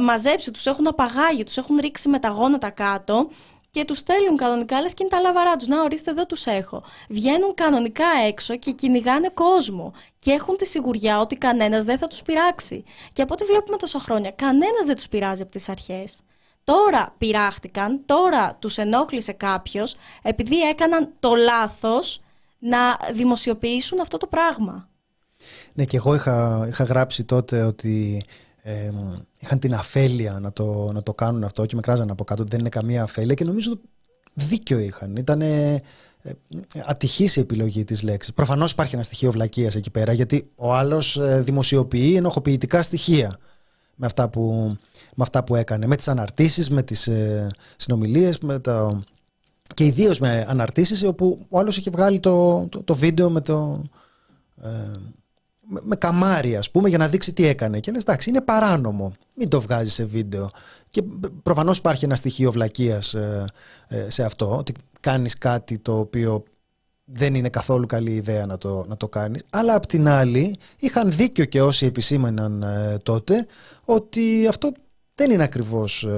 μαζέψει, 0.01 0.51
τους 0.51 0.66
έχουν 0.66 0.87
απαγάγει, 0.87 1.45
τους 1.45 1.57
έχουν 1.57 1.77
ρίξει 1.81 2.09
με 2.09 2.19
τα 2.19 2.29
γόνατα 2.29 2.71
κάτω 2.71 3.29
και 3.71 3.85
τους 3.85 3.99
στέλνουν 3.99 4.37
κανονικά, 4.37 4.81
λες 4.81 4.95
και 4.95 5.03
είναι 5.03 5.16
τα 5.16 5.21
λαβαρά 5.21 5.57
τους. 5.57 5.66
Να 5.66 5.83
ορίστε 5.83 6.11
εδώ 6.11 6.27
τους 6.27 6.47
έχω. 6.47 6.83
Βγαίνουν 7.09 7.55
κανονικά 7.55 8.07
έξω 8.27 8.57
και 8.57 8.73
κυνηγάνε 8.73 9.31
κόσμο 9.35 9.93
και 10.19 10.31
έχουν 10.31 10.57
τη 10.57 10.66
σιγουριά 10.66 11.21
ότι 11.21 11.37
κανένας 11.37 11.85
δεν 11.85 11.99
θα 11.99 12.07
τους 12.07 12.23
πειράξει. 12.23 12.85
Και 13.12 13.23
από 13.23 13.33
ό,τι 13.33 13.45
βλέπουμε 13.45 13.77
τόσα 13.77 14.01
χρόνια, 14.01 14.31
κανένας 14.31 14.85
δεν 14.87 14.97
τους 14.97 15.09
πειράζει 15.09 15.43
από 15.43 15.51
τις 15.51 15.69
αρχές. 15.69 16.21
Τώρα 16.64 17.14
πειράχτηκαν, 17.19 18.01
τώρα 18.07 18.55
τους 18.59 18.79
ενόχλησε 18.79 19.33
κάποιος 19.33 19.97
επειδή 20.23 20.61
έκαναν 20.61 21.12
το 21.21 21.35
λάθος 21.35 22.21
να 22.59 22.79
δημοσιοποιήσουν 23.12 24.01
αυτό 24.01 24.16
το 24.16 24.27
πράγμα. 24.27 24.89
Ναι, 25.73 25.85
και 25.85 25.97
εγώ 25.97 26.14
είχα, 26.14 26.66
είχα 26.69 26.85
γράψει 26.85 27.25
τότε 27.25 27.62
ότι 27.62 28.25
ε, 28.62 28.91
είχαν 29.39 29.59
την 29.59 29.74
αφέλεια 29.74 30.39
να 30.41 30.53
το, 30.53 30.91
να 30.93 31.03
το 31.03 31.12
κάνουν 31.12 31.45
αυτό 31.45 31.66
και 31.66 31.74
με 31.74 31.80
κράζανε 31.80 32.11
από 32.11 32.24
κάτω 32.24 32.43
ότι 32.43 32.51
δεν 32.51 32.61
είναι 32.61 32.68
καμία 32.68 33.03
αφέλεια 33.03 33.34
και 33.34 33.45
νομίζω 33.45 33.80
δίκιο 34.34 34.78
είχαν. 34.78 35.16
Ήταν 35.16 35.41
ε, 35.41 35.82
ατυχής 36.84 37.36
η 37.36 37.41
επιλογή 37.41 37.84
της 37.84 38.03
λέξης. 38.03 38.34
Προφανώς 38.34 38.70
υπάρχει 38.70 38.95
ένα 38.95 39.05
στοιχείο 39.05 39.30
βλακείας 39.30 39.74
εκεί 39.74 39.91
πέρα 39.91 40.12
γιατί 40.12 40.51
ο 40.57 40.74
άλλος 40.74 41.16
ε, 41.16 41.41
δημοσιοποιεί 41.41 42.14
ενοχοποιητικά 42.16 42.82
στοιχεία 42.82 43.39
με 43.95 44.07
αυτά 44.07 44.28
που, 44.28 44.76
με 45.14 45.22
αυτά 45.22 45.45
που 45.45 45.57
έκανε, 45.57 45.86
με 45.86 45.97
τις 45.97 46.09
αναρτήσεις, 46.09 46.70
με 46.70 46.82
τις 46.82 47.07
ε, 47.07 47.49
συνομιλίες 47.76 48.39
με 48.39 48.59
τα... 48.59 49.05
και 49.74 49.84
ιδίως 49.84 50.18
με 50.18 50.45
αναρτήσεις 50.49 51.03
όπου 51.03 51.47
ο 51.49 51.59
άλλος 51.59 51.76
είχε 51.76 51.91
βγάλει 51.91 52.20
το, 52.20 52.66
το, 52.68 52.82
το 52.82 52.95
βίντεο 52.95 53.30
με 53.30 53.41
το... 53.41 53.82
Ε, 54.62 54.68
με 55.69 55.97
καμάρι, 55.97 56.57
ας 56.57 56.71
πούμε, 56.71 56.89
για 56.89 56.99
να 56.99 57.09
δείξει 57.09 57.33
τι 57.33 57.47
έκανε. 57.47 57.81
Και 57.81 57.91
λες, 57.91 58.03
εντάξει, 58.03 58.31
είναι 58.31 58.41
παράνομο. 58.41 59.12
Μην 59.35 59.49
το 59.49 59.61
βγάζει 59.61 59.91
σε 59.91 60.05
βίντεο. 60.05 60.51
Και 60.91 61.03
προφανώς 61.43 61.79
υπάρχει 61.79 62.05
ένα 62.05 62.16
στοιχείο 62.16 62.53
βλακείας 62.53 63.14
ε, 63.14 63.45
ε, 63.89 64.11
σε 64.11 64.23
αυτό, 64.25 64.57
ότι 64.57 64.73
κάνεις 65.01 65.39
κάτι 65.39 65.79
το 65.79 65.99
οποίο 65.99 66.43
δεν 67.05 67.35
είναι 67.35 67.49
καθόλου 67.49 67.87
καλή 67.87 68.11
ιδέα 68.11 68.47
να 68.47 68.59
το, 68.59 68.85
να 68.89 68.97
το 68.97 69.09
κάνεις. 69.09 69.43
Αλλά 69.51 69.75
απ' 69.75 69.87
την 69.87 70.09
άλλη 70.09 70.59
είχαν 70.79 71.12
δίκιο 71.12 71.45
και 71.45 71.62
όσοι 71.62 71.87
επισήμαναν 71.87 72.62
ε, 72.62 72.99
τότε 73.03 73.47
ότι 73.85 74.47
αυτό 74.47 74.73
δεν 75.14 75.31
είναι 75.31 75.43
ακριβώς 75.43 76.09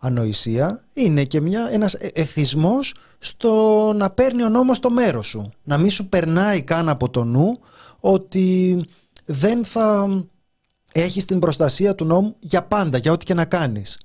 ανοησία. 0.00 0.80
Είναι 0.94 1.24
και 1.24 1.40
μια, 1.40 1.68
ένας 1.72 1.94
εθισμός 1.94 2.94
στο 3.18 3.92
να 3.96 4.10
παίρνει 4.10 4.42
ο 4.42 4.48
νόμος 4.48 4.78
το 4.78 4.90
μέρος 4.90 5.26
σου. 5.26 5.52
Να 5.62 5.78
μην 5.78 5.90
σου 5.90 6.08
περνάει 6.08 6.62
καν 6.62 6.88
από 6.88 7.10
το 7.10 7.24
νου 7.24 7.58
ότι 8.00 8.80
δεν 9.24 9.64
θα 9.64 10.08
έχεις 10.92 11.24
την 11.24 11.38
προστασία 11.38 11.94
του 11.94 12.04
νόμου 12.04 12.36
για 12.38 12.62
πάντα, 12.62 12.98
για 12.98 13.12
ό,τι 13.12 13.24
και 13.24 13.34
να 13.34 13.44
κάνεις. 13.44 13.98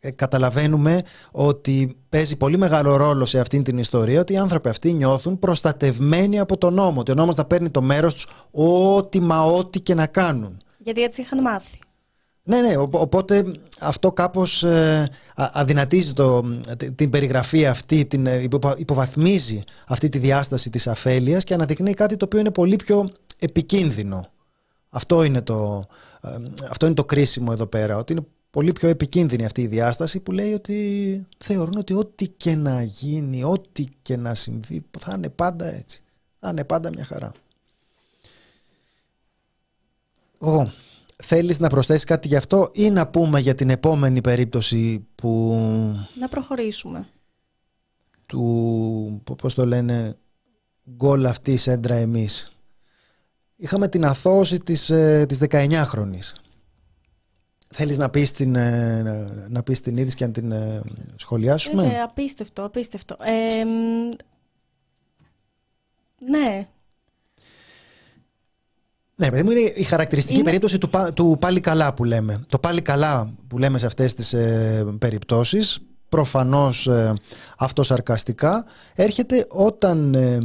Ε, 0.00 0.10
καταλαβαίνουμε 0.10 1.02
ότι 1.30 1.96
παίζει 2.08 2.36
πολύ 2.36 2.56
μεγάλο 2.56 2.96
ρόλο 2.96 3.24
σε 3.24 3.40
αυτήν 3.40 3.62
την 3.62 3.78
ιστορία 3.78 4.20
ότι 4.20 4.32
οι 4.32 4.36
άνθρωποι 4.36 4.68
αυτοί 4.68 4.92
νιώθουν 4.92 5.38
προστατευμένοι 5.38 6.38
από 6.38 6.58
τον 6.58 6.74
νόμο, 6.74 7.00
ότι 7.00 7.10
ο 7.10 7.14
νόμος 7.14 7.34
θα 7.34 7.44
παίρνει 7.44 7.70
το 7.70 7.82
μέρος 7.82 8.14
τους 8.14 8.28
ό,τι 8.50 9.20
μα 9.20 9.44
ό,τι 9.44 9.80
και 9.80 9.94
να 9.94 10.06
κάνουν. 10.06 10.60
Γιατί 10.78 11.02
έτσι 11.02 11.20
είχαν 11.20 11.40
μάθει. 11.42 11.78
Ναι, 12.44 12.60
ναι, 12.60 12.76
οπότε 12.76 13.44
αυτό 13.80 14.12
κάπως 14.12 14.62
ε, 14.62 15.08
αδυνατίζει 15.34 16.12
το, 16.12 16.42
την 16.94 17.10
περιγραφή 17.10 17.66
αυτή, 17.66 18.04
την, 18.06 18.26
ε, 18.26 18.48
υποβαθμίζει 18.76 19.62
αυτή 19.86 20.08
τη 20.08 20.18
διάσταση 20.18 20.70
της 20.70 20.86
αφέλειας 20.86 21.44
και 21.44 21.54
αναδεικνύει 21.54 21.94
κάτι 21.94 22.16
το 22.16 22.24
οποίο 22.24 22.38
είναι 22.40 22.50
πολύ 22.50 22.76
πιο 22.76 23.10
επικίνδυνο. 23.38 24.28
Αυτό 24.88 25.22
είναι 25.22 25.42
το, 25.42 25.86
ε, 26.22 26.28
αυτό 26.70 26.86
είναι 26.86 26.94
το 26.94 27.04
κρίσιμο 27.04 27.48
εδώ 27.52 27.66
πέρα, 27.66 27.96
ότι 27.96 28.12
είναι 28.12 28.26
πολύ 28.50 28.72
πιο 28.72 28.88
επικίνδυνη 28.88 29.44
αυτή 29.44 29.62
η 29.62 29.66
διάσταση 29.66 30.20
που 30.20 30.32
λέει 30.32 30.52
ότι 30.52 31.26
θεωρούν 31.38 31.76
ότι 31.78 31.92
ό,τι 31.92 32.28
και 32.28 32.54
να 32.54 32.82
γίνει, 32.82 33.44
ό,τι 33.44 33.84
και 34.02 34.16
να 34.16 34.34
συμβεί 34.34 34.84
θα 34.98 35.14
είναι 35.16 35.28
πάντα 35.28 35.74
έτσι. 35.74 36.02
Θα 36.40 36.48
είναι 36.48 36.64
πάντα 36.64 36.90
μια 36.90 37.04
χαρά. 37.04 37.32
Εγώ 40.40 40.72
Θέλεις 41.24 41.58
να 41.58 41.68
προσθέσεις 41.68 42.04
κάτι 42.04 42.28
γι' 42.28 42.36
αυτό 42.36 42.70
ή 42.72 42.90
να 42.90 43.06
πούμε 43.08 43.40
για 43.40 43.54
την 43.54 43.70
επόμενη 43.70 44.20
περίπτωση 44.20 45.06
που... 45.14 45.54
Να 46.18 46.28
προχωρήσουμε. 46.28 47.08
Του, 48.26 49.22
πώς 49.42 49.54
το 49.54 49.66
λένε, 49.66 50.16
γκολ 50.96 51.26
αυτή 51.26 51.58
έντρα 51.64 51.94
εμείς. 51.94 52.52
Είχαμε 53.56 53.88
την 53.88 54.04
αθώωση 54.04 54.58
της, 54.58 54.90
ε, 54.90 55.24
της 55.28 55.38
19χρονης. 55.50 56.32
Θέλεις 57.68 57.96
να 57.96 58.10
πεις 58.10 58.32
την, 58.32 58.54
ε, 58.54 59.46
να 59.48 59.62
πεις 59.62 59.80
την 59.80 59.96
είδηση 59.96 60.16
και 60.16 60.26
να 60.26 60.32
την 60.32 60.52
ε, 60.52 60.82
σχολιάσουμε; 61.16 61.84
Ε, 61.84 62.00
απίστευτο, 62.00 62.64
απίστευτο. 62.64 63.16
ναι, 66.18 66.68
ναι, 69.22 69.30
παιδί 69.30 69.42
μου, 69.42 69.50
είναι 69.50 69.72
η 69.74 69.82
χαρακτηριστική 69.82 70.42
περίπτωση 70.42 70.78
του, 70.78 70.90
του 71.14 71.36
πάλι 71.40 71.60
καλά 71.60 71.94
που 71.94 72.04
λέμε. 72.04 72.44
Το 72.48 72.58
πάλι 72.58 72.82
καλά 72.82 73.32
που 73.48 73.58
λέμε 73.58 73.78
σε 73.78 73.86
αυτές 73.86 74.14
τις 74.14 74.32
ε, 74.32 74.86
περιπτώσεις, 74.98 75.78
προφανώς 76.08 76.86
ε, 76.86 77.14
αυτοσαρκαστικά, 77.58 78.64
έρχεται 78.94 79.46
όταν 79.48 80.14
ε, 80.14 80.38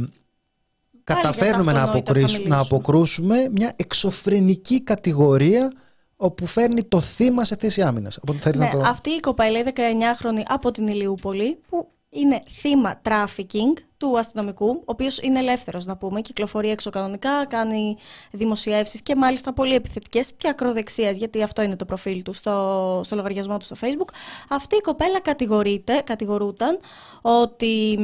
καταφέρνουμε 1.04 1.72
να, 1.72 2.02
να 2.46 2.58
αποκρούσουμε 2.58 3.48
μια 3.50 3.72
εξωφρενική 3.76 4.82
κατηγορία 4.82 5.72
όπου 6.16 6.46
φέρνει 6.46 6.84
το 6.84 7.00
θύμα 7.00 7.44
σε 7.44 7.56
θέση 7.56 7.82
άμυνας. 7.82 8.18
Ναι, 8.56 8.68
Αυτή 8.84 9.10
η 9.10 9.20
κοπέλα, 9.20 9.58
η 9.58 9.62
19χρονη 9.76 10.42
από 10.46 10.70
την 10.70 10.86
Ηλιούπολη, 10.86 11.58
που 11.68 11.88
είναι 12.10 12.42
θύμα 12.48 13.00
trafficking 13.04 13.82
του 13.96 14.18
αστυνομικού, 14.18 14.68
ο 14.68 14.82
οποίος 14.84 15.18
είναι 15.18 15.38
ελεύθερος 15.38 15.86
να 15.86 15.96
πούμε, 15.96 16.20
κυκλοφορεί 16.20 16.70
έξω 16.70 16.90
κανονικά, 16.90 17.46
κάνει 17.46 17.96
δημοσιεύσεις 18.30 19.02
και 19.02 19.16
μάλιστα 19.16 19.52
πολύ 19.52 19.74
επιθετικές 19.74 20.32
και 20.32 20.48
ακροδεξίες, 20.48 21.18
γιατί 21.18 21.42
αυτό 21.42 21.62
είναι 21.62 21.76
το 21.76 21.84
προφίλ 21.84 22.22
του 22.22 22.32
στο, 22.32 23.00
στο 23.04 23.16
λογαριασμό 23.16 23.56
του 23.56 23.64
στο 23.64 23.76
facebook. 23.80 24.08
Αυτή 24.48 24.76
η 24.76 24.80
κοπέλα 24.80 25.20
κατηγορείται, 25.20 26.02
κατηγορούταν 26.04 26.78
ότι 27.22 27.98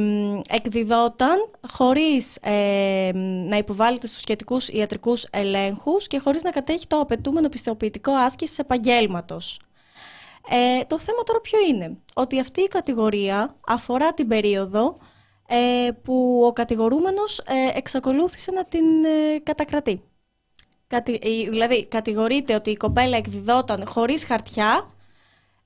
εκδιδόταν 0.49 1.49
χωρίς 1.71 2.37
ε, 2.41 3.09
να 3.49 3.57
υποβάλλεται 3.57 4.07
στους 4.07 4.19
σχετικούς 4.19 4.67
ιατρικούς 4.67 5.27
ελέγχους 5.31 6.07
και 6.07 6.19
χωρίς 6.19 6.43
να 6.43 6.49
κατέχει 6.49 6.87
το 6.87 6.99
απαιτούμενο 6.99 7.49
πιστοποιητικό 7.49 8.11
άσκησης 8.11 8.59
επαγγέλματος. 8.59 9.59
Ε, 10.49 10.83
το 10.87 10.99
θέμα 10.99 11.23
τώρα 11.23 11.41
ποιο 11.41 11.59
είναι, 11.69 11.97
ότι 12.13 12.39
αυτή 12.39 12.61
η 12.61 12.67
κατηγορία 12.67 13.55
αφορά 13.67 14.13
την 14.13 14.27
περίοδο 14.27 14.97
ε, 15.47 15.89
που 16.03 16.43
ο 16.45 16.53
κατηγορούμενος 16.53 17.39
ε, 17.39 17.77
εξακολούθησε 17.77 18.51
να 18.51 18.65
την 18.65 19.05
ε, 19.05 19.39
κατακρατεί. 19.43 20.01
Κατη, 20.87 21.19
δηλαδή, 21.49 21.85
κατηγορείται 21.85 22.55
ότι 22.55 22.69
η 22.69 22.75
κοπέλα 22.75 23.17
εκδιδόταν 23.17 23.87
χωρίς 23.87 24.25
χαρτιά, 24.25 24.89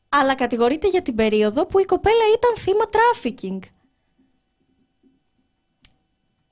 αλλά 0.10 0.36
κατηγορείται 0.36 0.88
για 0.88 1.02
την 1.02 1.16
περίοδο 1.16 1.66
που 1.66 1.80
η 1.80 1.86
κοπέλα 1.86 2.24
ήταν 2.38 2.56
θύμα 2.58 2.86
τράφικινγκ. 2.90 3.62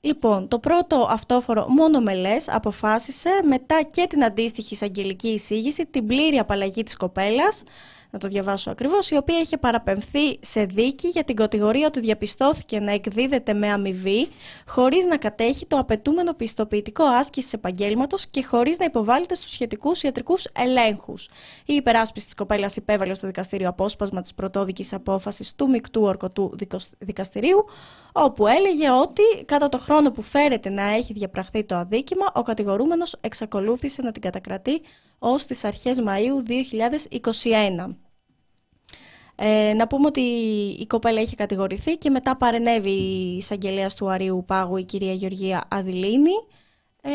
Λοιπόν, 0.00 0.48
το 0.48 0.58
πρώτο 0.58 1.06
αυτόφορο 1.10 1.66
μονομελές 1.68 2.48
αποφάσισε 2.48 3.30
μετά 3.44 3.82
και 3.82 4.06
την 4.08 4.24
αντίστοιχη 4.24 4.74
εισαγγελική 4.74 5.28
εισήγηση 5.28 5.86
την 5.86 6.06
πλήρη 6.06 6.38
απαλλαγή 6.38 6.82
της 6.82 6.96
κοπέλας 6.96 7.62
να 8.10 8.18
το 8.18 8.28
διαβάσω 8.28 8.70
ακριβώς, 8.70 9.10
η 9.10 9.16
οποία 9.16 9.40
είχε 9.40 9.56
παραπεμφθεί 9.56 10.38
σε 10.40 10.64
δίκη 10.64 11.08
για 11.08 11.24
την 11.24 11.36
κατηγορία 11.36 11.86
ότι 11.86 12.00
διαπιστώθηκε 12.00 12.80
να 12.80 12.92
εκδίδεται 12.92 13.52
με 13.52 13.68
αμοιβή, 13.68 14.28
χωρίς 14.66 15.04
να 15.04 15.16
κατέχει 15.16 15.66
το 15.66 15.78
απαιτούμενο 15.78 16.34
πιστοποιητικό 16.34 17.04
άσκησης 17.04 17.52
επαγγέλματος 17.52 18.26
και 18.26 18.44
χωρίς 18.44 18.78
να 18.78 18.84
υποβάλλεται 18.84 19.34
στους 19.34 19.50
σχετικούς 19.50 20.02
ιατρικούς 20.02 20.46
ελέγχους. 20.58 21.28
Η 21.64 21.74
υπεράσπιση 21.74 22.24
της 22.24 22.34
κοπέλας 22.34 22.76
υπέβαλε 22.76 23.14
στο 23.14 23.26
δικαστήριο 23.26 23.68
απόσπασμα 23.68 24.20
της 24.20 24.34
πρωτόδικης 24.34 24.92
απόφασης 24.92 25.54
του 25.54 25.68
μεικτού 25.68 26.02
ορκωτού 26.02 26.56
δικαστηρίου, 26.98 27.64
όπου 28.12 28.46
έλεγε 28.46 28.90
ότι 28.90 29.22
κατά 29.44 29.68
το 29.68 29.78
χρόνο 29.78 30.10
που 30.10 30.22
φέρεται 30.22 30.70
να 30.70 30.82
έχει 30.82 31.12
διαπραχθεί 31.12 31.64
το 31.64 31.76
αδίκημα, 31.76 32.26
ο 32.34 32.42
κατηγορούμενος 32.42 33.16
εξακολούθησε 33.20 34.02
να 34.02 34.12
την 34.12 34.22
κατακρατεί 34.22 34.80
ως 35.18 35.44
τις 35.46 35.64
αρχές 35.64 36.02
Μαΐου 36.06 36.48
2021. 36.48 37.96
Ε, 39.40 39.72
να 39.76 39.86
πούμε 39.86 40.06
ότι 40.06 40.20
η 40.80 40.86
κοπέλα 40.86 41.20
είχε 41.20 41.34
κατηγορηθεί 41.34 41.96
και 41.96 42.10
μετά 42.10 42.36
παρενέβη 42.36 42.90
η 42.90 43.36
εισαγγελέας 43.36 43.94
του 43.94 44.10
Αρίου 44.10 44.44
Πάγου, 44.46 44.76
η 44.76 44.84
κυρία 44.84 45.12
Γεωργία 45.12 45.64
Αδηλίνη. 45.70 46.34
Ε, 47.02 47.10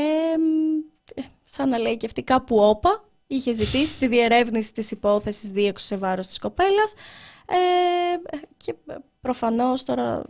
σαν 1.44 1.70
να 1.70 1.78
λέει 1.78 1.98
και 1.98 2.06
αυτή 2.06 2.24
κάπου 2.24 2.58
όπα, 2.58 3.04
είχε 3.28 3.52
ζητήσει 3.52 3.98
τη 3.98 4.08
διερεύνηση 4.08 4.74
της 4.74 4.92
υπόθεσης 4.92 5.50
δίωξης 5.50 5.88
σε 5.88 5.98
βάρος 5.98 6.28
της 6.28 6.40
κοπέλας 6.40 6.94
ε, 7.46 7.56
και 8.58 8.76
προφανώς 9.22 9.84
τώρα 9.84 10.24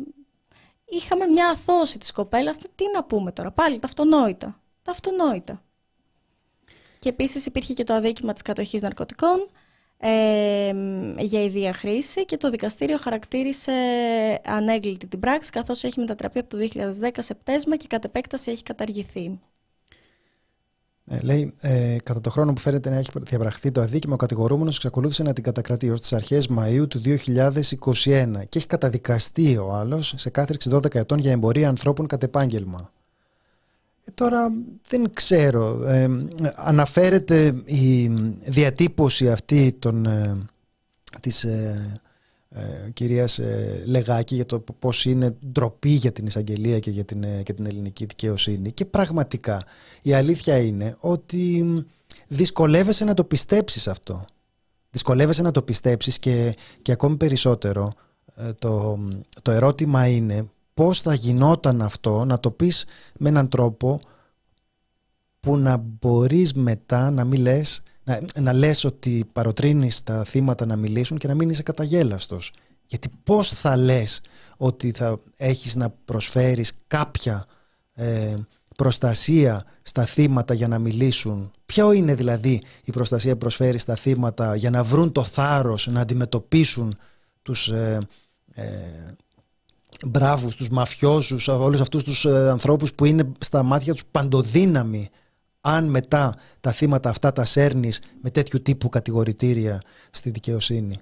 είχαμε 0.85 1.25
μια 1.25 1.47
αθώση 1.47 1.97
της 1.97 2.11
κοπέλας. 2.11 2.57
Τι 2.57 2.85
να 2.93 3.03
πούμε 3.03 3.31
τώρα, 3.31 3.51
πάλι 3.51 3.79
τα 3.79 3.87
αυτονόητα. 3.87 4.59
Τα 4.81 4.91
αυτονόητα. 4.91 5.63
Και 7.03 7.09
επίσης 7.09 7.45
υπήρχε 7.45 7.73
και 7.73 7.83
το 7.83 7.93
αδίκημα 7.93 8.33
της 8.33 8.41
κατοχής 8.41 8.81
ναρκωτικών 8.81 9.47
ε, 9.97 10.73
για 11.17 11.43
ιδία 11.43 11.73
χρήση 11.73 12.25
και 12.25 12.37
το 12.37 12.49
δικαστήριο 12.49 12.97
χαρακτήρισε 12.97 13.71
ανέγκλητη 14.45 15.07
την 15.07 15.19
πράξη 15.19 15.51
καθώς 15.51 15.83
έχει 15.83 15.99
μετατραπεί 15.99 16.39
από 16.39 16.49
το 16.49 16.57
2010 17.01 17.09
σε 17.17 17.33
πτέσμα 17.33 17.75
και 17.75 17.87
κατ' 17.89 18.05
επέκταση 18.05 18.51
έχει 18.51 18.63
καταργηθεί. 18.63 19.39
Ε, 21.05 21.19
λέει, 21.19 21.53
ε, 21.61 21.95
κατά 22.03 22.21
το 22.21 22.29
χρόνο 22.29 22.53
που 22.53 22.59
φαίνεται 22.59 22.89
να 22.89 22.95
έχει 22.95 23.09
διαπραχθεί 23.19 23.71
το 23.71 23.81
αδίκημα, 23.81 24.13
ο 24.13 24.17
κατηγορούμενος 24.17 24.75
εξακολούθησε 24.75 25.23
να 25.23 25.33
την 25.33 25.43
κατακρατεί 25.43 25.89
ως 25.89 26.01
τι 26.01 26.15
αρχέ 26.15 26.41
Μαου 26.49 26.87
του 26.87 27.01
2021 27.01 28.45
και 28.49 28.57
έχει 28.57 28.67
καταδικαστεί 28.67 29.57
ο 29.57 29.71
άλλος 29.73 30.13
σε 30.17 30.29
κάθριξη 30.29 30.69
12 30.73 30.95
ετών 30.95 31.19
για 31.19 31.31
εμπορία 31.31 31.67
ανθρώπων 31.67 32.07
κατ' 32.07 32.23
επάγγελμα. 32.23 32.91
Ε, 34.05 34.11
τώρα 34.13 34.51
δεν 34.87 35.11
ξέρω. 35.13 35.83
Ε, 35.83 36.07
αναφέρεται 36.55 37.61
η 37.65 38.07
διατύπωση 38.45 39.31
αυτή 39.31 39.75
των, 39.79 40.05
ε, 40.05 40.45
της 41.19 41.43
ε, 41.43 42.01
ε 42.49 42.89
κυρίας 42.93 43.39
Λεγάκη 43.85 44.35
για 44.35 44.45
το 44.45 44.59
πώς 44.79 45.05
είναι 45.05 45.35
ντροπή 45.51 45.89
για 45.89 46.11
την 46.11 46.25
εισαγγελία 46.25 46.79
και 46.79 46.91
για 46.91 47.05
την, 47.05 47.43
και 47.43 47.53
την 47.53 47.65
ελληνική 47.65 48.05
δικαιοσύνη. 48.05 48.71
Και 48.71 48.85
πραγματικά 48.85 49.63
η 50.01 50.13
αλήθεια 50.13 50.57
είναι 50.57 50.95
ότι 50.99 51.65
δυσκολεύεσαι 52.27 53.05
να 53.05 53.13
το 53.13 53.23
πιστέψεις 53.23 53.87
αυτό. 53.87 54.25
Δυσκολεύεσαι 54.89 55.41
να 55.41 55.51
το 55.51 55.61
πιστέψεις 55.61 56.19
και, 56.19 56.55
και 56.81 56.91
ακόμη 56.91 57.17
περισσότερο 57.17 57.93
το, 58.59 58.99
το 59.41 59.51
ερώτημα 59.51 60.07
είναι 60.07 60.49
πώς 60.73 61.01
θα 61.01 61.13
γινόταν 61.13 61.81
αυτό 61.81 62.25
να 62.25 62.39
το 62.39 62.51
πεις 62.51 62.85
με 63.19 63.29
έναν 63.29 63.49
τρόπο 63.49 63.99
που 65.39 65.57
να 65.57 65.77
μπορείς 65.77 66.53
μετά 66.53 67.11
να 67.11 67.23
μην 67.23 67.41
λες, 67.41 67.83
να, 68.03 68.21
να 68.39 68.53
λες 68.53 68.83
ότι 68.83 69.29
παροτρύνεις 69.33 70.03
τα 70.03 70.23
θύματα 70.23 70.65
να 70.65 70.75
μιλήσουν 70.75 71.17
και 71.17 71.27
να 71.27 71.35
μην 71.35 71.49
είσαι 71.49 71.63
καταγέλαστος. 71.63 72.53
Γιατί 72.85 73.09
πώς 73.23 73.49
θα 73.49 73.77
λες 73.77 74.21
ότι 74.57 74.91
θα 74.91 75.17
έχεις 75.35 75.75
να 75.75 75.89
προσφέρεις 75.89 76.73
κάποια 76.87 77.45
ε, 77.93 78.33
προστασία 78.75 79.65
στα 79.81 80.05
θύματα 80.05 80.53
για 80.53 80.67
να 80.67 80.79
μιλήσουν; 80.79 81.51
Ποιο 81.65 81.91
είναι 81.91 82.15
δηλαδή 82.15 82.63
η 82.83 82.91
προστασία 82.91 83.31
που 83.31 83.37
προσφέρεις 83.37 83.81
στα 83.81 83.95
θύματα 83.95 84.55
για 84.55 84.69
να 84.69 84.83
βρουν 84.83 85.11
το 85.11 85.23
θάρρος 85.23 85.87
να 85.87 86.01
αντιμετωπίσουν 86.01 86.97
τους 87.41 87.69
ε, 87.69 88.07
ε, 88.53 88.65
μπράβους, 90.05 90.55
τους 90.55 90.69
μαφιόζους, 90.69 91.47
όλους 91.47 91.81
αυτούς 91.81 92.03
τους 92.03 92.25
ε, 92.25 92.49
ανθρώπους 92.49 92.93
που 92.93 93.05
είναι 93.05 93.31
στα 93.39 93.63
μάτια 93.63 93.93
τους 93.93 94.05
παντοδύναμοι 94.11 95.09
αν 95.61 95.85
μετά 95.85 96.35
τα 96.59 96.71
θύματα 96.71 97.09
αυτά 97.09 97.31
τα 97.31 97.45
σέρνεις 97.45 98.01
με 98.21 98.29
τέτοιου 98.29 98.61
τύπου 98.61 98.89
κατηγορητήρια 98.89 99.81
στη 100.11 100.29
δικαιοσύνη. 100.29 100.99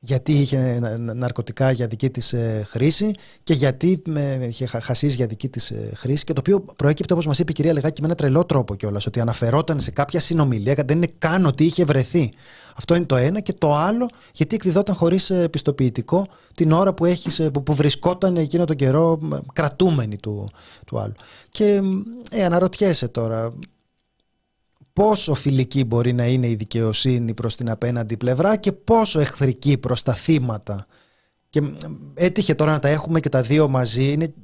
Γιατί 0.00 0.32
είχε 0.32 0.78
ναρκωτικά 0.98 1.70
για 1.70 1.86
δική 1.86 2.10
της 2.10 2.32
ε, 2.32 2.62
χρήση 2.68 3.14
και 3.42 3.52
γιατί 3.54 4.02
είχε 4.48 4.66
χασίσει 4.66 5.16
για 5.16 5.26
δική 5.26 5.48
της 5.48 5.70
ε, 5.70 5.92
χρήση 5.96 6.24
και 6.24 6.32
το 6.32 6.40
οποίο 6.40 6.64
προέκυπτε 6.76 7.12
όπως 7.12 7.26
μας 7.26 7.38
είπε 7.38 7.50
η 7.50 7.54
κυρία 7.54 7.72
Λεγάκη 7.72 8.00
με 8.00 8.06
ένα 8.06 8.16
τρελό 8.16 8.44
τρόπο 8.44 8.74
κιόλας 8.74 9.06
ότι 9.06 9.20
αναφερόταν 9.20 9.80
σε 9.80 9.90
κάποια 9.90 10.20
συνομιλία 10.20 10.74
δεν 10.86 10.96
είναι 10.96 11.12
καν 11.18 11.46
ότι 11.46 11.64
είχε 11.64 11.84
βρεθεί. 11.84 12.32
Αυτό 12.76 12.94
είναι 12.94 13.04
το 13.04 13.16
ένα 13.16 13.40
και 13.40 13.52
το 13.52 13.74
άλλο 13.74 14.10
γιατί 14.32 14.54
εκδιδόταν 14.54 14.94
χωρίς 14.94 15.30
ε, 15.30 15.48
πιστοποιητικό 15.48 16.26
την 16.54 16.72
ώρα 16.72 16.94
που, 16.94 17.04
έχεις, 17.04 17.48
που, 17.52 17.62
που 17.62 17.74
βρισκόταν 17.74 18.36
εκείνο 18.36 18.64
τον 18.64 18.76
καιρό 18.76 19.18
κρατούμενη 19.52 20.16
του, 20.16 20.48
του 20.86 20.98
άλλου. 20.98 21.14
Και 21.50 21.80
ε, 22.30 22.44
αναρωτιέσαι 22.44 23.08
τώρα 23.08 23.52
πόσο 24.98 25.34
φιλική 25.34 25.84
μπορεί 25.84 26.12
να 26.12 26.26
είναι 26.26 26.48
η 26.48 26.54
δικαιοσύνη 26.54 27.34
προς 27.34 27.56
την 27.56 27.70
απέναντι 27.70 28.16
πλευρά 28.16 28.56
και 28.56 28.72
πόσο 28.72 29.20
εχθρική 29.20 29.78
προς 29.78 30.02
τα 30.02 30.14
θύματα. 30.14 30.86
Και 31.50 31.62
έτυχε 32.14 32.54
τώρα 32.54 32.70
να 32.70 32.78
τα 32.78 32.88
έχουμε 32.88 33.20
και 33.20 33.28
τα 33.28 33.42
δύο 33.42 33.68
μαζί. 33.68 34.12
Είναι 34.12 34.34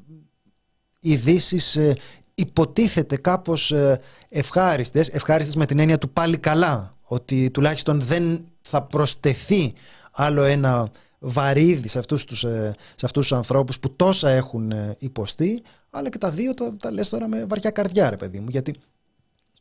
ειδήσεις 1.01 1.77
ε, 1.77 1.97
υποτίθεται 2.35 3.17
κάπως 3.17 3.73
ε, 3.73 4.01
ευχάριστες, 4.29 5.09
ευχάριστες 5.09 5.57
με 5.57 5.67
την 5.67 5.79
έννοια 5.79 5.99
του 5.99 6.11
πάλι 6.11 6.39
καλά, 6.39 6.97
ότι 7.03 7.51
τουλάχιστον 7.51 8.01
δεν 8.01 8.45
θα 8.61 8.83
προστεθεί 8.83 9.73
άλλο 10.13 10.43
ένα 10.43 10.91
βαρύδι 11.19 11.89
σε 11.89 11.99
αυτούς 11.99 12.25
τους, 12.25 12.45
ε, 12.45 12.75
σε 12.95 13.07
αυτούς 13.07 13.29
τους 13.29 13.37
ανθρώπους 13.37 13.79
που 13.79 13.97
τόσα 13.97 14.29
έχουν 14.29 14.71
ε, 14.71 14.97
υποστεί, 14.99 15.63
αλλά 15.91 16.09
και 16.09 16.19
τα 16.19 16.31
δύο 16.31 16.55
τα, 16.55 16.77
τα 16.77 16.93
λες 16.93 17.09
τώρα 17.09 17.29
με 17.29 17.45
βαριά 17.45 17.71
καρδιά 17.71 18.11
ρε 18.11 18.17
παιδί 18.17 18.41
μου, 18.41 18.47
γιατί 18.49 18.75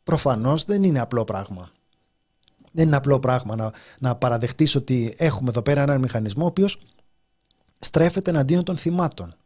προφανώς 0.04 0.64
δεν 0.64 0.82
είναι 0.82 1.00
απλό 1.00 1.24
πράγμα. 1.24 1.70
Δεν 2.72 2.86
είναι 2.86 2.96
απλό 2.96 3.18
πράγμα 3.18 3.56
να, 3.56 3.70
να 3.98 4.16
παραδεχτείς 4.16 4.74
ότι 4.74 5.14
έχουμε 5.18 5.50
εδώ 5.50 5.62
πέρα 5.62 5.82
έναν 5.82 6.00
μηχανισμό 6.00 6.44
ο 6.44 6.46
οποίος 6.46 6.80
στρέφεται 7.78 8.30
εναντίον 8.30 8.64
των 8.64 8.76
θυμάτων. 8.76 9.36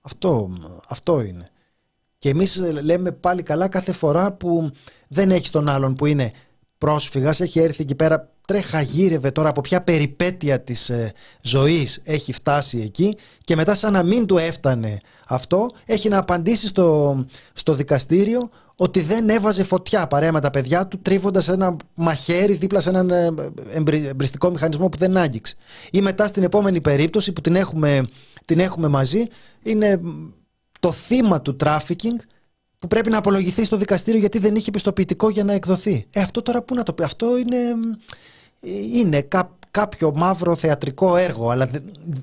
Αυτό, 0.00 0.50
αυτό 0.88 1.20
είναι. 1.20 1.48
Και 2.18 2.28
εμείς 2.28 2.56
λέμε 2.82 3.12
πάλι 3.12 3.42
καλά 3.42 3.68
κάθε 3.68 3.92
φορά 3.92 4.32
που 4.32 4.70
δεν 5.08 5.30
έχεις 5.30 5.50
τον 5.50 5.68
άλλον 5.68 5.94
που 5.94 6.06
είναι 6.06 6.32
πρόσφυγας, 6.78 7.40
έχει 7.40 7.58
έρθει 7.60 7.82
εκεί 7.82 7.94
πέρα, 7.94 8.34
τρέχα 8.46 8.80
γύρευε 8.80 9.30
τώρα 9.30 9.48
από 9.48 9.60
ποια 9.60 9.82
περιπέτεια 9.82 10.60
της 10.60 10.90
ε, 10.90 11.12
ζωής 11.40 12.00
έχει 12.04 12.32
φτάσει 12.32 12.78
εκεί 12.78 13.16
και 13.44 13.56
μετά 13.56 13.74
σαν 13.74 13.92
να 13.92 14.02
μην 14.02 14.26
του 14.26 14.38
έφτανε 14.38 14.98
αυτό, 15.26 15.70
έχει 15.84 16.08
να 16.08 16.18
απαντήσει 16.18 16.66
στο, 16.66 17.18
στο 17.52 17.74
δικαστήριο 17.74 18.50
ότι 18.76 19.00
δεν 19.00 19.28
έβαζε 19.28 19.62
φωτιά 19.62 20.06
παρέα 20.06 20.32
με 20.32 20.40
τα 20.40 20.50
παιδιά 20.50 20.86
του 20.86 20.98
τρίβοντας 20.98 21.48
ένα 21.48 21.76
μαχαίρι 21.94 22.54
δίπλα 22.54 22.80
σε 22.80 22.88
έναν 22.88 23.10
ε, 23.10 23.30
εμπριστικό 24.08 24.50
μηχανισμό 24.50 24.88
που 24.88 24.98
δεν 24.98 25.16
άγγιξε. 25.16 25.56
Ή 25.90 26.00
μετά 26.00 26.26
στην 26.26 26.42
επόμενη 26.42 26.80
περίπτωση 26.80 27.32
που 27.32 27.40
την 27.40 27.56
έχουμε, 27.56 28.08
την 28.44 28.60
έχουμε 28.60 28.88
μαζί 28.88 29.24
είναι 29.62 30.00
το 30.80 30.92
θύμα 30.92 31.42
του 31.42 31.56
τράφικινγκ 31.56 32.18
που 32.78 32.86
πρέπει 32.86 33.10
να 33.10 33.18
απολογηθεί 33.18 33.64
στο 33.64 33.76
δικαστήριο 33.76 34.20
γιατί 34.20 34.38
δεν 34.38 34.54
είχε 34.54 34.70
πιστοποιητικό 34.70 35.28
για 35.30 35.44
να 35.44 35.52
εκδοθεί. 35.52 36.06
Ε, 36.10 36.20
αυτό 36.20 36.42
τώρα 36.42 36.62
πού 36.62 36.74
να 36.74 36.82
το 36.82 36.92
πει; 36.92 37.02
Αυτό 37.02 37.38
είναι, 37.38 37.58
είναι 38.92 39.28
κάποιο 39.70 40.12
μαύρο 40.14 40.56
θεατρικό 40.56 41.16
έργο, 41.16 41.50
αλλά 41.50 41.68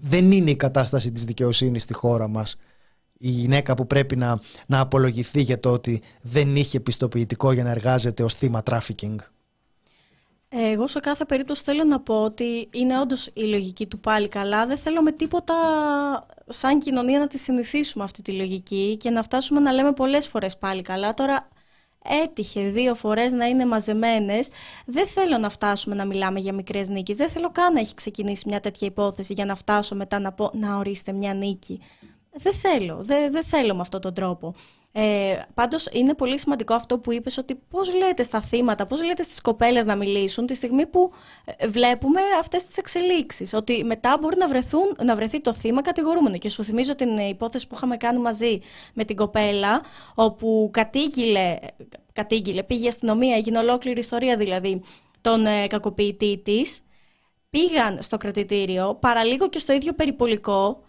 δεν 0.01 0.31
είναι 0.31 0.49
η 0.49 0.55
κατάσταση 0.55 1.11
της 1.11 1.23
δικαιοσύνης 1.23 1.83
στη 1.83 1.93
χώρα 1.93 2.27
μας 2.27 2.57
η 3.21 3.29
γυναίκα 3.29 3.73
που 3.73 3.87
πρέπει 3.87 4.15
να, 4.15 4.39
να 4.67 4.79
απολογηθεί 4.79 5.41
για 5.41 5.59
το 5.59 5.71
ότι 5.71 6.01
δεν 6.21 6.55
είχε 6.55 6.79
πιστοποιητικό 6.79 7.51
για 7.51 7.63
να 7.63 7.69
εργάζεται 7.69 8.23
ως 8.23 8.33
θύμα 8.33 8.63
τράφικινγκ. 8.63 9.19
Εγώ 10.49 10.87
σε 10.87 10.99
κάθε 10.99 11.25
περίπτωση 11.25 11.63
θέλω 11.63 11.83
να 11.83 11.99
πω 11.99 12.23
ότι 12.23 12.69
είναι 12.71 12.99
όντως 12.99 13.29
η 13.33 13.41
λογική 13.41 13.87
του 13.87 13.99
πάλι 13.99 14.27
καλά. 14.27 14.65
Δεν 14.65 14.77
θέλω 14.77 15.01
με 15.01 15.11
τίποτα 15.11 15.55
σαν 16.47 16.79
κοινωνία 16.79 17.19
να 17.19 17.27
τη 17.27 17.37
συνηθίσουμε 17.37 18.03
αυτή 18.03 18.21
τη 18.21 18.31
λογική 18.31 18.97
και 18.99 19.09
να 19.09 19.23
φτάσουμε 19.23 19.59
να 19.59 19.71
λέμε 19.71 19.91
πολλές 19.91 20.27
φορές 20.27 20.57
πάλι 20.57 20.81
καλά. 20.81 21.13
Τώρα 21.13 21.47
έτυχε 22.23 22.69
δύο 22.69 22.95
φορές 22.95 23.31
να 23.31 23.45
είναι 23.45 23.65
μαζεμένες. 23.65 24.49
Δεν 24.85 25.07
θέλω 25.07 25.37
να 25.37 25.49
φτάσουμε 25.49 25.95
να 25.95 26.05
μιλάμε 26.05 26.39
για 26.39 26.53
μικρές 26.53 26.87
νίκες. 26.89 27.15
Δεν 27.15 27.29
θέλω 27.29 27.51
καν 27.51 27.73
να 27.73 27.79
έχει 27.79 27.93
ξεκινήσει 27.93 28.47
μια 28.47 28.59
τέτοια 28.59 28.87
υπόθεση 28.87 29.33
για 29.33 29.45
να 29.45 29.55
φτάσω 29.55 29.95
μετά 29.95 30.19
να 30.19 30.31
πω 30.31 30.51
να 30.53 30.77
ορίστε 30.77 31.11
μια 31.11 31.33
νίκη. 31.33 31.81
Δεν 32.33 32.53
θέλω, 32.53 32.97
δεν, 33.01 33.31
δεν 33.31 33.43
θέλω 33.43 33.75
με 33.75 33.81
αυτόν 33.81 34.01
τον 34.01 34.13
τρόπο. 34.13 34.53
Ε, 34.91 35.41
Πάντως 35.53 35.87
είναι 35.91 36.13
πολύ 36.13 36.39
σημαντικό 36.39 36.73
αυτό 36.73 36.99
που 36.99 37.11
είπες 37.11 37.37
ότι 37.37 37.55
πώς 37.55 37.95
λέτε 37.95 38.23
στα 38.23 38.41
θύματα, 38.41 38.85
πώς 38.85 39.03
λέτε 39.03 39.23
στις 39.23 39.41
κοπέλες 39.41 39.85
να 39.85 39.95
μιλήσουν 39.95 40.45
τη 40.45 40.53
στιγμή 40.53 40.85
που 40.85 41.11
ε, 41.45 41.67
βλέπουμε 41.67 42.21
αυτές 42.39 42.65
τις 42.65 42.77
εξελίξεις. 42.77 43.53
Ότι 43.53 43.83
μετά 43.83 44.17
μπορεί 44.21 44.37
να, 44.37 44.47
βρεθούν, 44.47 44.95
να 45.03 45.15
βρεθεί 45.15 45.41
το 45.41 45.53
θύμα 45.53 45.81
κατηγορούμενο. 45.81 46.37
Και 46.37 46.49
σου 46.49 46.63
θυμίζω 46.63 46.95
την 46.95 47.17
υπόθεση 47.17 47.67
που 47.67 47.75
είχαμε 47.75 47.97
κάνει 47.97 48.19
μαζί 48.19 48.59
με 48.93 49.05
την 49.05 49.15
κοπέλα, 49.15 49.81
όπου 50.15 50.69
κατήγγειλε, 50.73 51.57
κατήγγειλε 52.13 52.63
πήγε 52.63 52.85
η 52.85 52.87
αστυνομία, 52.87 53.35
έγινε 53.35 53.57
ολόκληρη 53.57 53.99
ιστορία 53.99 54.37
δηλαδή, 54.37 54.81
τον 55.21 55.45
ε, 55.45 55.67
κακοποιητή 55.67 56.41
της. 56.43 56.81
Πήγαν 57.49 58.01
στο 58.01 58.17
κρατητήριο, 58.17 58.97
παραλίγο 58.99 59.49
και 59.49 59.59
στο 59.59 59.73
ίδιο 59.73 59.93
περιπολικό, 59.93 60.83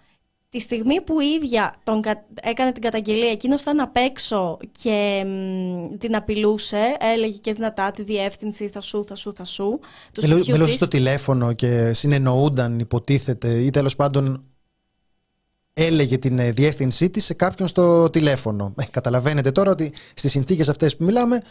Τη 0.53 0.59
στιγμή 0.59 1.01
που 1.01 1.21
η 1.21 1.27
ίδια 1.27 1.75
τον 1.85 2.03
έκανε 2.43 2.73
την 2.73 2.83
καταγγελία, 2.83 3.31
εκείνος 3.31 3.61
ήταν 3.61 3.81
απ' 3.81 3.97
έξω 3.97 4.59
και 4.81 5.25
την 5.99 6.17
απειλούσε, 6.17 6.97
έλεγε 6.99 7.39
και 7.39 7.53
δυνατά 7.53 7.91
τη 7.91 8.03
διεύθυνση 8.03 8.69
θα 8.69 8.81
σου, 8.81 9.05
θα 9.05 9.15
σου, 9.15 9.35
θα 9.35 9.45
σου. 9.45 9.81
Μιλούσες 10.47 10.75
στο 10.75 10.89
τηλέφωνο 10.89 11.53
και 11.53 11.93
συνεννοούνταν, 11.93 12.79
υποτίθεται, 12.79 13.59
ή 13.59 13.71
τέλος 13.71 13.97
πάντων 13.97 14.45
έλεγε 15.73 16.19
την 16.19 16.39
ε, 16.39 16.51
διεύθυνσή 16.53 17.11
της 17.11 17.25
σε 17.25 17.35
κάποιον 17.35 17.69
στο 17.69 18.11
τηλέφωνο. 18.11 18.75
Ε, 18.77 18.85
καταλαβαίνετε 18.91 19.51
τώρα 19.51 19.71
ότι 19.71 19.93
στις 20.15 20.31
συνθήκες 20.31 20.69
αυτές 20.69 20.97
που 20.97 21.05
μιλάμε 21.05 21.43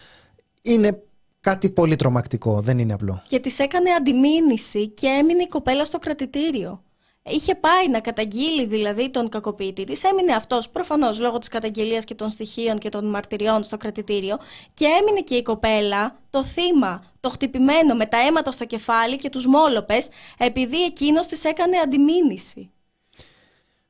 είναι 0.61 1.03
κάτι 1.39 1.69
πολύ 1.69 1.95
τρομακτικό, 1.95 2.61
δεν 2.61 2.79
είναι 2.79 2.93
απλό. 2.93 3.23
Και 3.27 3.39
της 3.39 3.59
έκανε 3.59 3.89
αντιμήνυση 3.91 4.87
και 4.87 5.07
έμεινε 5.07 5.43
η 5.43 5.47
κοπέλα 5.47 5.85
στο 5.85 5.99
κρατητήριο. 5.99 6.81
Είχε 7.23 7.55
πάει 7.55 7.89
να 7.89 7.99
καταγγείλει 7.99 8.65
δηλαδή 8.65 9.09
τον 9.09 9.29
κακοποιητή 9.29 9.83
της. 9.83 10.03
Έμεινε 10.03 10.33
αυτός 10.33 10.69
προφανώς 10.69 11.19
λόγω 11.19 11.37
της 11.37 11.47
καταγγελίας 11.47 12.03
και 12.03 12.15
των 12.15 12.29
στοιχείων 12.29 12.77
και 12.77 12.89
των 12.89 13.05
μαρτυριών 13.05 13.63
στο 13.63 13.77
κρατητήριο. 13.77 14.37
Και 14.73 14.85
έμεινε 15.01 15.21
και 15.21 15.35
η 15.35 15.41
κοπέλα, 15.41 16.19
το 16.29 16.43
θύμα, 16.43 17.03
το 17.19 17.29
χτυπημένο 17.29 17.95
με 17.95 18.05
τα 18.05 18.17
αίματα 18.17 18.51
στο 18.51 18.65
κεφάλι 18.65 19.17
και 19.17 19.29
τους 19.29 19.45
μόλοπες, 19.45 20.09
επειδή 20.37 20.83
εκείνος 20.83 21.27
της 21.27 21.43
έκανε 21.43 21.77
αντιμήνυση. 21.77 22.71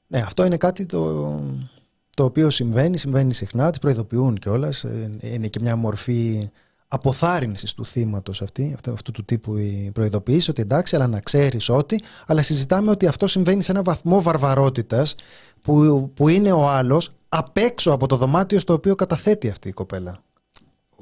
Ναι, 0.08 0.20
αυτό 0.20 0.46
είναι 0.46 0.58
κάτι 0.58 0.86
το, 0.86 1.40
το 2.16 2.24
οποίο 2.24 2.50
συμβαίνει, 2.50 2.98
συμβαίνει 2.98 3.34
συχνά, 3.34 3.70
τις 3.70 3.80
προειδοποιούν 3.80 4.38
κιόλας. 4.38 4.84
Ε, 4.84 5.18
είναι 5.22 5.48
και 5.48 5.60
μια 5.62 5.76
μορφή 5.76 6.52
αποθάρρυνσης 6.94 7.74
του 7.74 7.86
θύματος 7.86 8.42
αυτή, 8.42 8.76
αυτού 8.92 9.12
του 9.12 9.26
τύπου 9.26 9.58
η 9.58 9.92
προειδοποίηση, 9.94 10.50
ότι 10.50 10.62
εντάξει, 10.62 10.96
αλλά 10.96 11.08
να 11.08 11.20
ξέρεις 11.20 11.70
ότι, 11.70 12.04
αλλά 12.28 12.42
συζητάμε 12.42 12.92
ότι 12.92 13.08
αυτό 13.08 13.28
συμβαίνει 13.28 13.62
σε 13.62 13.72
ένα 13.72 13.82
βαθμό 13.82 14.22
βαρβαρότητας 14.22 15.16
που, 15.62 16.12
που 16.16 16.28
είναι 16.28 16.52
ο 16.52 16.70
άλλος 16.70 17.10
απ' 17.30 17.58
έξω 17.58 17.92
από 17.92 18.08
το 18.08 18.16
δωμάτιο 18.16 18.60
στο 18.60 18.74
οποίο 18.74 18.96
καταθέτει 18.96 19.50
αυτή 19.50 19.68
η 19.68 19.72
κοπέλα. 19.72 20.20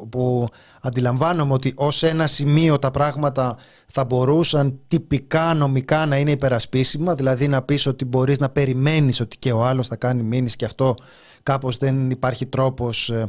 Που 0.09 0.47
αντιλαμβάνομαι 0.81 1.53
ότι 1.53 1.73
ως 1.75 2.03
ένα 2.03 2.27
σημείο 2.27 2.79
τα 2.79 2.91
πράγματα 2.91 3.57
θα 3.87 4.05
μπορούσαν 4.05 4.79
τυπικά 4.87 5.53
νομικά 5.53 6.05
να 6.05 6.17
είναι 6.17 6.31
υπερασπίσιμα, 6.31 7.15
δηλαδή 7.15 7.47
να 7.47 7.61
πεις 7.61 7.85
ότι 7.85 8.05
μπορείς 8.05 8.39
να 8.39 8.49
περιμένεις 8.49 9.19
ότι 9.19 9.37
και 9.37 9.51
ο 9.51 9.65
άλλος 9.65 9.87
θα 9.87 9.95
κάνει 9.95 10.23
μήνυση 10.23 10.55
και 10.55 10.65
αυτό 10.65 10.95
κάπως 11.43 11.77
δεν 11.77 12.09
υπάρχει 12.09 12.45
τρόπος 12.45 13.09
ε, 13.09 13.25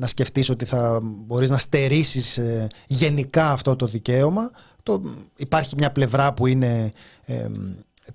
να 0.00 0.06
σκεφτείς 0.06 0.50
ότι 0.50 0.64
θα 0.64 1.00
μπορείς 1.02 1.50
να 1.50 1.58
στερήσεις 1.58 2.38
ε, 2.38 2.66
γενικά 2.86 3.50
αυτό 3.50 3.76
το 3.76 3.86
δικαίωμα. 3.86 4.50
Το, 4.82 5.02
υπάρχει 5.36 5.74
μια 5.76 5.92
πλευρά 5.92 6.32
που 6.32 6.46
είναι 6.46 6.92
ε, 7.24 7.46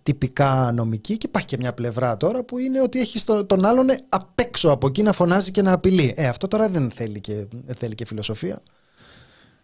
τυπικά 0.03 0.71
νομική 0.73 1.17
και 1.17 1.27
υπάρχει 1.27 1.47
και 1.47 1.57
μια 1.59 1.73
πλευρά 1.73 2.17
τώρα 2.17 2.43
που 2.43 2.57
είναι 2.57 2.81
ότι 2.81 2.99
έχεις 2.99 3.23
τον 3.23 3.65
άλλον 3.65 3.88
απ' 4.09 4.39
έξω 4.39 4.69
από 4.69 4.88
εκεί 4.88 5.03
να 5.03 5.11
φωνάζει 5.13 5.51
και 5.51 5.61
να 5.61 5.73
απειλεί. 5.73 6.13
Ε, 6.17 6.27
αυτό 6.27 6.47
τώρα 6.47 6.69
δεν 6.69 6.91
θέλει 6.91 7.19
και, 7.19 7.45
δεν 7.65 7.75
θέλει 7.75 7.95
και 7.95 8.05
φιλοσοφία. 8.05 8.61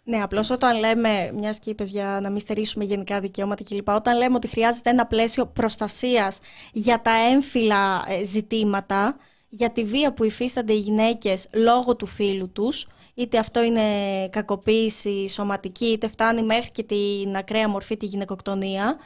Ναι, 0.04 0.22
απλώς 0.22 0.50
όταν 0.50 0.80
λέμε, 0.80 1.32
μιας 1.36 1.60
και 1.60 1.70
είπες 1.70 1.90
για 1.90 2.20
να 2.22 2.30
μην 2.30 2.40
στερήσουμε 2.40 2.84
γενικά 2.84 3.20
δικαιώματα 3.20 3.64
κλπ., 3.64 3.90
όταν 3.90 4.18
λέμε 4.18 4.36
ότι 4.36 4.48
χρειάζεται 4.48 4.90
ένα 4.90 5.06
πλαίσιο 5.06 5.46
προστασίας 5.46 6.40
για 6.72 7.02
τα 7.02 7.12
έμφυλα 7.34 8.04
ε, 8.08 8.24
ζητήματα, 8.24 9.16
για 9.54 9.72
τη 9.72 9.84
βία 9.84 10.14
που 10.14 10.24
υφίστανται 10.24 10.74
οι 10.74 10.80
γυναίκες 10.80 11.48
λόγω 11.54 11.96
του 11.96 12.06
φίλου 12.06 12.50
τους, 12.50 12.88
είτε 13.14 13.38
αυτό 13.38 13.64
είναι 13.64 13.82
κακοποίηση 14.30 15.28
σωματική, 15.28 15.86
είτε 15.86 16.08
φτάνει 16.08 16.44
μέχρι 16.44 16.72
και 16.72 16.84
την 16.84 17.36
ακραία 17.36 17.70
μορφή 17.70 17.98
τη 17.98 18.06
γυναικοκτονία, 18.06 18.98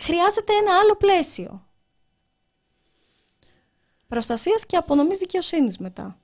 χρειάζεται 0.00 0.52
ένα 0.52 0.78
άλλο 0.82 0.96
πλαίσιο. 0.96 1.66
Προστασίας 4.08 4.66
και 4.66 4.76
απονομής 4.76 5.18
δικαιοσύνης 5.18 5.78
μετά. 5.78 6.18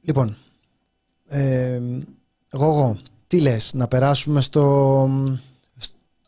Λοιπόν, 0.00 0.36
ε, 1.26 1.80
εγώ, 2.50 2.96
τι 3.26 3.40
λες, 3.40 3.74
να 3.74 3.88
περάσουμε 3.88 4.40
στο, 4.40 5.08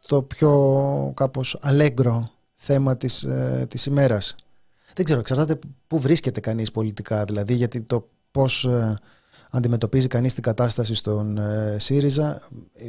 το 0.07 0.23
πιο 0.23 1.13
κάπως 1.17 1.59
αλέγκρο 1.61 2.31
θέμα 2.55 2.97
της, 2.97 3.23
ε, 3.23 3.67
της 3.71 3.87
ημέρας; 3.87 4.35
Δεν 4.95 5.05
ξέρω, 5.05 5.21
εξαρτάται 5.21 5.59
πού 5.87 6.01
βρίσκεται 6.01 6.41
κανείς 6.41 6.71
πολιτικά, 6.71 7.25
δηλαδή 7.25 7.55
γιατί 7.55 7.81
το 7.81 8.09
πώς 8.31 8.65
ε, 8.65 8.99
αντιμετωπίζει 9.51 10.07
κανείς 10.07 10.35
την 10.35 10.43
κατάσταση 10.43 10.95
στον 10.95 11.39
ε, 11.39 11.77
ΣΥΡΙΖΑ 11.79 12.43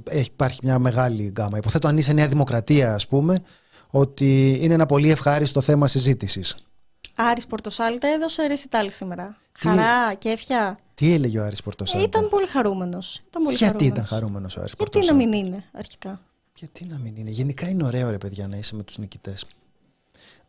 έχει, 0.04 0.30
υπάρχει 0.32 0.60
μια 0.64 0.80
μεγάλη 0.80 1.24
γκάμα. 1.24 1.58
Υποθέτω 1.58 1.88
αν 1.88 1.98
είσαι 1.98 2.14
Νέα 2.14 2.28
Δημοκρατία 2.28 2.94
ας 2.94 3.08
πούμε 3.08 3.42
ότι 3.88 4.58
είναι 4.62 4.74
ένα 4.74 4.86
πολύ 4.86 5.10
ευχάριστο 5.12 5.62
θέμα 5.62 5.88
συζήτησης. 5.88 6.56
Άρης 7.16 7.46
Πορτοσάλτε 7.48 8.12
έδωσε 8.14 8.46
ρεσιτάλ 8.46 8.92
σήμερα. 8.92 9.38
Τι... 9.60 9.68
Χαρά, 9.68 10.14
κέφια. 10.14 10.78
Τι 10.94 11.14
έλεγε 11.14 11.40
ο 11.40 11.44
Άρης 11.44 11.62
Πορτοσάλτε. 11.62 12.06
Ήταν 12.06 12.30
πολύ 12.30 12.48
χαρούμενος. 12.48 13.22
Ήταν 13.28 13.44
πολύ 13.44 13.56
Γιατί 13.56 13.74
χαρούμενος. 13.74 13.98
ήταν 13.98 14.06
χαρούμενος 14.06 14.56
ο 14.58 14.60
Άρης 14.60 14.74
Γιατί 14.78 14.92
Πορτοσάλτε. 14.92 15.24
να 15.26 15.30
μην 15.30 15.46
είναι 15.46 15.64
αρχικά; 15.72 16.22
Γιατί 16.56 16.86
να 16.86 16.98
μην 16.98 17.16
είναι; 17.16 17.30
Γενικά 17.30 17.70
είναι 17.70 17.84
ωραίο 17.84 18.10
ρε 18.10 18.18
παιδιά 18.18 18.48
να 18.48 18.58
είσαι 18.58 18.76
με 18.76 18.84
τους 18.84 18.98
νικητές. 18.98 19.46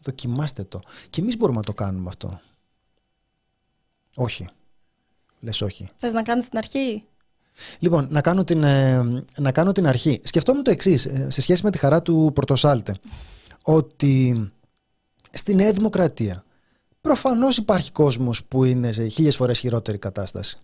Δοκιμάστε 0.02 0.64
το. 0.64 0.80
Και 1.10 1.20
εμείς 1.20 1.36
μπορούμε 1.36 1.58
να 1.58 1.64
το 1.64 1.72
κάνουμε 1.72 2.08
αυτό. 2.08 2.40
Όχι. 4.14 4.48
Λες 5.40 5.60
όχι. 5.60 5.88
Θες 5.96 6.12
να 6.12 6.22
κάνεις 6.22 6.48
την 6.48 6.58
αρχή; 6.58 7.04
Λοιπόν, 7.78 8.06
να 8.10 8.20
κάνω 8.20 8.44
την, 8.44 8.62
ε, 8.62 9.02
να 9.38 9.52
κάνω 9.52 9.72
την 9.72 9.86
αρχή. 9.86 10.20
Σκεφτόμουν 10.24 10.62
το 10.62 10.70
εξής 10.70 11.06
ε, 11.06 11.30
σε 11.30 11.40
σχέση 11.40 11.64
με 11.64 11.70
τη 11.70 11.78
χαρά 11.78 12.02
του 12.02 12.30
Πορτοσάλτε. 12.34 12.96
Ότι 13.62 14.50
στη 15.30 15.54
Νέα 15.54 15.72
Δημοκρατία 15.72 16.44
προφανώς 17.00 17.56
υπάρχει 17.56 17.92
κόσμος 17.92 18.44
που 18.44 18.64
είναι 18.64 18.92
σε 18.92 19.06
χίλιες 19.06 19.36
φορές 19.36 19.58
χειρότερη 19.58 19.98
κατάσταση. 19.98 20.58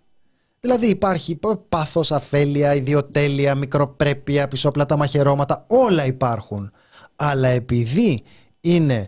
Δηλαδή 0.61 0.87
υπάρχει 0.87 1.39
πάθος, 1.69 2.13
αφέλεια, 2.13 2.75
ιδιοτέλεια, 2.75 3.55
μικροπρέπεια, 3.55 4.49
πισόπλατα 4.49 4.97
μαχαιρώματα, 4.97 5.65
όλα 5.69 6.07
υπάρχουν. 6.07 6.73
Αλλά 7.17 7.49
επειδή 7.49 8.23
είναι 8.61 8.95
ε, 8.95 9.05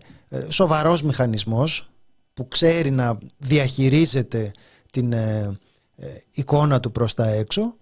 σοβαρός 0.49 1.03
μηχανισμός 1.03 1.89
που 2.33 2.47
ξέρει 2.47 2.91
να 2.91 3.17
διαχειρίζεται 3.37 4.51
την 4.91 5.13
ε, 5.13 5.57
ε, 5.95 6.07
εικόνα 6.31 6.79
του 6.79 6.91
προς 6.91 7.13
τα 7.13 7.27
έξω, 7.27 7.75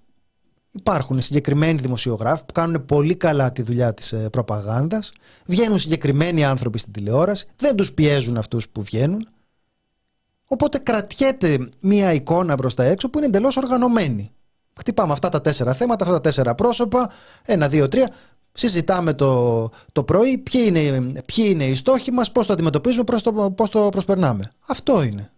υπάρχουν 0.71 1.21
συγκεκριμένοι 1.21 1.79
δημοσιογράφοι 1.79 2.45
που 2.45 2.53
κάνουν 2.53 2.85
πολύ 2.85 3.15
καλά 3.15 3.51
τη 3.51 3.61
δουλειά 3.61 3.93
της 3.93 4.15
προπαγάνδας, 4.31 5.11
βγαίνουν 5.45 5.79
συγκεκριμένοι 5.79 6.45
άνθρωποι 6.45 6.79
στην 6.79 6.93
τηλεόραση, 6.93 7.47
δεν 7.55 7.75
τους 7.75 7.93
πιέζουν 7.93 8.37
αυτούς 8.37 8.69
που 8.69 8.81
βγαίνουν, 8.81 9.27
οπότε 10.45 10.77
κρατιέται 10.77 11.69
μία 11.79 12.13
εικόνα 12.13 12.55
προς 12.55 12.73
τα 12.73 12.83
έξω 12.83 13.09
που 13.09 13.17
είναι 13.17 13.27
εντελώς 13.27 13.57
οργανωμένη. 13.57 14.31
Χτυπάμε 14.77 15.13
αυτά 15.13 15.29
τα 15.29 15.41
τέσσερα 15.41 15.73
θέματα, 15.73 16.03
αυτά 16.03 16.15
τα 16.15 16.21
τέσσερα 16.21 16.55
πρόσωπα, 16.55 17.09
ένα, 17.45 17.67
δύο, 17.67 17.87
τρία, 17.87 18.13
συζητάμε 18.59 19.13
το, 19.13 19.69
το 19.91 20.03
πρωί 20.03 20.37
ποιοι 20.37 20.63
είναι, 20.67 21.21
ποιοι 21.25 21.45
είναι 21.47 21.65
οι 21.65 21.75
στόχοι 21.75 22.11
μας, 22.11 22.31
πώς 22.31 22.47
το 22.47 22.53
αντιμετωπίζουμε, 22.53 23.03
πώς 23.03 23.23
το, 23.23 23.51
πώς 23.51 23.69
το 23.69 23.89
προσπερνάμε. 23.89 24.51
Αυτό 24.67 25.03
είναι. 25.03 25.31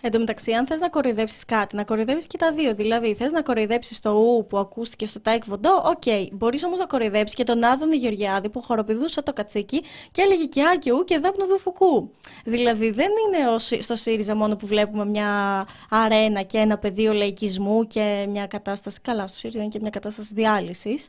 Εν 0.00 0.10
τω 0.10 0.18
μεταξύ, 0.18 0.52
αν 0.52 0.66
θες 0.66 0.80
να 0.80 0.88
κοροϊδέψεις 0.88 1.44
κάτι, 1.44 1.76
να 1.76 1.84
κοροϊδέψεις 1.84 2.26
και 2.26 2.38
τα 2.38 2.52
δύο. 2.52 2.74
Δηλαδή, 2.74 3.14
θες 3.14 3.32
να 3.32 3.42
κοροϊδέψεις 3.42 4.00
το 4.00 4.10
ου 4.10 4.46
που 4.48 4.58
ακούστηκε 4.58 5.06
στο 5.06 5.20
Τάε 5.20 5.44
Κβον 5.46 5.64
Ντο, 5.64 5.82
ok. 5.84 6.02
Okay. 6.04 6.28
Μπορείς 6.32 6.64
όμως 6.64 6.78
να 6.78 6.86
κοροϊδέψεις 6.86 7.36
και 7.36 7.42
τον 7.44 7.64
Άδωνη 7.64 7.96
Γεωργιάδη 7.96 8.48
που 8.48 8.62
χοροπηδούσε 8.62 9.22
το 9.22 9.32
κατσίκι 9.32 9.82
και 10.12 10.22
έλεγε 10.22 10.44
και 10.44 10.62
Α 10.62 10.76
και 10.76 10.92
Ου 10.92 11.04
και 11.04 11.18
δάπνο 11.18 11.46
του 11.46 11.58
Φουκού. 11.58 12.10
Δηλαδή, 12.44 12.90
δεν 12.90 13.08
είναι 13.26 13.58
στο 13.82 13.96
ΣΥΡΙΖΑ 13.96 14.34
μόνο 14.34 14.56
που 14.56 14.66
βλέπουμε 14.66 15.04
μια 15.04 15.66
αρένα 15.90 16.42
και 16.42 16.58
ένα 16.58 16.78
πεδίο 16.78 17.12
λαϊκισμού 17.12 17.86
και 17.86 18.26
μια 18.30 18.46
κατάσταση. 18.46 19.00
Καλά, 19.00 19.26
στο 19.26 19.38
ΣΥΡΙΖΑ 19.38 19.58
είναι 19.58 19.68
και 19.68 19.78
μια 19.80 19.90
κατάσταση 19.90 20.34
διάλυσης. 20.34 21.08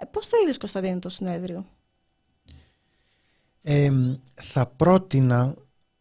Ε, 0.00 0.04
πώς 0.04 0.28
το 0.28 0.36
είδες 0.42 0.56
Κωνσταντίνο 0.58 0.98
το 0.98 1.08
συνέδριο; 1.08 1.66
Ε, 3.62 3.90
θα 4.34 4.66
πρότεινα, 4.66 5.54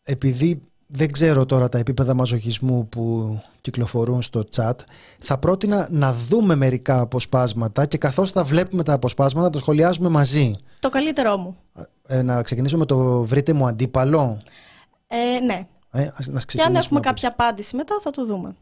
επειδή 0.04 0.62
δεν 0.88 1.12
ξέρω 1.12 1.46
τώρα 1.46 1.70
τα 1.70 1.78
επίπεδα 1.78 2.14
μαζοχισμού 2.14 2.88
που 2.88 3.38
κυκλοφορούν 3.62 4.22
στο 4.22 4.44
chat, 4.56 4.74
θα 5.20 5.38
πρότεινα 5.38 5.88
να 5.92 6.14
δούμε 6.14 6.56
μερικά 6.56 7.00
αποσπάσματα 7.00 7.86
και 7.86 7.98
καθώς 7.98 8.32
θα 8.32 8.44
βλέπουμε 8.44 8.84
τα 8.84 8.94
αποσπάσματα 8.94 9.46
να 9.46 9.52
τα 9.52 9.60
σχολιάζουμε 9.60 10.10
μαζί. 10.10 10.56
Το 10.80 10.90
καλύτερό 10.90 11.38
μου. 11.38 11.58
Ε, 12.08 12.22
να 12.22 12.42
ξεκινήσουμε 12.42 12.80
με 12.80 12.86
το 12.86 13.24
βρείτε 13.24 13.54
μου 13.54 13.68
αντίπαλο. 13.68 14.42
Ε, 15.08 15.40
ναι. 15.40 15.68
Ε, 15.92 16.10
να 16.26 16.40
και 16.40 16.62
αν 16.62 16.76
έχουμε 16.76 17.00
κάποια 17.00 17.30
απάντηση 17.30 17.76
μετά 17.76 18.00
θα 18.02 18.12
το 18.12 18.26
δούμε. 18.26 18.56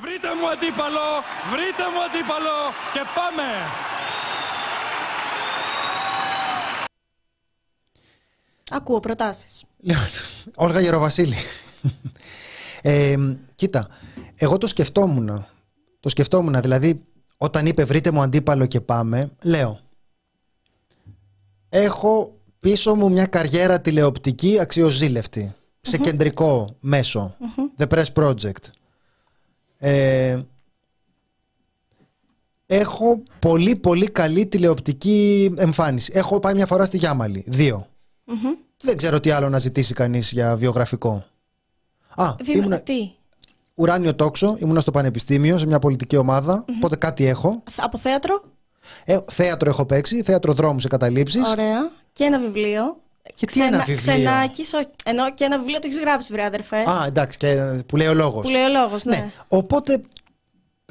Βρείτε 0.00 0.28
μου 0.40 0.48
αντίπαλο, 0.48 1.08
βρείτε 1.50 1.84
μου 1.92 2.02
αντίπαλο 2.02 2.56
και 2.92 3.00
πάμε! 3.14 3.42
Ακούω 8.70 9.00
προτάσεις. 9.00 9.64
Όλγα 10.64 10.80
Γεροβασίλη. 10.80 11.36
Ε, 12.82 13.16
κοίτα, 13.54 13.88
εγώ 14.34 14.58
το 14.58 14.66
σκεφτόμουν. 14.66 15.46
Το 16.00 16.08
σκεφτόμουν, 16.08 16.60
δηλαδή, 16.60 17.04
όταν 17.36 17.66
είπε 17.66 17.84
βρείτε 17.84 18.10
μου 18.10 18.22
αντίπαλο 18.22 18.66
και 18.66 18.80
πάμε, 18.80 19.30
λέω. 19.42 19.80
Έχω 21.68 22.40
πίσω 22.60 22.94
μου 22.94 23.10
μια 23.10 23.26
καριέρα 23.26 23.80
τηλεοπτική 23.80 24.58
σε 25.80 25.96
κεντρικό 25.96 26.76
The 27.78 27.86
Press 27.88 28.12
Project. 28.14 28.75
Ε, 29.88 30.38
έχω 32.66 33.22
πολύ 33.38 33.76
πολύ 33.76 34.10
καλή 34.10 34.46
τηλεοπτική 34.46 35.52
εμφάνιση. 35.56 36.12
Έχω 36.14 36.38
πάει 36.38 36.54
μια 36.54 36.66
φορά 36.66 36.84
στη 36.84 36.96
Γιάμαλη. 36.96 37.44
Δεν 38.82 38.96
ξέρω 38.96 39.20
τι 39.20 39.30
άλλο 39.30 39.48
να 39.48 39.58
ζητήσει 39.58 39.94
κανείς 39.94 40.32
για 40.32 40.56
βιογραφικό. 40.56 41.24
Α, 42.16 42.34
ήμουνα... 42.54 42.80
τι; 42.80 43.10
Ουράνιο 43.74 44.14
τόξο, 44.14 44.56
ήμουνα 44.58 44.80
στο 44.80 44.90
πανεπιστήμιο 44.90 45.58
σε 45.58 45.66
μια 45.66 45.78
πολιτική 45.78 46.16
ομάδα, 46.16 46.64
οπότε 46.76 46.96
κάτι 46.96 47.24
έχω. 47.24 47.62
Από 47.76 47.98
θέατρο; 47.98 48.42
Ε, 49.04 49.18
θέατρο 49.26 49.70
έχω 49.70 49.86
παίξει, 49.86 50.22
θέατρο 50.22 50.52
δρόμου 50.52 50.80
σε 50.80 50.88
καταλήψεις. 50.88 51.50
Ωραία. 51.50 51.90
Και 52.12 52.24
ένα 52.24 52.38
βιβλίο. 52.38 53.00
Και 53.34 53.46
τι 53.46 53.62
ένα 53.62 53.78
βιβλίο; 53.78 53.96
Ξενάκης, 53.96 54.72
ενώ 55.04 55.32
και 55.32 55.44
ένα 55.44 55.58
βιβλίο 55.58 55.78
το 55.78 55.86
έχεις 55.86 55.98
γράψει, 55.98 56.32
βρε 56.32 56.44
αδερφέ. 56.44 56.76
Α, 56.76 57.04
εντάξει, 57.06 57.38
και, 57.38 57.82
που 57.86 57.96
λέει 57.96 58.06
ο 58.06 58.14
λόγος. 58.14 58.44
Που 58.44 58.50
λέει 58.50 58.62
ο 58.62 58.68
λόγος, 58.68 59.04
ναι. 59.04 59.16
ναι. 59.16 59.30
Οπότε 59.48 60.00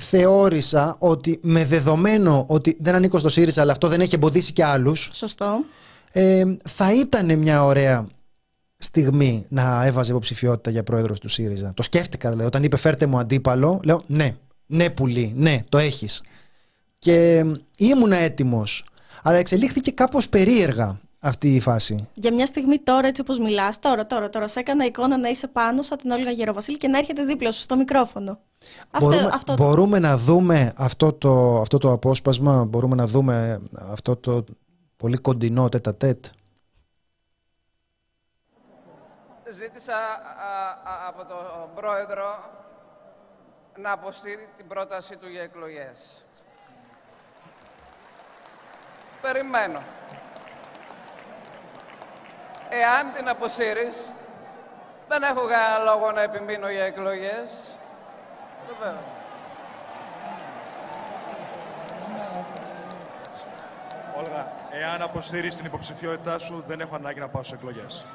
θεώρησα 0.02 0.96
ότι 1.00 1.40
με 1.42 1.66
δεδομένο 1.66 2.46
ότι 2.48 2.78
δεν 2.80 2.96
ανήκω 2.96 3.20
στο 3.20 3.30
ΣΥΡΙΖΑ, 3.30 3.62
αλλά 3.62 3.72
αυτό 3.72 3.88
δεν 3.88 4.02
έχει 4.02 4.16
εμποδίσει 4.16 4.54
και 4.54 4.64
άλλους. 4.64 5.10
Σωστό. 5.14 5.64
Ε, 6.12 6.44
θα 6.64 6.94
ήταν 6.94 7.38
μια 7.38 7.64
ωραία 7.64 8.08
στιγμή 8.78 9.46
να 9.50 9.86
έβαζε 9.86 10.12
υποψηφιότητα 10.12 10.70
για 10.70 10.84
πρόεδρος 10.84 11.20
του 11.20 11.30
ΣΥΡΙΖΑ. 11.30 11.74
Το 11.76 11.84
σκέφτηκα 11.84 12.30
δηλαδή. 12.30 12.48
Όταν 12.48 12.64
είπε 12.64 12.78
φέρτε 12.78 13.06
μου 13.06 13.18
αντίπαλο, 13.18 13.80
λέω 13.84 14.04
ναι, 14.08 14.36
ναι 14.66 14.90
πουλί, 14.90 15.34
ναι, 15.36 15.62
το 15.70 15.78
έχεις. 15.78 16.24
Και 17.00 17.46
ήμουνα 17.78 18.18
έτοιμος. 18.18 18.86
Αλλά 19.24 19.38
εξελίχθηκε 19.38 19.92
κάπως 19.92 20.30
περίεργα 20.30 21.00
αυτή 21.26 21.56
η 21.56 21.60
φάση. 21.60 22.10
Για 22.14 22.34
μια 22.34 22.46
στιγμή 22.46 22.80
τώρα, 22.80 23.08
έτσι 23.08 23.22
όπως 23.22 23.40
μιλάς, 23.40 23.80
τώρα, 23.80 24.06
τώρα, 24.06 24.30
τώρα, 24.30 24.48
σε 24.48 24.60
έκανα 24.60 24.86
εικόνα 24.86 25.18
να 25.18 25.30
είσαι 25.30 25.48
πάνω 25.48 25.82
σαν 25.82 25.98
την 25.98 26.12
Όλγα 26.12 26.32
Γεροβασίλη 26.32 26.78
και 26.78 26.88
να 26.88 26.98
έρχεται 26.98 27.24
δίπλα 27.24 27.52
σου 27.52 27.62
στο 27.62 27.76
μικρόφωνο. 27.76 28.40
Μπορούμε, 29.00 29.22
αυτό, 29.22 29.36
αυτό 29.36 29.54
μπορούμε 29.54 30.00
να 30.00 30.18
δούμε 30.18 30.74
αυτό 30.76 31.14
το, 31.14 31.60
αυτό 31.62 31.78
το 31.78 31.92
απόσπασμα, 31.92 32.64
μπορούμε 32.64 32.96
να 32.96 33.08
δούμε 33.08 33.62
αυτό 33.92 34.16
το 34.16 34.44
πολύ 34.98 35.18
κοντινό 35.18 35.70
τέτα 35.70 35.96
τέτ. 35.96 36.26
Ζήτησα 39.54 39.94
από 41.08 41.26
τον 41.26 41.76
Πρόεδρο 41.76 42.26
να 43.82 43.92
αποστείλει 43.92 44.48
την 44.58 44.68
πρότασή 44.68 45.16
του 45.18 45.30
για 45.30 45.42
εκλογές. 45.42 46.26
Περιμένω. 49.22 49.80
Εάν 52.70 53.14
την 53.16 53.30
αποσύρεις, 53.30 53.96
δεν 55.08 55.24
έχω 55.24 55.48
κανένα 55.48 55.78
λόγο 55.84 56.12
να 56.12 56.22
επιμείνω 56.22 56.70
για 56.70 56.84
εκλογές. 56.84 57.50
Βεβαίως. 58.68 59.04
Όλγα, 64.18 64.56
εάν 64.72 65.02
αποσύρεις 65.02 65.56
την 65.56 65.66
υποψηφιότητά 65.66 66.38
σου, 66.38 66.64
δεν 66.68 66.80
έχω 66.80 66.96
ανάγκη 66.96 67.20
να 67.20 67.28
πάω 67.28 67.44
σε 67.44 67.56
εκλογές. 67.56 68.06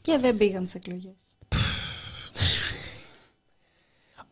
Και 0.00 0.18
δεν 0.18 0.36
πήγαν 0.36 0.66
σε 0.66 0.76
εκλογές. 0.76 1.36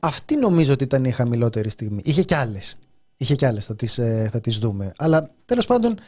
Αυτή 0.01 0.37
νομίζω 0.37 0.73
ότι 0.73 0.85
ήταν 0.85 1.05
η 1.05 1.11
χαμηλότερη 1.13 1.69
στιγμή. 1.69 2.03
Είχε 2.05 2.23
κι 2.23 2.35
άλλες. 2.35 2.79
Είχε 3.21 3.35
κι 3.35 3.45
άλλες, 3.45 3.65
θα 3.67 3.77
τις, 3.77 3.99
ε, 3.99 4.29
θα 4.33 4.41
τις 4.41 4.59
δούμε. 4.59 4.93
Αλλά 4.97 5.31
τέλος 5.45 5.67
πάντων 5.67 5.99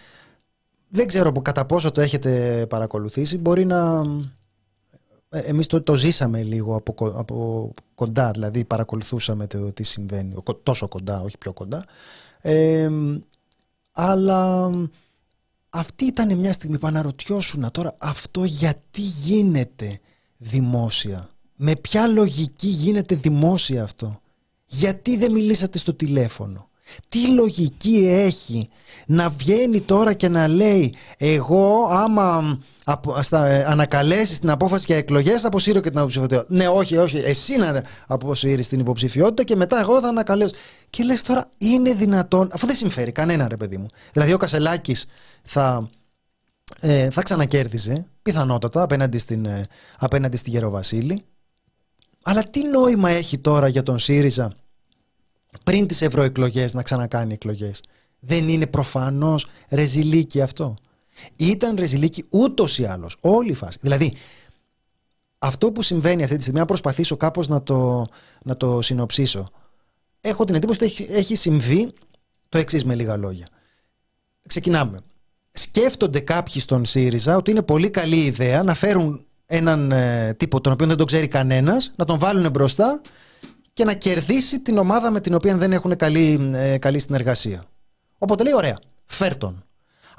δεν 0.88 1.06
ξέρω 1.06 1.32
κατά 1.32 1.66
πόσο 1.66 1.90
το 1.92 2.00
έχετε 2.00 2.66
παρακολουθήσει. 2.68 3.38
Μπορεί 3.38 3.64
να, 3.64 4.04
ε, 5.28 5.38
εμείς 5.38 5.66
το, 5.66 5.82
το 5.82 5.96
ζήσαμε 5.96 6.42
λίγο 6.42 6.74
από, 6.76 6.92
κο- 6.92 7.12
από 7.18 7.70
κοντά, 7.94 8.30
δηλαδή 8.30 8.64
παρακολουθούσαμε 8.64 9.46
το 9.46 9.72
τι 9.72 9.82
συμβαίνει, 9.82 10.34
ο- 10.34 10.54
τόσο 10.54 10.88
κοντά, 10.88 11.20
όχι 11.20 11.38
πιο 11.38 11.52
κοντά. 11.52 11.84
Ε, 12.40 12.90
αλλά 13.92 14.70
αυτή 15.70 16.04
ήταν 16.04 16.38
μια 16.38 16.52
στιγμή 16.52 16.78
που 16.78 16.86
αναρωτιώσουν 16.86 17.70
τώρα 17.70 17.94
αυτό 17.98 18.44
γιατί 18.44 19.00
γίνεται 19.00 20.00
δημόσια; 20.36 21.30
Με 21.56 21.72
ποια 21.80 22.06
λογική 22.06 22.68
γίνεται 22.68 23.14
δημόσια 23.14 23.82
αυτό; 23.82 24.20
Γιατί 24.66 25.16
δεν 25.16 25.32
μιλήσατε 25.32 25.78
στο 25.78 25.94
τηλέφωνο; 25.94 26.69
Τι 27.09 27.26
λογική 27.26 28.07
έχει 28.11 28.68
να 29.07 29.30
βγαίνει 29.30 29.80
τώρα 29.80 30.12
και 30.12 30.28
να 30.28 30.49
λέει 30.49 30.95
εγώ 31.16 31.88
άμα 31.91 32.59
απο- 32.84 33.22
στα, 33.22 33.47
ε, 33.47 33.64
ανακαλέσεις 33.64 34.38
την 34.38 34.51
απόφαση 34.51 34.84
για 34.86 34.97
εκλογές 34.97 35.41
θα 35.41 35.47
αποσύρω 35.47 35.80
και 35.80 35.88
την 35.91 35.99
υποψηφιότητα. 35.99 36.45
Ναι 36.49 36.68
όχι 36.68 36.97
όχι 36.97 37.16
εσύ 37.16 37.57
να 37.57 37.84
αποσύρεις 38.07 38.68
την 38.68 38.80
υποψηφιότητα 38.80 39.43
και 39.43 39.57
μετά 39.57 39.80
εγώ 39.80 40.01
θα 40.01 40.09
ανακαλέσω. 40.09 40.55
Και 40.91 41.03
λες 41.03 41.22
τώρα 41.22 41.51
είναι 41.59 41.93
δυνατόν 41.95 42.49
αφού 42.53 42.66
δεν 42.66 42.76
συμφέρει 42.76 43.12
κανένα 43.12 43.49
ρε 43.49 43.57
παιδί 43.57 43.76
μου. 43.76 43.86
Δηλαδή 44.12 44.32
ο 44.32 44.36
Κασελάκης 44.36 45.07
θα, 45.43 45.91
ε, 46.80 47.11
θα 47.11 47.22
ξανακέρδιζε 47.22 48.07
πιθανότατα 48.22 48.82
απέναντι, 48.82 49.18
στην, 49.18 49.45
ε, 49.45 49.66
απέναντι 49.99 50.36
στη 50.36 50.51
Γεροβασίλη 50.51 51.24
αλλά 52.22 52.45
τι 52.45 52.68
νόημα 52.68 53.11
έχει 53.11 53.38
τώρα 53.38 53.68
για 53.68 53.82
τον 53.82 53.99
ΣΥΡΙΖΑ 53.99 54.55
πριν 55.64 55.86
τις 55.86 56.03
ευρωεκλογές 56.03 56.74
να 56.74 56.82
ξανακάνει 56.82 57.32
εκλογές. 57.32 57.82
Δεν 58.20 58.48
είναι 58.48 58.66
προφανώς 58.66 59.46
ρεζιλίκι 59.68 60.40
αυτό. 60.40 60.74
Ήταν 61.36 61.76
ρεζιλίκι 61.76 62.24
ούτως 62.30 62.78
ή 62.78 62.84
άλλως. 62.84 63.16
Όλη 63.20 63.51
η 63.51 63.55
φάση. 63.55 63.78
Δηλαδή, 63.80 64.12
αυτό 65.38 65.72
που 65.72 65.82
συμβαίνει 65.82 66.22
αυτή 66.22 66.36
τη 66.36 66.40
στιγμή, 66.42 66.61
αν 66.61 66.66
προσπαθήσω 66.66 67.16
κάπως 67.16 67.48
να 67.48 67.62
το, 67.62 68.07
να 68.42 68.57
το 68.57 68.82
συνοψίσω, 68.82 69.51
έχω 70.20 70.44
την 70.44 70.55
εντύπωση 70.55 70.78
ότι 70.82 70.92
έχει, 70.92 71.07
έχει 71.11 71.34
συμβεί 71.34 71.92
το 72.48 72.59
εξής 72.59 72.84
με 72.84 72.94
λίγα 72.94 73.16
λόγια. 73.16 73.46
Ξεκινάμε. 74.48 75.01
Σκέφτονται 75.53 76.20
κάποιοι 76.20 76.61
στον 76.61 76.84
ΣΥΡΙΖΑ 76.84 77.36
ότι 77.36 77.51
είναι 77.51 77.62
πολύ 77.62 77.90
καλή 77.90 78.24
ιδέα 78.24 78.62
να 78.62 78.74
φέρουν 78.74 79.24
έναν 79.46 79.92
ε, 79.92 80.34
τύπο 80.34 80.61
τον 80.61 80.72
οποίο 80.72 80.86
δεν 80.86 80.96
τον 80.96 81.07
ξέρει 81.07 81.28
κανένας, 81.28 81.92
να 81.96 82.05
τον 82.05 82.18
βάλουν 82.18 82.51
μπροστά 82.51 83.01
και 83.72 83.84
να 83.84 83.94
κερδίσει 83.94 84.60
την 84.60 84.78
ομάδα 84.78 85.10
με 85.10 85.20
την 85.20 85.34
οποία 85.34 85.56
δεν 85.56 85.72
έχουν 85.72 85.96
καλή, 85.96 86.50
ε, 86.54 86.78
καλή 86.78 86.98
συνεργασία. 86.98 87.64
Οπότε 88.18 88.42
λέει: 88.42 88.54
Ωραία, 88.54 88.78
φέρ 89.06 89.36
τον. 89.36 89.64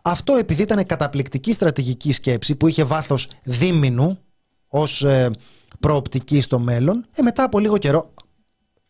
Αυτό 0.03 0.35
επειδή 0.35 0.61
ήταν 0.61 0.85
καταπληκτική 0.85 1.53
στρατηγική 1.53 2.11
σκέψη 2.11 2.55
που 2.55 2.67
είχε 2.67 2.83
βάθος 2.83 3.27
δίμηνου 3.43 4.19
ως 4.67 5.03
ε, 5.03 5.31
προοπτική 5.79 6.41
στο 6.41 6.59
μέλλον, 6.59 7.05
ε, 7.15 7.21
μετά 7.21 7.43
από 7.43 7.59
λίγο 7.59 7.77
καιρό, 7.77 8.13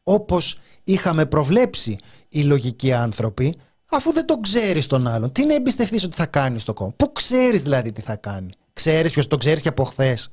όπως 0.03 0.59
είχαμε 0.84 1.26
προβλέψει 1.26 1.97
οι 2.30 2.41
λογικοί 2.41 2.93
άνθρωποι, 2.93 3.55
αφού 3.91 4.14
δεν 4.14 4.26
τον 4.26 4.41
ξέρεις 4.41 4.88
τον 4.88 5.07
άλλον, 5.07 5.32
τι 5.32 5.45
να 5.45 5.53
εμπιστευτείς 5.53 6.03
ότι 6.03 6.16
θα 6.16 6.26
κάνει 6.26 6.59
στο 6.59 6.74
κόμμα; 6.74 6.93
Πού 6.95 7.12
ξέρεις 7.12 7.64
δηλαδή 7.64 7.91
τι 7.91 8.01
θα 8.01 8.16
κάνει; 8.16 8.49
Ξέρεις 8.74 9.12
ποιος 9.12 9.28
τον 9.28 9.39
ξέρεις 9.39 9.62
και 9.62 9.68
από 9.68 9.84
χθες. 9.84 10.32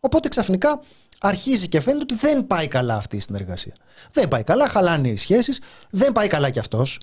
Οπότε 0.00 0.28
ξαφνικά 0.28 0.80
αρχίζει 1.24 1.68
και 1.68 1.80
φαίνεται 1.80 2.02
ότι 2.02 2.14
δεν 2.26 2.46
πάει 2.46 2.68
καλά 2.68 2.96
αυτή 2.96 3.16
η 3.16 3.20
συνεργασία. 3.20 3.74
Δεν 4.12 4.28
πάει 4.28 4.42
καλά, 4.42 4.68
χαλάνε 4.68 5.08
οι 5.08 5.16
σχέσεις, 5.16 5.60
δεν 5.90 6.12
πάει 6.12 6.28
καλά 6.28 6.50
κι 6.50 6.58
αυτός. 6.58 7.00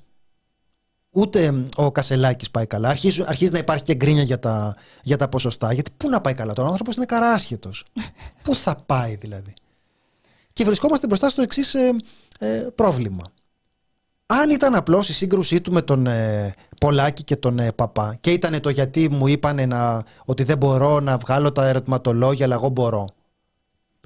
Ούτε 1.14 1.68
ο 1.76 1.92
Κασελάκης 1.92 2.52
πάει 2.52 2.66
καλά. 2.66 2.90
Αρχίζει, 2.90 3.24
αρχίζει 3.28 3.52
να 3.52 3.58
υπάρχει 3.58 3.84
και 3.84 3.96
γκρίνια 3.96 4.24
για 4.24 4.40
τα, 4.40 4.76
για 5.04 5.18
τα 5.18 5.30
ποσοστά. 5.30 5.74
Γιατί 5.74 5.92
πού 5.98 6.10
να 6.10 6.22
πάει 6.22 6.34
καλά 6.34 6.54
τώρα, 6.54 6.68
ο 6.68 6.72
άνθρωπος 6.72 6.96
είναι 6.96 7.06
καράσχετος. 7.06 7.86
πού 8.44 8.56
θα 8.56 8.76
πάει 8.76 9.16
δηλαδή. 9.16 9.54
Και 10.54 10.64
βρισκόμαστε 10.64 11.08
μπροστά 11.08 11.30
στο 11.30 11.42
εξής 11.42 11.74
ε, 11.74 11.96
ε, 12.40 12.68
πρόβλημα. 12.76 13.24
Αν 14.26 14.50
ήταν 14.50 14.76
απλώς 14.76 15.10
η 15.10 15.14
σύγκρουσή 15.14 15.62
του 15.62 15.72
με 15.72 15.82
τον 15.82 16.08
ε, 16.08 16.54
Πολάκη 16.80 17.24
και 17.24 17.36
τον 17.36 17.60
ε, 17.60 17.72
Παπά 17.72 18.18
και 18.22 18.32
ήταν 18.32 18.62
το 18.62 18.70
γιατί 18.70 19.10
μου 19.10 19.28
είπανε 19.28 19.66
να, 19.66 20.04
ότι 20.26 20.44
δεν 20.44 20.58
μπορώ 20.58 21.00
να 21.00 21.18
βγάλω 21.18 21.52
τα 21.52 21.68
ερωτηματολόγια 21.68 22.46
αλλά 22.46 22.56
εγώ 22.56 22.70
μπορώ 22.70 23.10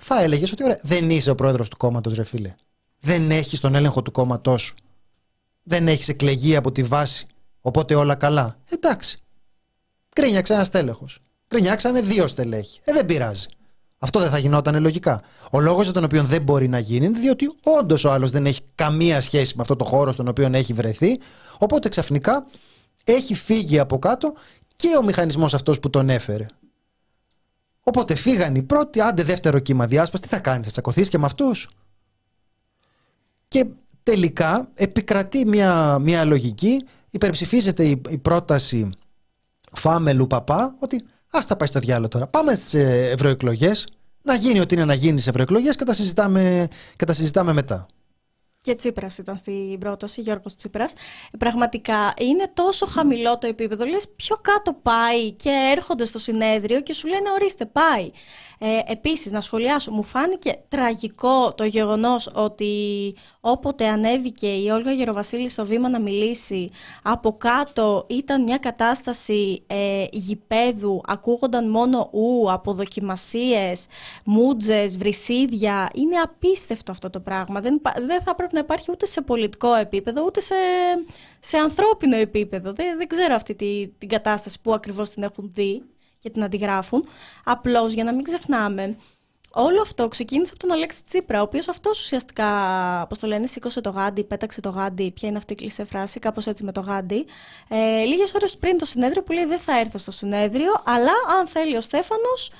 θα 0.01 0.21
έλεγες 0.21 0.51
ότι 0.51 0.63
ωραία, 0.63 0.79
δεν 0.81 1.09
είσαι 1.09 1.29
ο 1.29 1.35
πρόεδρος 1.35 1.69
του 1.69 1.77
κόμματος 1.77 2.13
ρε 2.13 2.23
φίλε. 2.23 2.55
Δεν 2.99 3.31
έχεις 3.31 3.59
τον 3.59 3.75
έλεγχο 3.75 4.01
του 4.01 4.11
κόμματός 4.11 4.61
σου. 4.61 4.73
Δεν 5.63 5.87
έχεις 5.87 6.07
εκλεγεί 6.09 6.55
από 6.55 6.71
τη 6.71 6.83
βάση. 6.83 7.27
Οπότε 7.61 7.95
όλα 7.95 8.15
καλά. 8.15 8.57
Εντάξει. 8.69 9.17
Κρίνιαξε 10.09 10.53
ένα 10.53 10.63
στέλεχος. 10.63 11.19
Κρίνιαξανε 11.47 12.01
δύο 12.01 12.27
στελέχη. 12.27 12.79
Ε, 12.83 12.93
δεν 12.93 13.05
πειράζει. 13.05 13.47
Αυτό 13.97 14.19
δεν 14.19 14.29
θα 14.29 14.37
γινόταν 14.37 14.81
λογικά. 14.81 15.21
Ο 15.51 15.59
λόγος 15.59 15.83
για 15.83 15.93
τον 15.93 16.03
οποίο 16.03 16.23
δεν 16.23 16.41
μπορεί 16.41 16.67
να 16.67 16.79
γίνει 16.79 17.05
είναι 17.05 17.19
διότι 17.19 17.55
όντως 17.63 18.03
ο 18.03 18.11
άλλος 18.11 18.31
δεν 18.31 18.45
έχει 18.45 18.61
καμία 18.75 19.21
σχέση 19.21 19.53
με 19.55 19.61
αυτό 19.61 19.75
το 19.75 19.85
χώρο 19.85 20.11
στον 20.11 20.27
οποίο 20.27 20.49
έχει 20.51 20.73
βρεθεί. 20.73 21.19
Οπότε 21.57 21.89
ξαφνικά 21.89 22.45
έχει 23.03 23.35
φύγει 23.35 23.79
από 23.79 23.99
κάτω 23.99 24.33
και 24.75 24.87
ο 24.99 25.03
μηχανισμός 25.03 25.53
αυτός 25.53 25.79
που 25.79 25.89
τον 25.89 26.09
έφερε. 26.09 26.45
Οπότε 27.87 28.15
φύγαν 28.15 28.55
οι 28.55 28.63
πρώτοι, 28.63 29.01
άντε 29.01 29.23
δεύτερο 29.23 29.59
κύμα 29.59 29.87
διάσπαση, 29.87 30.23
τι 30.23 30.29
θα 30.29 30.39
κάνεις, 30.39 30.65
θα 30.65 30.71
τσακωθείς 30.71 31.09
και 31.09 31.17
με 31.17 31.25
αυτούς. 31.25 31.69
Και 33.47 33.65
τελικά 34.03 34.69
επικρατεί 34.73 35.45
μια, 35.45 35.99
μια 35.99 36.25
λογική, 36.25 36.85
υπερψηφίζεται 37.11 37.83
η, 37.83 38.01
η 38.09 38.17
πρόταση 38.17 38.89
Φάμελου 39.71 40.27
Παπά 40.27 40.75
ότι 40.79 41.03
ας 41.31 41.45
τα 41.45 41.55
πάει 41.55 41.67
στο 41.67 41.79
διάλογο 41.79 42.07
τώρα. 42.07 42.27
Πάμε 42.27 42.55
στις 42.55 42.73
ευρωεκλογές, 43.11 43.87
να 44.21 44.35
γίνει 44.35 44.59
ό,τι 44.59 44.75
είναι 44.75 44.85
να 44.85 44.93
γίνει 44.93 45.13
στις 45.13 45.27
ευρωεκλογές 45.27 45.75
και, 45.75 45.83
τα 45.83 45.93
συζητάμε, 45.93 46.67
και 46.95 47.05
τα 47.05 47.13
συζητάμε 47.13 47.53
μετά. 47.53 47.85
Και 48.65 48.75
Τσίπρας 48.75 49.17
ήταν 49.17 49.37
στην 49.37 49.79
πρόταση, 49.79 50.21
Γιώργος 50.21 50.55
Τσίπρας. 50.55 50.93
Πραγματικά 51.39 52.13
είναι 52.17 52.51
τόσο 52.53 52.85
χαμηλό 52.85 53.37
το 53.37 53.47
επίπεδο. 53.47 53.85
Λες 53.85 54.07
πιο 54.15 54.35
κάτω 54.41 54.73
πάει 54.73 55.31
και 55.31 55.49
έρχονται 55.75 56.05
στο 56.05 56.19
συνέδριο 56.19 56.81
και 56.81 56.93
σου 56.93 57.07
λένε 57.07 57.31
ορίστε 57.31 57.65
πάει. 57.65 58.11
Ε, 58.59 58.79
επίσης 58.85 59.31
να 59.31 59.41
σχολιάσω, 59.41 59.91
μου 59.91 60.03
φάνηκε 60.03 60.59
τραγικό 60.67 61.53
το 61.53 61.63
γεγονός 61.63 62.31
ότι 62.35 63.15
όποτε 63.39 63.87
ανέβηκε 63.87 64.47
η 64.47 64.69
Όλγα 64.69 64.91
Γεροβασίλη 64.91 65.49
στο 65.49 65.65
βήμα 65.65 65.89
να 65.89 65.99
μιλήσει, 65.99 66.69
από 67.03 67.37
κάτω 67.37 68.05
ήταν 68.09 68.43
μια 68.43 68.57
κατάσταση 68.57 69.63
ε, 69.67 70.05
γηπέδου, 70.11 71.01
ακούγονταν 71.05 71.69
μόνο 71.69 72.09
ου, 72.11 72.51
αποδοκιμασίες, 72.51 73.85
μούτζες, 74.23 74.97
βρυσίδια. 74.97 75.89
Είναι 75.93 76.17
απίστευτο 76.17 76.91
αυτό 76.91 77.09
το 77.09 77.19
πράγμα. 77.19 77.59
Δεν, 77.59 77.81
δεν 78.05 78.21
θα 78.21 78.35
πρέπει 78.35 78.53
να 78.53 78.59
υπάρχει 78.59 78.91
ούτε 78.91 79.05
σε 79.05 79.21
πολιτικό 79.21 79.73
επίπεδο, 79.73 80.23
ούτε 80.25 80.39
σε, 80.39 80.55
σε 81.39 81.57
ανθρώπινο 81.57 82.15
επίπεδο. 82.15 82.73
Δεν, 82.73 82.97
δεν 82.97 83.07
ξέρω 83.07 83.35
αυτή 83.35 83.55
τη, 83.55 83.87
την 83.87 84.09
κατάσταση 84.09 84.61
που 84.61 84.73
ακριβώς 84.73 85.09
την 85.09 85.23
έχουν 85.23 85.51
δει 85.53 85.83
και 86.25 86.31
την 86.31 86.43
αντιγράφουν. 86.43 87.07
Απλώς 87.43 87.93
για 87.93 88.03
να 88.03 88.13
μην 88.13 88.23
ξεχνάμε, 88.23 88.95
όλο 89.53 89.81
αυτό 89.81 90.07
ξεκίνησε 90.07 90.51
από 90.55 90.67
τον 90.67 90.75
Αλέξη 90.75 91.03
Τσίπρα, 91.03 91.39
ο 91.39 91.43
οποίος 91.43 91.67
αυτός 91.67 92.01
ουσιαστικά, 92.01 92.49
πώς 93.09 93.19
το 93.19 93.27
λένε, 93.27 93.47
σήκωσε 93.47 93.81
το 93.81 93.89
γάντι, 93.89 94.23
πέταξε 94.23 94.61
το 94.61 94.69
γάντι. 94.69 95.11
Ποια 95.11 95.27
είναι 95.27 95.37
αυτή 95.37 95.53
η 95.53 95.55
κλεισέ 95.55 95.83
φράση, 95.83 96.19
κάπως 96.19 96.47
έτσι 96.47 96.63
με 96.63 96.71
το 96.71 96.81
γάντι. 96.81 97.25
Ε, 97.67 98.03
Λίγες 98.03 98.33
ώρες 98.33 98.57
πριν 98.57 98.77
το 98.77 98.85
συνέδριο 98.85 99.23
που 99.23 99.31
λέει 99.31 99.45
δεν 99.45 99.59
θα 99.59 99.79
έρθω 99.79 99.97
στο 99.97 100.11
συνέδριο, 100.11 100.71
αλλά 100.85 101.11
αν 101.39 101.47
θέλει 101.47 101.75
ο 101.75 101.81
Στέφανος. 101.81 102.51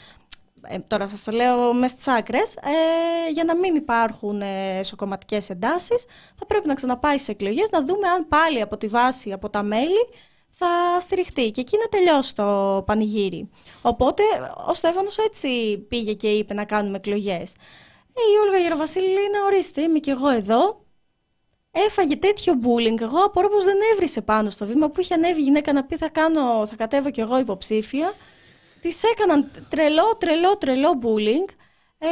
Ε, 0.68 0.80
τώρα 0.80 1.08
σας 1.08 1.24
το 1.24 1.32
λέω 1.32 1.74
μες 1.74 1.92
στις 1.92 2.08
άκρες, 2.08 2.56
ε, 2.56 3.32
για 3.32 3.44
να 3.44 3.56
μην 3.56 3.76
υπάρχουν 3.76 4.42
ε, 4.42 4.78
εσωκομματικές 4.78 5.50
εντάσεις, 5.50 6.06
θα 6.36 6.46
πρέπει 6.46 6.68
να 6.68 6.74
ξαναπάει 6.74 7.18
σε 7.18 7.32
εκλογές, 7.32 7.70
να 7.72 7.86
δούμε 7.86 8.08
αν 8.08 8.28
πάλι 8.28 8.62
από 8.62 8.78
τη 8.78 8.88
βάση, 8.88 9.32
από 9.32 9.50
τα 9.50 9.64
μέλη, 9.64 10.10
θα 10.58 11.00
στηριχτεί 11.00 11.52
και 11.52 11.62
εκεί 11.62 11.78
να 11.78 11.88
τελειώσει 11.88 12.36
το 12.36 12.84
πανηγύρι. 12.86 13.50
Οπότε 13.82 14.24
ο 14.68 14.74
Στέφανος 14.74 15.18
έτσι 15.18 15.78
πήγε 15.78 16.14
και 16.14 16.28
είπε 16.28 16.54
να 16.54 16.66
κάνουμε 16.66 16.98
εκλογές. 16.98 17.54
Ε, 18.14 18.22
η 18.34 18.38
Όλγα 18.46 18.58
Γεροβασίλη 18.58 19.08
λέει 19.08 19.30
να 19.34 19.46
ορίστε, 19.46 19.82
είμαι 19.82 20.00
και 20.00 20.12
εγώ 20.12 20.30
εδώ. 20.30 20.84
Έφαγε 21.72 22.16
τέτοιο 22.16 22.54
bullying. 22.64 23.02
Εγώ 23.02 23.24
απορώ 23.24 23.50
πως 23.50 23.64
δεν 23.64 23.78
έβρισε 23.94 24.22
πάνω 24.22 24.50
στο 24.50 24.66
βήμα 24.66 24.90
που 24.90 25.02
είχε 25.02 25.14
ανέβει 25.14 25.40
η 25.40 25.44
γυναίκα 25.44 25.74
να 25.74 25.84
πει 25.84 25.98
θα, 25.98 26.10
κάνω, 26.10 26.66
θα 26.66 26.76
κατέβω 26.76 27.12
κι 27.12 27.22
εγώ 27.22 27.40
υποψήφια. 27.40 28.14
Της 28.82 29.04
έκαναν 29.04 29.52
τρελό, 29.70 30.16
τρελό, 30.18 30.58
τρελό 30.58 31.00
bullying. 31.04 31.54
Ε, 31.98 32.08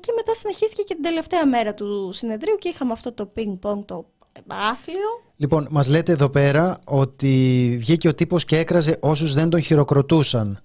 και 0.00 0.12
μετά 0.16 0.34
συνεχίστηκε 0.34 0.82
και 0.82 0.94
την 0.94 1.02
τελευταία 1.02 1.46
μέρα 1.46 1.74
του 1.74 2.12
συνεδρίου 2.12 2.56
και 2.58 2.68
είχαμε 2.68 2.92
αυτό 2.92 3.12
το 3.12 3.32
ping-pong, 3.36 3.84
το 3.84 4.06
άθλιο. 4.46 5.22
Λοιπόν, 5.36 5.66
μας 5.70 5.88
λέτε 5.88 6.12
εδώ 6.12 6.30
πέρα 6.30 6.78
ότι 6.86 7.76
βγήκε 7.78 8.08
ο 8.08 8.14
τύπος 8.14 8.44
και 8.44 8.58
έκραζε 8.58 8.98
όσους 9.00 9.34
δεν 9.34 9.50
τον 9.50 9.60
χειροκροτούσαν. 9.60 10.60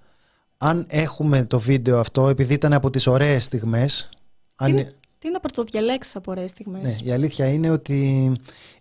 Αν 0.58 0.86
έχουμε 0.90 1.46
το 1.46 1.60
βίντεο 1.60 2.00
αυτό, 2.00 2.30
επειδή 2.30 2.54
ήταν 2.54 2.74
από 2.74 2.90
τις 2.90 3.08
ωραίες 3.08 3.44
στιγμές... 3.44 4.10
Τι, 4.56 4.66
αν... 4.66 4.88
τι 5.20 5.32
να 5.32 5.40
πρωτοδιαλέξεις 5.40 6.16
από 6.16 6.32
ωραίες 6.32 6.50
στιγμές; 6.50 6.84
Ναι, 6.84 7.10
η 7.10 7.12
αλήθεια 7.12 7.50
είναι 7.54 7.70
ότι 7.70 8.32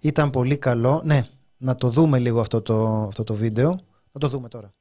ήταν 0.00 0.30
πολύ 0.30 0.56
καλό. 0.56 1.00
Ναι, 1.04 1.28
να 1.56 1.74
το 1.74 1.88
δούμε 1.88 2.18
λίγο 2.18 2.40
αυτό 2.40 2.62
το, 2.62 3.02
αυτό 3.08 3.24
το 3.24 3.34
βίντεο. 3.34 3.80
Να 4.12 4.20
το 4.20 4.28
δούμε 4.28 4.48
τώρα. 4.48 4.72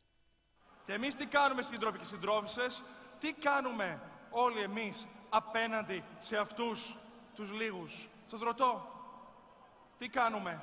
Και 0.85 0.93
εμείς 0.93 1.15
τι 1.15 1.25
κάνουμε 1.25 1.61
σύντροφοι 1.71 1.97
και 1.97 2.05
συντρόφισσες, 2.05 2.83
τι 3.19 3.33
κάνουμε 3.47 3.99
όλοι 4.29 4.61
εμείς 4.69 5.07
απέναντι 5.29 6.03
σε 6.19 6.35
αυτούς 6.37 6.97
τους 7.35 7.49
λίγους; 7.59 8.09
Σας 8.31 8.39
ρωτώ, 8.39 8.96
τι 9.99 10.07
κάνουμε; 10.07 10.61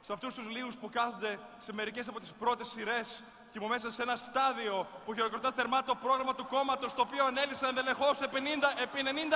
Σε 0.00 0.12
αυτούς 0.12 0.34
τους 0.34 0.48
λίγους 0.48 0.74
που 0.74 0.90
κάθονται 0.90 1.38
σε 1.58 1.72
μερικές 1.72 2.08
από 2.08 2.20
τις 2.20 2.32
πρώτες 2.32 2.68
σειρές 2.68 3.22
και 3.52 3.58
που 3.58 3.66
μέσα 3.66 3.90
σε 3.90 4.02
ένα 4.02 4.16
στάδιο 4.16 4.86
που 5.04 5.14
χειροκροτά 5.14 5.52
θερμά 5.52 5.82
το 5.82 5.94
πρόγραμμα 5.94 6.34
του 6.34 6.46
κόμματος 6.46 6.94
το 6.94 7.02
οποίο 7.02 7.24
ανέλησαν 7.24 7.68
ενδελεχώς 7.68 8.20
επί 8.20 8.40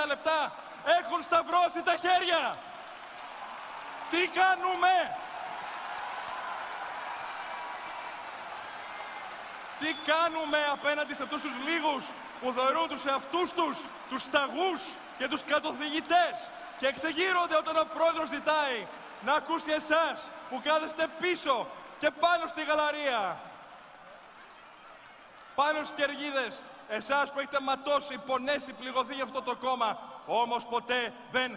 90 0.03 0.07
λεπτά 0.07 0.53
έχουν 0.99 1.21
σταυρώσει 1.21 1.79
τα 1.83 1.95
χέρια. 1.95 2.57
Τι 4.09 4.27
κάνουμε! 4.27 4.93
Τι 9.79 9.95
κάνουμε 10.11 10.57
απέναντι 10.71 11.13
σε 11.13 11.23
αυτούς 11.23 11.41
τους 11.41 11.55
λίγους 11.67 12.03
που 12.41 12.53
θεωρούν 12.55 12.87
τους 12.87 13.05
εαυτούς 13.05 13.51
τους, 13.51 13.77
τους 14.09 14.21
σταγούς 14.21 14.81
και 15.17 15.27
τους 15.27 15.43
κατοθυγητές; 15.43 16.35
Και 16.81 16.89
εξεγείρονται 16.93 17.57
όταν 17.63 17.75
ο 17.83 17.85
πρόεδρος 17.95 18.27
ζητάει 18.35 18.77
να 19.27 19.33
ακούσει 19.39 19.71
εσάς 19.81 20.17
που 20.49 20.57
κάθεστε 20.67 21.03
πίσω 21.21 21.55
και 22.01 22.09
πάνω 22.23 22.43
στη 22.51 22.61
γαλαρία. 22.69 23.21
Πάνω 25.59 25.77
στις 25.85 25.95
κεργίδες, 25.99 26.53
εσάς 26.99 27.25
που 27.31 27.39
έχετε 27.41 27.59
ματώσει, 27.69 28.15
πονέσει, 28.29 28.71
πληγωθεί 28.79 29.13
για 29.17 29.25
αυτό 29.29 29.41
το 29.49 29.53
κόμμα, 29.65 29.89
όμως 30.43 30.61
ποτέ 30.73 31.01
δεν 31.35 31.49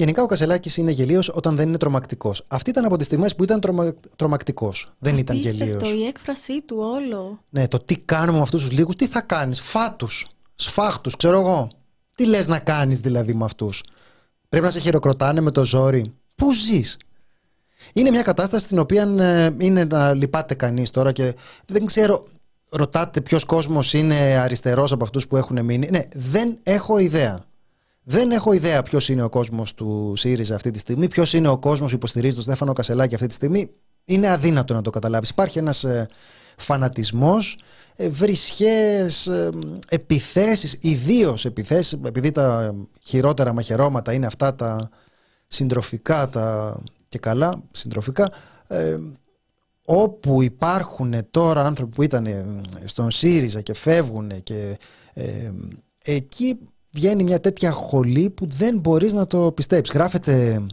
Γενικά 0.00 0.22
ο 0.22 0.26
Κασελάκης 0.26 0.76
είναι 0.76 0.90
γελίος 0.90 1.28
όταν 1.28 1.56
δεν 1.56 1.68
είναι 1.68 1.76
τρομακτικός. 1.76 2.44
Αυτή 2.48 2.70
ήταν 2.70 2.84
από 2.84 2.96
τις 2.96 3.06
στιγμές 3.06 3.36
που 3.36 3.42
ήταν 3.42 3.60
τρομα... 3.60 3.94
τρομακτικός. 4.16 4.92
Δεν 4.98 5.18
ήταν 5.18 5.36
γελίο. 5.36 5.80
η 5.80 6.06
έκφρασή 6.06 6.62
του 6.62 6.76
όλο. 6.78 7.42
Ναι, 7.50 7.68
το 7.68 7.78
τι 7.78 7.98
κάνουμε 7.98 8.36
με 8.36 8.42
αυτούς 8.42 8.62
τους 8.62 8.72
λίγους, 8.72 8.94
τι 8.96 9.06
θα 9.06 9.20
κάνεις. 9.20 9.60
Φάτους, 9.60 10.26
σφάχτους, 10.54 11.16
ξέρω 11.16 11.40
εγώ. 11.40 11.68
Τι 12.16 12.26
λες 12.26 12.46
να 12.46 12.58
κάνεις 12.58 13.00
δηλαδή 13.00 13.34
με 13.34 13.44
αυτούς; 13.44 13.84
Πρέπει 14.48 14.64
να 14.64 14.70
σε 14.70 14.78
χειροκροτάνε 14.78 15.40
με 15.40 15.50
το 15.50 15.64
ζόρι. 15.64 16.14
Πού 16.34 16.52
ζεις; 16.52 16.96
Είναι 17.92 18.10
μια 18.10 18.22
κατάσταση 18.22 18.64
στην 18.64 18.78
οποία 18.78 19.02
ε, 19.18 19.54
είναι 19.58 19.84
να 19.84 20.14
λυπάται 20.14 20.54
κανείς 20.54 20.90
τώρα 20.90 21.12
και 21.12 21.34
δεν 21.66 21.86
ξέρω. 21.86 22.26
Ρωτάτε 22.70 23.20
ποιος 23.20 23.44
κόσμος 23.44 23.92
είναι 23.92 24.14
αριστερός 24.14 24.92
από 24.92 25.04
αυτούς 25.04 25.26
που 25.26 25.36
έχουν 25.36 25.64
μείνει. 25.64 25.88
Ναι, 25.90 26.00
δεν 26.14 26.58
έχω 26.62 26.98
ιδέα. 26.98 27.44
Δεν 28.02 28.30
έχω 28.30 28.52
ιδέα 28.52 28.82
ποιος 28.82 29.08
είναι 29.08 29.22
ο 29.22 29.28
κόσμος 29.28 29.74
του 29.74 30.12
ΣΥΡΙΖΑ 30.16 30.54
αυτή 30.54 30.70
τη 30.70 30.78
στιγμή, 30.78 31.08
ποιος 31.08 31.32
είναι 31.32 31.48
ο 31.48 31.58
κόσμος 31.58 31.90
που 31.90 31.96
υποστηρίζει 31.96 32.34
τον 32.34 32.42
Στέφανο 32.42 32.72
Κασελάκη 32.72 33.14
αυτή 33.14 33.26
τη 33.26 33.34
στιγμή. 33.34 33.70
Είναι 34.04 34.28
αδύνατο 34.28 34.74
να 34.74 34.82
το 34.82 34.90
καταλάβεις. 34.90 35.28
Υπάρχει 35.28 35.58
ένας 35.58 35.84
ε, 36.56 36.62
φανατισμός, 36.62 37.58
ε, 37.96 38.08
βρισχές, 38.08 39.26
ε, 39.26 39.50
επιθέσεις, 39.88 40.78
ιδίως 40.80 41.44
επιθέσεις, 41.44 41.92
επειδή 42.04 42.30
τα 42.30 42.74
χειρότερα 43.02 43.52
μαχαιρώματα 43.52 44.12
είναι 44.12 44.26
αυτά 44.26 44.54
τα 44.54 44.90
συντροφικά 45.46 46.28
τα 46.28 46.76
και 47.08 47.18
καλά, 47.18 47.62
συντροφικά, 47.70 48.32
ε, 48.66 48.98
όπου 49.84 50.42
υπάρχουν 50.42 51.14
τώρα 51.30 51.66
άνθρωποι 51.66 51.94
που 51.94 52.02
ήταν 52.02 52.26
στον 52.84 53.10
ΣΥΡΙΖΑ 53.10 53.60
και 53.60 53.74
φεύγουν 53.74 54.42
και 54.42 54.78
ε, 55.12 55.52
εκεί 56.04 56.58
βγαίνει 56.90 57.22
μια 57.22 57.40
τέτοια 57.40 57.70
χολή 57.70 58.30
που 58.30 58.46
δεν 58.46 58.78
μπορείς 58.78 59.12
να 59.12 59.26
το 59.26 59.52
πιστέψεις. 59.52 59.94
Γράφεται 59.94 60.66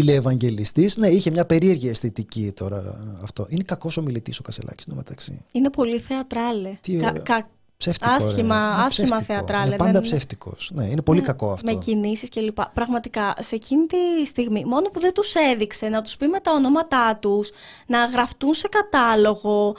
τηλεευαγγελιστής, 0.00 0.96
ναι, 0.96 1.08
είχε 1.08 1.30
μια 1.30 1.46
περίεργη 1.46 1.88
αισθητική 1.88 2.52
τώρα 2.52 3.00
αυτό. 3.22 3.46
Είναι 3.48 3.62
κακός 3.62 3.96
ο 3.96 4.02
μιλητής 4.02 4.38
ο 4.38 4.42
Κασελάκης, 4.42 4.86
no, 4.90 4.94
μεταξύ. 4.94 5.44
Είναι 5.52 5.70
πολύ 5.70 5.98
θεατράλε. 5.98 6.78
Τι 6.80 6.96
κα, 6.96 7.12
κα, 7.18 7.48
Ψεύτικο, 7.76 8.10
άσχημα, 8.10 8.74
άσχημα 8.74 9.22
θεατράλε. 9.22 9.66
Είναι 9.66 9.76
πάντα 9.76 10.00
ψεύτικος. 10.00 10.70
Ναι, 10.74 10.84
είναι 10.84 11.02
πολύ 11.02 11.20
ναι, 11.20 11.26
κακό 11.26 11.52
αυτό. 11.52 11.72
Με 11.72 11.78
κινήσεις 11.78 12.28
κλπ. 12.28 12.60
Πραγματικά 12.74 13.34
σε 13.38 13.54
εκείνη 13.54 13.86
τη 13.86 14.24
στιγμή, 14.26 14.64
μόνο 14.64 14.88
που 14.88 15.00
δεν 15.00 15.12
τους 15.12 15.34
έδειξε 15.34 15.88
να 15.88 16.02
τους 16.02 16.16
πει 16.16 16.26
με 16.26 16.40
τα 16.40 16.52
ονόματά 16.52 17.16
τους, 17.16 17.50
να 17.86 18.04
γραφτούν 18.04 18.54
σε 18.54 18.68
κατάλογο. 18.68 19.76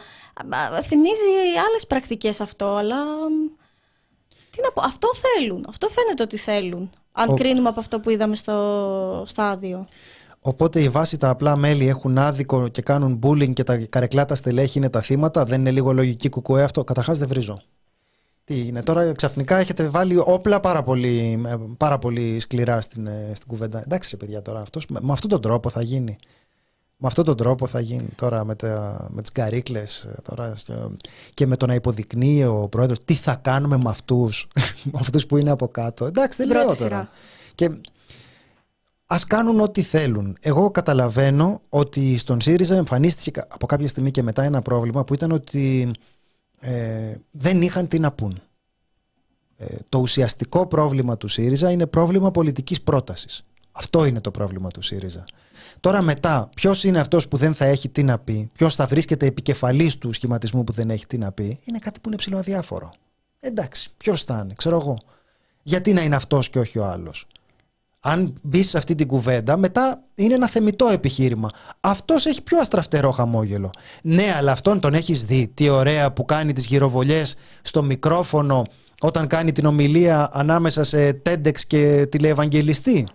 Θυμίζει 0.83 1.57
άλλες 1.67 1.87
πρακτικές 1.87 2.41
αυτό, 2.41 2.65
αλλά 2.75 2.97
τι 4.49 4.61
να 4.61 4.71
πω, 4.71 4.81
αυτό 4.81 5.09
θέλουν. 5.13 5.65
Αυτό 5.69 5.89
φαίνεται 5.89 6.23
ότι 6.23 6.37
θέλουν. 6.37 6.89
Αν 7.17 7.35
κρίνουμε 7.35 7.69
από 7.69 7.79
αυτό 7.79 7.99
που 7.99 8.09
είδαμε 8.09 8.35
στο 8.35 9.23
στάδιο. 9.25 9.87
Οπότε 10.41 10.81
η 10.81 10.89
βάση 10.89 11.17
τα 11.17 11.29
απλά 11.29 11.55
μέλη 11.55 11.87
έχουν 11.87 12.17
άδικο 12.17 12.67
και 12.67 12.81
κάνουν 12.81 13.19
bullying 13.23 13.53
και 13.53 13.63
τα 13.63 13.77
καρεκλάτα 13.77 14.35
στελέχη 14.35 14.77
είναι 14.77 14.89
τα 14.89 15.01
θύματα. 15.01 15.45
Δεν 15.45 15.59
είναι 15.59 15.71
λίγο 15.71 15.93
λογική 15.93 16.29
κουκουέ 16.29 16.63
αυτό. 16.63 16.83
Καταρχάς 16.83 17.17
δεν 17.17 17.27
βρίζω. 17.27 17.61
Τι 18.43 18.67
είναι 18.67 18.83
τώρα, 18.83 19.13
ξαφνικά 19.13 19.57
έχετε 19.57 19.89
βάλει 19.89 20.17
όπλα 20.17 20.59
πάρα 20.59 20.83
πολύ, 20.83 21.41
πάρα 21.77 21.97
πολύ 21.97 22.39
σκληρά 22.39 22.81
στην, 22.81 23.07
ε, 23.07 23.31
στην 23.33 23.47
κουβέντα. 23.47 23.81
Εντάξει, 23.85 24.09
ρε 24.11 24.17
παιδιά, 24.17 24.41
τώρα 24.41 24.59
αυτός, 24.59 24.85
με, 24.87 24.99
με 25.01 25.11
αυτόν 25.11 25.29
τον 25.29 25.41
τρόπο 25.41 25.69
θα 25.69 25.81
γίνει. 25.81 26.17
Με 26.99 27.07
αυτόν 27.07 27.25
τον 27.25 27.37
τρόπο 27.37 27.67
θα 27.67 27.79
γίνει 27.79 28.09
τώρα 28.15 28.45
με, 28.45 28.55
τα, 28.55 29.07
με 29.11 29.21
τις 29.21 29.31
γκαρίκλες 29.31 30.03
ε, 30.03 30.21
τώρα, 30.23 30.55
και 31.33 31.45
με 31.45 31.57
το 31.57 31.65
να 31.65 31.73
υποδεικνύει 31.73 32.43
ο 32.43 32.67
πρόεδρος 32.71 32.97
τι 33.05 33.13
θα 33.13 33.35
κάνουμε 33.35 33.77
με 33.77 33.89
αυτούς, 33.89 34.47
με 34.91 34.99
αυτούς 34.99 35.25
που 35.25 35.37
είναι 35.37 35.51
από 35.51 35.67
κάτω. 35.67 36.05
Εντάξει, 36.05 36.45
δεν 36.45 36.47
λέω 36.47 36.75
τώρα. 36.75 37.09
Και 37.55 37.79
ας 39.05 39.23
κάνουν 39.23 39.59
ό,τι 39.59 39.81
θέλουν. 39.81 40.37
Εγώ 40.41 40.71
καταλαβαίνω 40.71 41.61
ότι 41.69 42.17
στον 42.17 42.41
ΣΥΡΙΖΑ 42.41 42.75
εμφανίστηκε 42.75 43.41
από 43.47 43.65
κάποια 43.65 43.87
στιγμή 43.87 44.11
και 44.11 44.23
μετά 44.23 44.43
ένα 44.43 44.61
πρόβλημα 44.61 45.03
που 45.03 45.13
ήταν 45.13 45.31
ότι 45.31 45.91
ε, 46.59 47.15
δεν 47.31 47.61
είχαν 47.61 47.87
τι 47.87 47.99
να 47.99 48.11
πούν. 48.11 48.41
Ε, 49.57 49.75
το 49.89 49.99
ουσιαστικό 49.99 50.67
πρόβλημα 50.67 51.17
του 51.17 51.27
ΣΥΡΙΖΑ 51.27 51.71
είναι 51.71 51.87
πρόβλημα 51.87 52.31
πολιτικής 52.31 52.81
πρότασης. 52.81 53.43
Αυτό 53.71 54.05
είναι 54.05 54.21
το 54.21 54.31
πρόβλημα 54.31 54.69
του 54.69 54.81
ΣΥΡΙΖΑ. 54.81 55.23
Τώρα 55.79 56.01
μετά, 56.01 56.49
ποιος 56.55 56.83
είναι 56.83 56.99
αυτός 56.99 57.27
που 57.27 57.37
δεν 57.37 57.53
θα 57.53 57.65
έχει 57.65 57.89
τι 57.89 58.03
να 58.03 58.19
πει, 58.19 58.47
ποιος 58.53 58.75
θα 58.75 58.85
βρίσκεται 58.85 59.25
επικεφαλής 59.25 59.97
του 59.97 60.13
σχηματισμού 60.13 60.63
που 60.63 60.71
δεν 60.71 60.89
έχει 60.89 61.07
τι 61.07 61.17
να 61.17 61.31
πει, 61.31 61.59
είναι 61.65 61.79
κάτι 61.79 61.99
που 61.99 62.07
είναι 62.07 62.17
ψηλοαδιάφορο. 62.17 62.91
Εντάξει, 63.39 63.89
ποιος 63.97 64.23
θα 64.23 64.41
είναι, 64.43 64.53
ξέρω 64.57 64.79
εγώ. 64.79 64.97
Γιατί 65.63 65.93
να 65.93 66.01
είναι 66.01 66.15
αυτός 66.15 66.49
και 66.49 66.59
όχι 66.59 66.79
ο 66.79 66.85
άλλος; 66.85 67.27
Αν 68.01 68.33
μπει 68.41 68.63
σε 68.63 68.77
αυτή 68.77 68.95
την 68.95 69.07
κουβέντα, 69.07 69.57
μετά 69.57 70.03
είναι 70.15 70.33
ένα 70.33 70.47
θεμητό 70.47 70.87
επιχείρημα. 70.87 71.49
Αυτός 71.79 72.25
έχει 72.25 72.43
πιο 72.43 72.59
αστραφτερό 72.59 73.11
χαμόγελο. 73.11 73.69
Ναι, 74.03 74.33
αλλά 74.37 74.51
αυτόν 74.51 74.79
τον 74.79 74.93
έχεις 74.93 75.25
δει. 75.25 75.47
Τι 75.53 75.69
ωραία 75.69 76.11
που 76.11 76.25
κάνει 76.25 76.53
τις 76.53 76.65
γυροβολιές 76.65 77.35
στο 77.61 77.83
μικρόφωνο 77.83 78.65
όταν 78.99 79.27
κάνει 79.27 79.51
την 79.51 79.65
ομιλία 79.65 80.29
ανάμεσα 80.31 80.83
σε 80.83 81.21
TEDx 81.25 81.59
και 81.67 82.07
τηλεευαγγελιστή. 82.11 83.07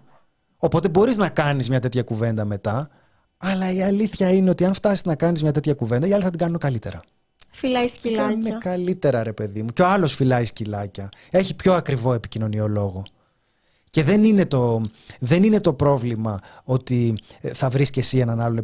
Οπότε 0.65 0.89
μπορείς 0.89 1.17
να 1.17 1.29
κάνεις 1.29 1.69
μια 1.69 1.81
τέτοια 1.81 2.03
κουβέντα 2.03 2.45
μετά, 2.45 2.89
αλλά 3.37 3.73
η 3.73 3.83
αλήθεια 3.83 4.31
είναι 4.31 4.51
ότι 4.51 4.65
αν 4.65 4.75
φτάσεις 4.75 5.05
να 5.05 5.15
κάνεις 5.15 5.43
μια 5.43 5.53
τέτοια 5.53 5.75
κουβέντα, 5.75 6.07
οι 6.07 6.13
άλλοι 6.13 6.23
θα 6.23 6.31
την 6.31 6.39
κάνουν 6.39 6.59
καλύτερα. 6.59 7.01
Φυλάει 7.51 7.87
σκυλάκια. 7.87 8.27
Κάνουν 8.27 8.59
καλύτερα, 8.59 9.23
ρε 9.23 9.33
παιδί 9.33 9.63
μου. 9.63 9.69
Και 9.73 9.83
ο 9.83 9.87
άλλος 9.87 10.15
φυλάει 10.15 10.45
σκυλάκια. 10.45 11.09
Έχει 11.31 11.55
πιο 11.55 11.73
ακριβό 11.73 12.13
επικοινωνιολόγο. 12.13 13.03
Και 13.91 14.03
δεν 14.03 14.25
είναι, 14.25 14.47
το, 14.47 14.83
δεν 15.19 15.43
είναι 15.43 15.61
το 15.61 15.73
πρόβλημα 15.73 16.41
ότι 16.65 17.19
ε, 17.41 17.53
θα 17.53 17.71
βρεις 17.71 17.91
και 17.91 18.01
εσύ 18.01 18.19
έναν 18.19 18.41
άλλο 18.41 18.63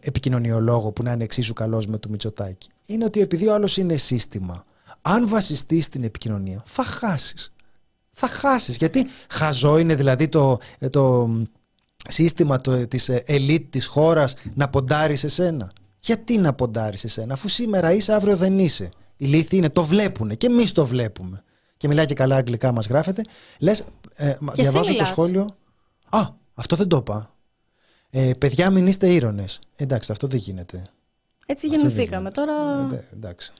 επικοινωνιολόγο 0.00 0.92
που 0.92 1.02
να 1.02 1.12
είναι 1.12 1.24
εξίσου 1.24 1.52
καλός 1.52 1.86
με 1.86 1.98
του 1.98 2.10
Μητσοτάκη. 2.10 2.70
Είναι 2.86 3.04
ότι 3.04 3.20
επειδή 3.20 3.46
ο 3.48 3.54
άλλος 3.54 3.76
είναι 3.76 3.96
σύστημα, 3.96 4.64
αν 5.02 5.28
βασιστείς 5.28 5.84
στην 5.84 6.04
επικοινωνία, 6.04 6.62
θα 6.66 6.84
χάσεις 6.84 7.52
θα 8.20 8.28
χάσεις. 8.28 8.76
Γιατί 8.76 9.06
χαζό 9.28 9.78
είναι 9.78 9.94
δηλαδή 9.94 10.28
το, 10.28 10.58
ε, 10.78 10.88
το 10.88 11.30
σύστημα 12.08 12.60
το, 12.60 12.86
της 12.86 13.08
ε, 13.08 13.22
ελίτ 13.26 13.70
της 13.70 13.86
χώρας 13.86 14.34
να 14.54 14.68
ποντάρεις 14.68 15.20
σε 15.20 15.28
σένα. 15.28 15.72
Γιατί 16.00 16.38
να 16.38 16.52
ποντάρεις 16.52 17.00
σε 17.00 17.08
σένα, 17.08 17.34
αφού 17.34 17.48
σήμερα 17.48 17.92
είσαι, 17.92 18.12
αύριο 18.12 18.36
δεν 18.36 18.58
είσαι. 18.58 18.88
Οι 19.16 19.26
λύθοι 19.26 19.56
είναι, 19.56 19.68
το 19.68 19.84
βλέπουνε 19.84 20.34
και 20.34 20.46
εμείς 20.46 20.72
το 20.72 20.86
βλέπουμε. 20.86 21.42
Και 21.76 21.88
μιλάει 21.88 22.04
και 22.04 22.14
καλά 22.14 22.36
αγγλικά, 22.36 22.72
μας 22.72 22.86
γράφετε. 22.86 23.24
Λες, 23.58 23.84
ε, 24.14 24.36
διαβάζω 24.52 24.94
το 24.94 25.04
σχόλιο. 25.04 25.54
Α, 26.08 26.20
αυτό 26.54 26.76
δεν 26.76 26.88
το 26.88 26.96
είπα. 26.96 27.34
Ε, 28.10 28.30
παιδιά, 28.38 28.70
μην 28.70 28.86
είστε 28.86 29.08
ήρωνες. 29.08 29.60
Εντάξει, 29.76 30.12
αυτό 30.12 30.26
δεν 30.26 30.38
γίνεται. 30.38 30.82
Έτσι 31.46 31.66
γεννηθήκαμε. 31.66 32.30
Τώρα. 32.30 32.88
Ε, 32.92 33.08
εντάξει 33.12 33.52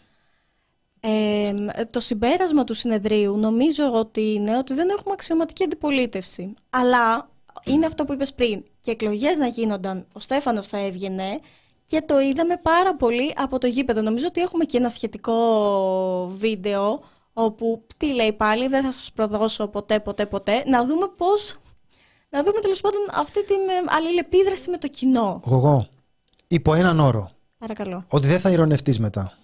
το 1.91 2.01
συμπέρασμα 2.01 2.65
του 2.65 2.75
συνεδρίου 2.75 3.37
νομίζω 3.37 3.93
ότι 3.93 4.33
είναι 4.33 4.59
ότι 4.59 4.75
δεν 4.75 4.89
έχουμε 4.89 5.13
αξιωματική 5.13 5.65
αντιπολίτευση. 5.65 6.55
Αλλά 6.71 7.29
είναι 7.65 7.87
αυτό 7.87 8.05
που 8.05 8.13
είπες 8.13 8.35
πριν. 8.35 8.65
Και 8.81 8.91
εκλογές 8.91 9.37
να 9.37 9.47
γίνονταν, 9.47 10.07
ο 10.13 10.21
Στέφανος 10.21 10.67
θα 10.67 10.79
έβγαινε 10.79 11.41
και 11.85 12.03
το 12.07 12.21
είδαμε 12.21 12.57
πάρα 12.57 12.97
πολύ 12.97 13.35
από 13.37 13.59
το 13.59 13.67
γήπεδο. 13.67 14.01
Νομίζω 14.01 14.27
ότι 14.27 14.41
έχουμε 14.41 14.65
και 14.65 14.77
ένα 14.77 14.89
σχετικό 14.89 15.37
βίντεο 16.37 17.01
όπου, 17.33 17.83
τι 17.97 18.13
λέει 18.13 18.33
πάλι, 18.33 18.69
δεν 18.69 18.83
θα 18.85 18.93
σας 18.93 19.13
προδώσω 19.15 19.67
ποτέ, 19.67 20.01
ποτέ, 20.01 20.27
ποτέ, 20.27 20.63
να 20.67 20.85
δούμε 20.85 21.09
πώς, 21.17 21.59
να 22.29 22.43
δούμε 22.43 22.61
τέλος 22.61 22.81
πάντων 22.81 23.01
αυτή 23.13 23.45
την 23.45 23.57
αλληλεπίδραση 23.87 24.71
με 24.71 24.79
το 24.79 24.89
κοινό. 24.89 25.41
Εγώ, 25.47 25.87
υπό 26.47 26.75
έναν 26.75 27.01
όρο. 27.01 27.29
Παρακαλώ. 27.59 28.05
Ότι 28.09 28.27
δεν 28.27 28.41
θα 28.41 28.51
ηρωνευτείς 28.51 28.99
μετά. 28.99 29.39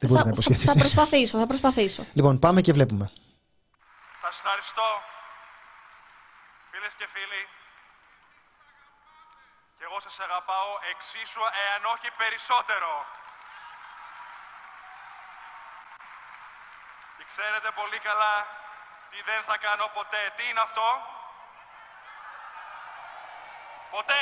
Δεν 0.00 0.08
μπορείς 0.08 0.24
θα, 0.24 0.28
να 0.30 0.34
υποσχεθείς. 0.36 0.68
θα 0.72 0.78
προσπαθήσω, 0.84 1.34
θα 1.42 1.48
προσπαθήσω. 1.52 2.02
Λοιπόν, 2.18 2.34
πάμε 2.44 2.60
και 2.66 2.72
βλέπουμε. 2.76 3.06
Θα 4.22 4.28
σας 4.30 4.38
ευχαριστώ, 4.42 4.88
φίλες 6.70 6.94
και 6.98 7.06
φίλοι. 7.14 7.42
Και 9.76 9.84
εγώ 9.88 9.98
σας 10.06 10.16
αγαπάω 10.26 10.70
εξίσου, 10.92 11.42
εάν 11.64 11.82
όχι 11.94 12.08
περισσότερο. 12.20 12.90
Και 17.16 17.24
ξέρετε 17.32 17.68
πολύ 17.80 17.98
καλά 18.08 18.34
τι 19.10 19.18
δεν 19.30 19.40
θα 19.48 19.56
κάνω 19.66 19.86
ποτέ. 19.98 20.22
Τι 20.36 20.42
είναι 20.50 20.62
αυτό; 20.68 20.88
Ποτέ. 23.90 24.20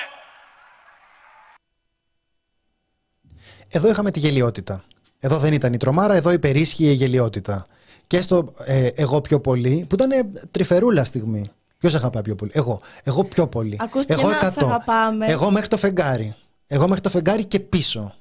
Εδώ 3.68 3.88
είχαμε 3.88 4.10
τη 4.10 4.18
γελιότητα. 4.18 4.84
Εδώ 5.24 5.38
δεν 5.38 5.52
ήταν 5.52 5.72
η 5.72 5.76
τρομάρα, 5.76 6.14
εδώ 6.14 6.30
υπερίσχυε 6.30 6.90
η 6.90 6.92
γελιότητα. 6.92 7.66
Και 8.06 8.20
στο 8.20 8.44
ε, 8.64 8.86
εγώ 8.86 9.20
πιο 9.20 9.40
πολύ, 9.40 9.84
που 9.88 9.94
ήταν 9.94 10.10
ε, 10.10 10.30
τρυφερούλα 10.50 11.04
στιγμή. 11.04 11.50
Ποιος 11.78 11.94
αγαπάει 11.94 12.22
πιο 12.22 12.34
πολύ, 12.34 12.50
Εγώ. 12.54 12.80
Εγώ 13.02 13.24
πιο 13.24 13.46
πολύ. 13.46 13.76
Ακούστηκε 13.80 14.20
εγώ 14.20 14.30
ένα 14.30 14.50
«Σ' 14.50 14.56
αγαπάμε». 14.56 15.26
Εγώ 15.26 15.50
μέχρι 15.50 15.68
το 15.68 15.76
φεγγάρι. 15.76 16.34
Εγώ 16.66 16.86
μέχρι 16.86 17.02
το 17.02 17.10
φεγγάρι 17.10 17.44
και 17.44 17.60
πίσω. 17.60 18.14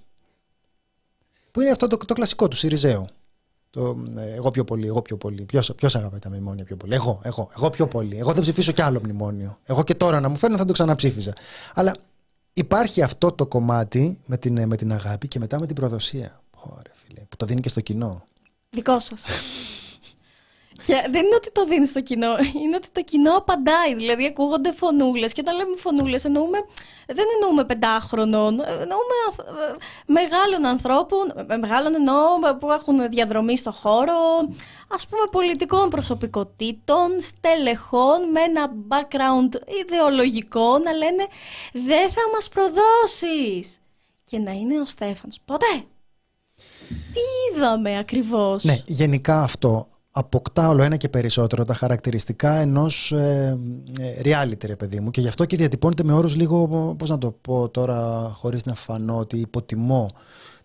Που 1.51 1.61
είναι 1.61 1.69
αυτό 1.69 1.87
το, 1.87 1.97
το 1.97 2.13
κλασικό 2.13 2.47
του 2.47 2.55
Σιριζέου. 2.55 3.07
Το, 3.69 3.97
ε, 4.17 4.33
εγώ 4.33 4.51
πιο 4.51 4.63
πολύ, 4.63 4.87
εγώ 4.87 5.01
πιο 5.01 5.17
πολύ. 5.17 5.41
Ποιος, 5.41 5.73
ποιος 5.75 5.95
αγαπάει 5.95 6.19
τα 6.19 6.29
μνημόνια 6.29 6.63
πιο 6.63 6.75
πολύ; 6.75 6.93
Εγώ, 6.93 7.19
εγώ, 7.23 7.49
εγώ 7.55 7.69
πιο 7.69 7.87
πολύ. 7.87 8.17
Εγώ 8.17 8.31
δεν 8.31 8.41
ψηφίσω 8.41 8.71
κι 8.71 8.81
άλλο 8.81 8.99
μνημόνιο. 9.03 9.57
Εγώ 9.63 9.83
και 9.83 9.95
τώρα 9.95 10.19
να 10.19 10.29
μου 10.29 10.37
φέρνει 10.37 10.57
θα 10.57 10.65
το 10.65 10.73
ξαναψήφιζα. 10.73 11.33
Αλλά 11.73 11.95
υπάρχει 12.53 13.01
αυτό 13.01 13.31
το 13.31 13.45
κομμάτι 13.45 14.19
με 14.25 14.37
την, 14.37 14.67
με 14.67 14.75
την 14.75 14.93
αγάπη 14.93 15.27
και 15.27 15.39
μετά 15.39 15.59
με 15.59 15.65
την 15.65 15.75
προδοσία. 15.75 16.42
Ωραία, 17.34 17.38
φίλε, 17.38 17.38
που 17.38 17.38
το 17.38 17.45
δίνει 17.45 17.61
και 17.61 17.69
στο 17.69 17.81
κοινό. 17.81 18.23
Δικό 18.69 18.99
σας. 18.99 19.25
Και 20.84 20.93
δεν 21.11 21.25
είναι 21.25 21.36
ότι 21.36 21.51
το 21.51 21.65
δίνεις 21.65 21.89
στο 21.89 22.01
κοινό, 22.01 22.36
είναι 22.63 22.75
ότι 22.75 22.91
το 22.91 23.01
κοινό 23.01 23.36
απαντάει. 23.38 23.95
Δηλαδή, 23.95 24.25
ακούγονται 24.25 24.71
φωνούλες. 24.71 25.34
Και 25.34 25.41
όταν 25.41 25.55
λέμε 25.55 25.75
φωνούλες, 25.77 26.25
εννοούμε, 26.25 26.57
δεν 27.07 27.25
εννοούμε 27.34 27.65
πεντάχρονων, 27.65 28.59
εννοούμε 28.59 29.15
ανθ- 29.27 29.47
ε, 29.47 29.75
μεγάλων 30.05 30.65
ανθρώπων, 30.65 31.34
ε, 31.49 31.57
μεγάλων 31.57 31.95
εννοώ 31.95 32.47
ε, 32.49 32.53
που 32.59 32.71
έχουν 32.71 33.09
διαδρομή 33.09 33.57
στο 33.57 33.71
χώρο, 33.71 34.13
ας 34.88 35.07
πούμε 35.07 35.21
πολιτικών 35.31 35.89
προσωπικότητων, 35.89 37.21
στελεχών 37.21 38.29
με 38.31 38.41
ένα 38.41 38.73
background 38.89 39.55
ιδεολογικό 39.81 40.77
να 40.77 40.91
λένε 40.93 41.27
δεν 41.73 42.09
θα 42.11 42.21
μας 42.34 42.49
προδώσεις. 42.49 43.77
Και 44.25 44.38
να 44.39 44.51
είναι 44.51 44.79
ο 44.79 44.86
Στέφανος. 44.86 45.39
Ποτέ! 45.45 45.84
Τι 46.88 47.55
είδαμε 47.55 47.97
ακριβώς; 47.97 48.63
Ναι, 48.63 48.81
γενικά 48.86 49.43
αυτό 49.43 49.88
αποκτά 50.15 50.69
όλο 50.69 50.84
ένα 50.84 50.95
και 50.95 51.09
περισσότερο 51.09 51.65
τα 51.65 51.73
χαρακτηριστικά 51.73 52.53
ενός 52.53 53.11
ε, 53.11 53.59
ε, 53.99 54.21
reality, 54.23 54.65
ρε 54.65 54.75
παιδί 54.75 54.99
μου. 54.99 55.11
Και 55.11 55.21
γι' 55.21 55.27
αυτό 55.27 55.45
και 55.45 55.57
διατυπώνεται 55.57 56.03
με 56.03 56.13
όρους 56.13 56.36
λίγο, 56.36 56.67
πώς 56.97 57.09
να 57.09 57.17
το 57.17 57.31
πω 57.31 57.69
τώρα, 57.69 58.31
χωρίς 58.36 58.65
να 58.65 58.75
φανώ 58.75 59.17
ότι 59.17 59.38
υποτιμώ 59.38 60.09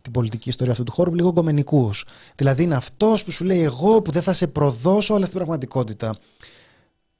την 0.03 0.13
πολιτική 0.13 0.49
ιστορία 0.49 0.73
αυτού 0.73 0.85
του 0.85 0.93
χώρου, 0.93 1.15
λίγο 1.15 1.33
γκομενικούς. 1.33 2.05
Δηλαδή 2.35 2.63
είναι 2.63 2.75
αυτός 2.75 3.25
που 3.25 3.31
σου 3.31 3.45
λέει 3.45 3.63
εγώ 3.63 4.03
που 4.03 4.11
δεν 4.11 4.23
θα 4.23 4.33
σε 4.33 4.47
προδώσω, 4.47 5.15
αλλά 5.15 5.27
στην 5.27 5.37
πραγματικότητα. 5.39 6.17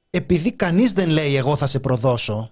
Επειδή 0.09 0.51
κανείς 0.51 0.93
δεν 0.93 1.09
λέει 1.09 1.35
εγώ 1.35 1.55
θα 1.55 1.67
σε 1.67 1.79
προδώσω, 1.79 2.51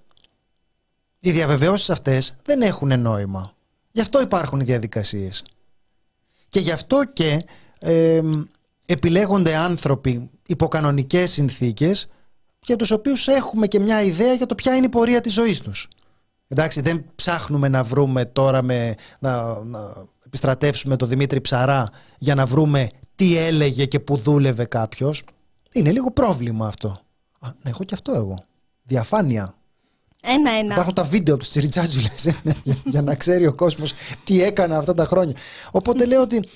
οι 1.20 1.32
διαβεβαιώσεις 1.32 1.89
αυτές 1.89 2.36
δεν 2.45 2.62
έχουν 2.62 3.00
νόημα. 3.00 3.54
Γι' 3.91 4.02
αυτό 4.02 4.22
υπάρχουν 4.22 4.60
οι 4.60 4.64
διαδικασίες. 4.64 5.43
Και 6.50 6.60
γι' 6.60 6.72
αυτό 6.72 7.04
και 7.14 7.45
ε, 7.80 8.22
επιλέγονται 8.86 9.56
άνθρωποι 9.56 10.30
υπό 10.48 10.68
κανονικές 10.68 11.32
συνθήκες 11.32 12.08
για 12.64 12.76
τους 12.76 12.91
οποίους 12.91 13.28
έχουμε 13.28 13.68
και 13.68 13.80
μια 13.80 14.02
ιδέα 14.02 14.34
για 14.34 14.45
το 14.45 14.56
ποια 14.56 14.76
είναι 14.76 14.86
η 14.86 14.89
πορεία 14.89 15.22
της 15.22 15.34
ζωής 15.34 15.60
τους. 15.60 15.89
Εντάξει, 16.48 16.82
δεν 16.82 17.06
ψάχνουμε 17.16 17.68
να 17.68 17.84
βρούμε 17.84 18.26
τώρα 18.26 18.62
με, 18.62 18.95
να, 19.20 19.64
να 19.64 19.80
επιστρατεύσουμε 20.26 20.95
τον 20.95 21.08
Δημήτρη 21.08 21.41
Ψαρά 21.41 21.89
για 22.18 22.36
να 22.36 22.45
βρούμε 22.45 22.89
τι 23.16 23.38
έλεγε 23.38 23.86
και 23.86 24.00
που 24.00 24.18
δούλευε 24.18 24.66
κάποιος. 24.66 25.24
Είναι 25.72 25.91
λίγο 25.91 26.12
πρόβλημα 26.12 26.68
αυτό. 26.68 27.00
Α, 27.39 27.50
ναι, 27.64 27.70
έχω 27.70 27.84
και 27.84 27.93
αυτό 27.93 28.12
εγώ. 28.12 28.43
Διαφάνεια. 28.84 29.57
Ένα-ένα. 30.28 30.74
Υπάρχουν 30.74 30.94
τα 30.94 31.04
βίντεο 31.04 31.34
από 31.34 31.44
του 31.44 31.50
τσιριτσάτζουλε 31.50 32.10
για 32.84 33.02
να 33.02 33.16
ξέρει 33.16 33.48
ο 33.48 33.56
κόσμος 33.56 33.94
τι 34.24 34.42
έκανα 34.42 34.78
αυτά 34.78 34.94
τα 34.94 35.06
χρόνια. 35.06 35.36
Οπότε 35.72 36.06
λέω 36.06 36.22
ότι 36.22 36.48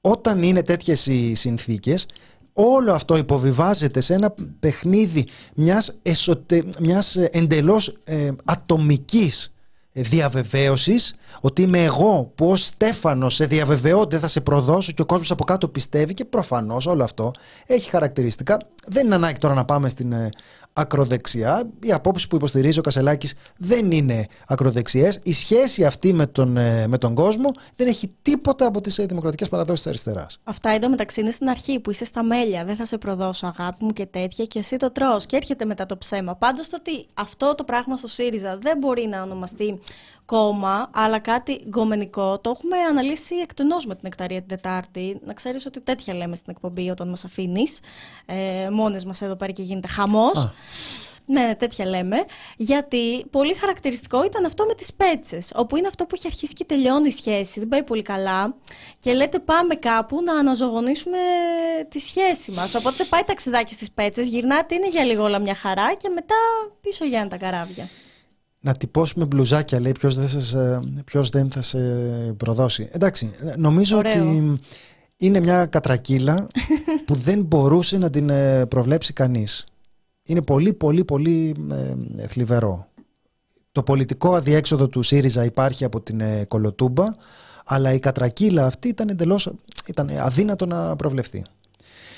όταν 0.00 0.42
είναι 0.42 0.62
τέτοιες 0.62 1.06
οι 1.06 1.34
συνθήκες, 1.34 2.06
όλο 2.52 2.92
αυτό 2.92 3.16
υποβιβάζεται 3.16 4.00
σε 4.00 4.14
ένα 4.14 4.34
παιχνίδι 4.60 5.26
μιας, 5.54 5.98
εσωτε... 6.02 6.64
μιας 6.80 7.16
ε, 7.16 7.28
εντελώς 7.32 7.96
ε, 8.04 8.30
ατομικής 8.44 9.52
διαβεβαίωσης 9.92 11.14
ότι 11.40 11.62
είμαι 11.62 11.84
εγώ 11.84 12.32
που 12.34 12.50
ως 12.50 12.64
Στέφανος 12.64 13.34
σε 13.34 13.44
διαβεβαιώ 13.44 14.00
ότι 14.00 14.10
δεν 14.10 14.20
θα 14.20 14.28
σε 14.28 14.40
προδώσω 14.40 14.92
και 14.92 15.02
ο 15.02 15.06
κόσμος 15.06 15.30
από 15.30 15.44
κάτω 15.44 15.68
πιστεύει 15.68 16.14
και 16.14 16.24
προφανώς 16.24 16.86
όλο 16.86 17.04
αυτό 17.04 17.32
έχει 17.66 17.90
χαρακτηριστικά 17.90 18.58
δεν 18.86 19.06
είναι 19.06 19.14
ανάγκη 19.14 19.38
τώρα 19.38 19.54
να 19.54 19.64
πάμε 19.64 19.88
στην 19.88 20.12
ε, 20.12 20.28
ακροδεξιά 20.72 21.70
οι 21.82 21.92
απόψεις 21.92 22.26
που 22.26 22.36
υποστηρίζει 22.36 22.78
ο 22.78 22.82
Κασελάκης 22.82 23.34
δεν 23.56 23.90
είναι 23.90 24.26
ακροδεξιές 24.46 25.20
η 25.22 25.32
σχέση 25.32 25.84
αυτή 25.84 26.12
με 26.12 26.26
τον, 26.26 26.56
ε, 26.56 26.86
με 26.86 26.98
τον 26.98 27.14
κόσμο 27.14 27.52
δεν 27.76 27.86
έχει 27.86 28.14
τίποτα 28.22 28.66
από 28.66 28.80
τις 28.80 28.98
ε, 28.98 29.06
δημοκρατικές 29.06 29.48
παραδόσεις 29.48 29.82
της 29.82 29.90
αριστεράς 29.90 30.40
Αυτά 30.44 30.70
εντωμεταξύ 30.70 31.20
είναι 31.20 31.30
στην 31.30 31.48
αρχή 31.48 31.80
που 31.80 31.90
είσαι 31.90 32.04
στα 32.04 32.22
μέλια. 32.22 32.64
Δεν 32.64 32.76
θα 32.76 32.84
σε 32.84 32.98
προδώσω, 32.98 33.46
αγάπη 33.46 33.84
μου 33.84 33.92
και 33.92 34.06
τέτοια, 34.06 34.44
και 34.44 34.58
εσύ 34.58 34.76
το 34.76 34.90
τρως 34.90 35.26
και 35.26 35.36
έρχεται 35.36 35.64
μετά 35.64 35.86
το 35.86 35.96
ψέμα. 35.96 36.34
Πάντως 36.34 36.68
το 36.68 36.76
ότι 36.80 37.06
αυτό 37.14 37.54
το 37.54 37.64
πράγμα 37.64 37.96
στο 37.96 38.06
ΣΥΡΙΖΑ 38.06 38.58
δεν 38.62 38.78
μπορεί 38.78 39.06
να 39.06 39.22
ονομαστεί 39.22 39.78
κόμμα, 40.28 40.90
αλλά 40.94 41.18
κάτι 41.18 41.64
γκομενικό, 41.68 42.38
το 42.38 42.50
έχουμε 42.50 42.76
αναλύσει 42.78 43.34
εκτενώς 43.34 43.86
με 43.86 43.94
την 43.94 44.06
Εκταρία 44.06 44.38
την 44.38 44.48
Τετάρτη. 44.48 45.20
Να 45.24 45.32
ξέρεις 45.32 45.66
ότι 45.66 45.80
τέτοια 45.80 46.14
λέμε 46.14 46.36
στην 46.36 46.52
εκπομπή 46.56 46.90
όταν 46.90 47.08
μας 47.08 47.24
αφήνεις. 47.24 47.80
Ε, 48.26 48.68
Μόνες 48.70 49.04
μας 49.04 49.22
εδώ 49.22 49.36
πέρα 49.36 49.52
και 49.52 49.62
γίνεται 49.62 49.88
χαμός. 49.88 50.38
Α. 50.38 50.52
Ναι, 51.26 51.46
ναι, 51.46 51.54
τέτοια 51.54 51.86
λέμε. 51.86 52.16
Γιατί 52.56 53.24
πολύ 53.30 53.54
χαρακτηριστικό 53.54 54.24
ήταν 54.24 54.44
αυτό 54.44 54.64
με 54.64 54.74
τις 54.74 54.94
πέτσες. 54.94 55.52
Όπου 55.54 55.76
είναι 55.76 55.86
αυτό 55.86 56.04
που 56.04 56.14
έχει 56.14 56.26
αρχίσει 56.26 56.52
και 56.52 56.64
τελειώνει 56.64 57.06
η 57.06 57.10
σχέση, 57.10 57.58
δεν 57.58 57.68
πάει 57.68 57.82
πολύ 57.82 58.02
καλά. 58.02 58.54
Και 58.98 59.12
λέτε 59.12 59.38
πάμε 59.38 59.74
κάπου 59.74 60.22
να 60.22 60.34
αναζωογονήσουμε 60.38 61.18
τη 61.88 61.98
σχέση 61.98 62.50
μας. 62.50 62.74
Οπότε 62.74 62.94
σε 62.94 63.04
πάει 63.04 63.22
ταξιδάκι 63.22 63.72
στις 63.72 63.90
πέτσες, 63.90 64.28
γυρνάτε, 64.28 64.74
είναι 64.74 64.88
για 64.88 65.04
λίγο 65.04 65.22
όλα 65.24 65.38
μια 65.38 65.54
χαρά 65.54 65.94
και 65.94 66.08
μετά 66.08 66.34
πίσω 66.80 67.04
για 67.04 67.28
τα 67.28 67.36
καράβια. 67.36 67.88
Να 68.60 68.74
τυπώσουμε 68.74 69.24
μπλουζάκια 69.24 69.80
λέει 69.80 69.92
ποιος 69.92 70.14
δεν, 70.14 70.28
σας, 70.28 70.52
ε, 70.52 70.82
ποιος 71.04 71.30
δεν 71.30 71.50
θα 71.50 71.62
σε 71.62 71.78
προδώσει. 72.36 72.88
Εντάξει 72.92 73.30
νομίζω 73.56 73.96
Ωραίο. 73.96 74.28
ότι 74.28 74.60
είναι 75.16 75.40
μια 75.40 75.66
κατρακύλα 75.66 76.46
που 77.06 77.14
δεν 77.14 77.42
μπορούσε 77.42 77.98
να 77.98 78.10
την 78.10 78.30
ε, 78.30 78.66
προβλέψει 78.66 79.12
κανείς. 79.12 79.66
Είναι 80.22 80.42
πολύ 80.42 80.74
πολύ 80.74 81.04
πολύ 81.04 81.54
ε, 81.70 82.26
θλιβερό. 82.26 82.88
Το 83.72 83.82
πολιτικό 83.82 84.34
αδιέξοδο 84.34 84.88
του 84.88 85.02
ΣΥΡΙΖΑ 85.02 85.44
υπάρχει 85.44 85.84
από 85.84 86.00
την 86.00 86.20
ε, 86.20 86.44
Κολοτούμπα 86.44 87.14
αλλά 87.64 87.92
η 87.92 87.98
κατρακύλα 87.98 88.66
αυτή 88.66 88.88
ήταν 88.88 89.08
εντελώς 89.08 89.50
ήταν 89.86 90.10
αδύνατο 90.18 90.66
να 90.66 90.96
προβλεφθεί. 90.96 91.44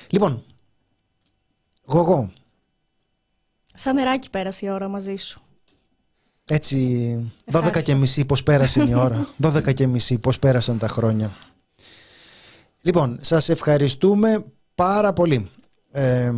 Λοιπόν 0.09 0.45
Γογό. 1.85 2.31
Σαν 3.75 3.95
νεράκι 3.95 4.31
πέρασε 4.31 4.67
η 4.67 4.71
ώρα 4.71 4.89
μαζί 4.89 5.17
σου. 5.17 5.43
Έτσι, 6.53 7.33
12 7.45 7.55
Ευχαριστώ. 7.55 7.81
και 7.81 7.95
μισή 7.95 8.25
πώς 8.25 8.43
πέρασε 8.43 8.85
η 8.89 8.95
ώρα. 8.95 9.29
12 9.45 9.75
και 9.75 9.87
μισή 9.87 10.19
πώς 10.19 10.39
πέρασαν 10.39 10.79
τα 10.79 10.89
χρόνια. 10.89 11.33
Λοιπόν, 12.81 13.19
σας 13.21 13.49
ευχαριστούμε 13.49 14.45
πάρα 14.75 15.13
πολύ. 15.13 15.51
Ε, 15.91 16.33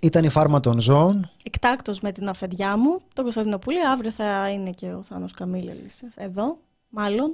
ήταν 0.00 0.24
η 0.24 0.28
φάρμα 0.28 0.60
των 0.60 0.80
ζώων. 0.80 1.30
Εκτάκτος 1.42 2.00
με 2.00 2.12
την 2.12 2.28
αφεντιά 2.28 2.76
μου, 2.76 3.00
τον 3.12 3.24
Κωνσταντινοπούλη. 3.24 3.86
Αύριο 3.92 4.10
θα 4.10 4.50
είναι 4.50 4.70
και 4.70 4.86
ο 4.86 5.02
Θάνος 5.02 5.32
Καμίλελης 5.32 6.04
εδώ, 6.16 6.58
μάλλον. 6.88 7.32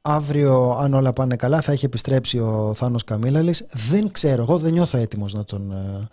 Αύριο, 0.00 0.76
αν 0.80 0.94
όλα 0.94 1.12
πάνε 1.12 1.36
καλά, 1.36 1.60
θα 1.60 1.72
έχει 1.72 1.84
επιστρέψει 1.84 2.38
ο 2.38 2.72
Θάνος 2.76 3.04
Καμίλαλης. 3.04 3.66
Δεν 3.72 4.10
ξέρω, 4.10 4.42
εγώ 4.42 4.58
δεν 4.58 4.72
νιώθω 4.72 4.98
έτοιμος 4.98 5.32
να 5.32 5.44
τον, 5.44 5.72
ε, 5.72 6.08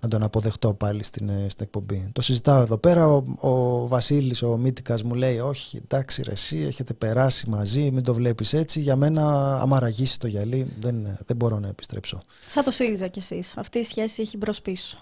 να 0.00 0.08
τον 0.08 0.22
αποδεχτώ 0.22 0.74
πάλι 0.74 1.02
στην, 1.02 1.28
ε, 1.28 1.46
στην 1.48 1.64
εκπομπή. 1.64 2.10
Το 2.12 2.22
συζητάω 2.22 2.60
εδώ 2.60 2.78
πέρα. 2.78 3.06
Ο, 3.06 3.24
ο 3.40 3.86
Βασίλης, 3.86 4.42
ο 4.42 4.56
Μύτικας 4.56 5.02
μου 5.02 5.14
λέει 5.14 5.38
όχι, 5.38 5.76
εντάξει 5.76 6.22
ρε 6.22 6.32
εσύ, 6.32 6.58
έχετε 6.58 6.94
περάσει 6.94 7.48
μαζί, 7.48 7.90
μην 7.90 8.02
το 8.02 8.14
βλέπεις 8.14 8.52
έτσι. 8.52 8.80
Για 8.80 8.96
μένα, 8.96 9.54
άμα 9.60 9.80
ραγίσει 9.80 10.18
το 10.18 10.26
γυαλί, 10.26 10.66
δεν, 10.80 11.16
δεν 11.26 11.36
μπορώ 11.36 11.58
να 11.58 11.68
επιστρέψω. 11.68 12.22
Σαν 12.48 12.64
το 12.64 12.70
ΣΥΡΙΖΑ 12.70 13.06
κι 13.06 13.18
εσείς. 13.18 13.56
Αυτή 13.56 13.78
η 13.78 13.82
σχέση 13.82 14.22
έχει 14.22 14.36
μπρος 14.36 14.62
πίσω. 14.62 14.98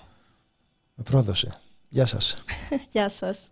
Με 0.94 1.02
πρόδωσε. 1.02 1.60
Γεια 1.88 2.06
σας. 2.06 2.44
Γεια 2.92 3.08
σας. 3.08 3.48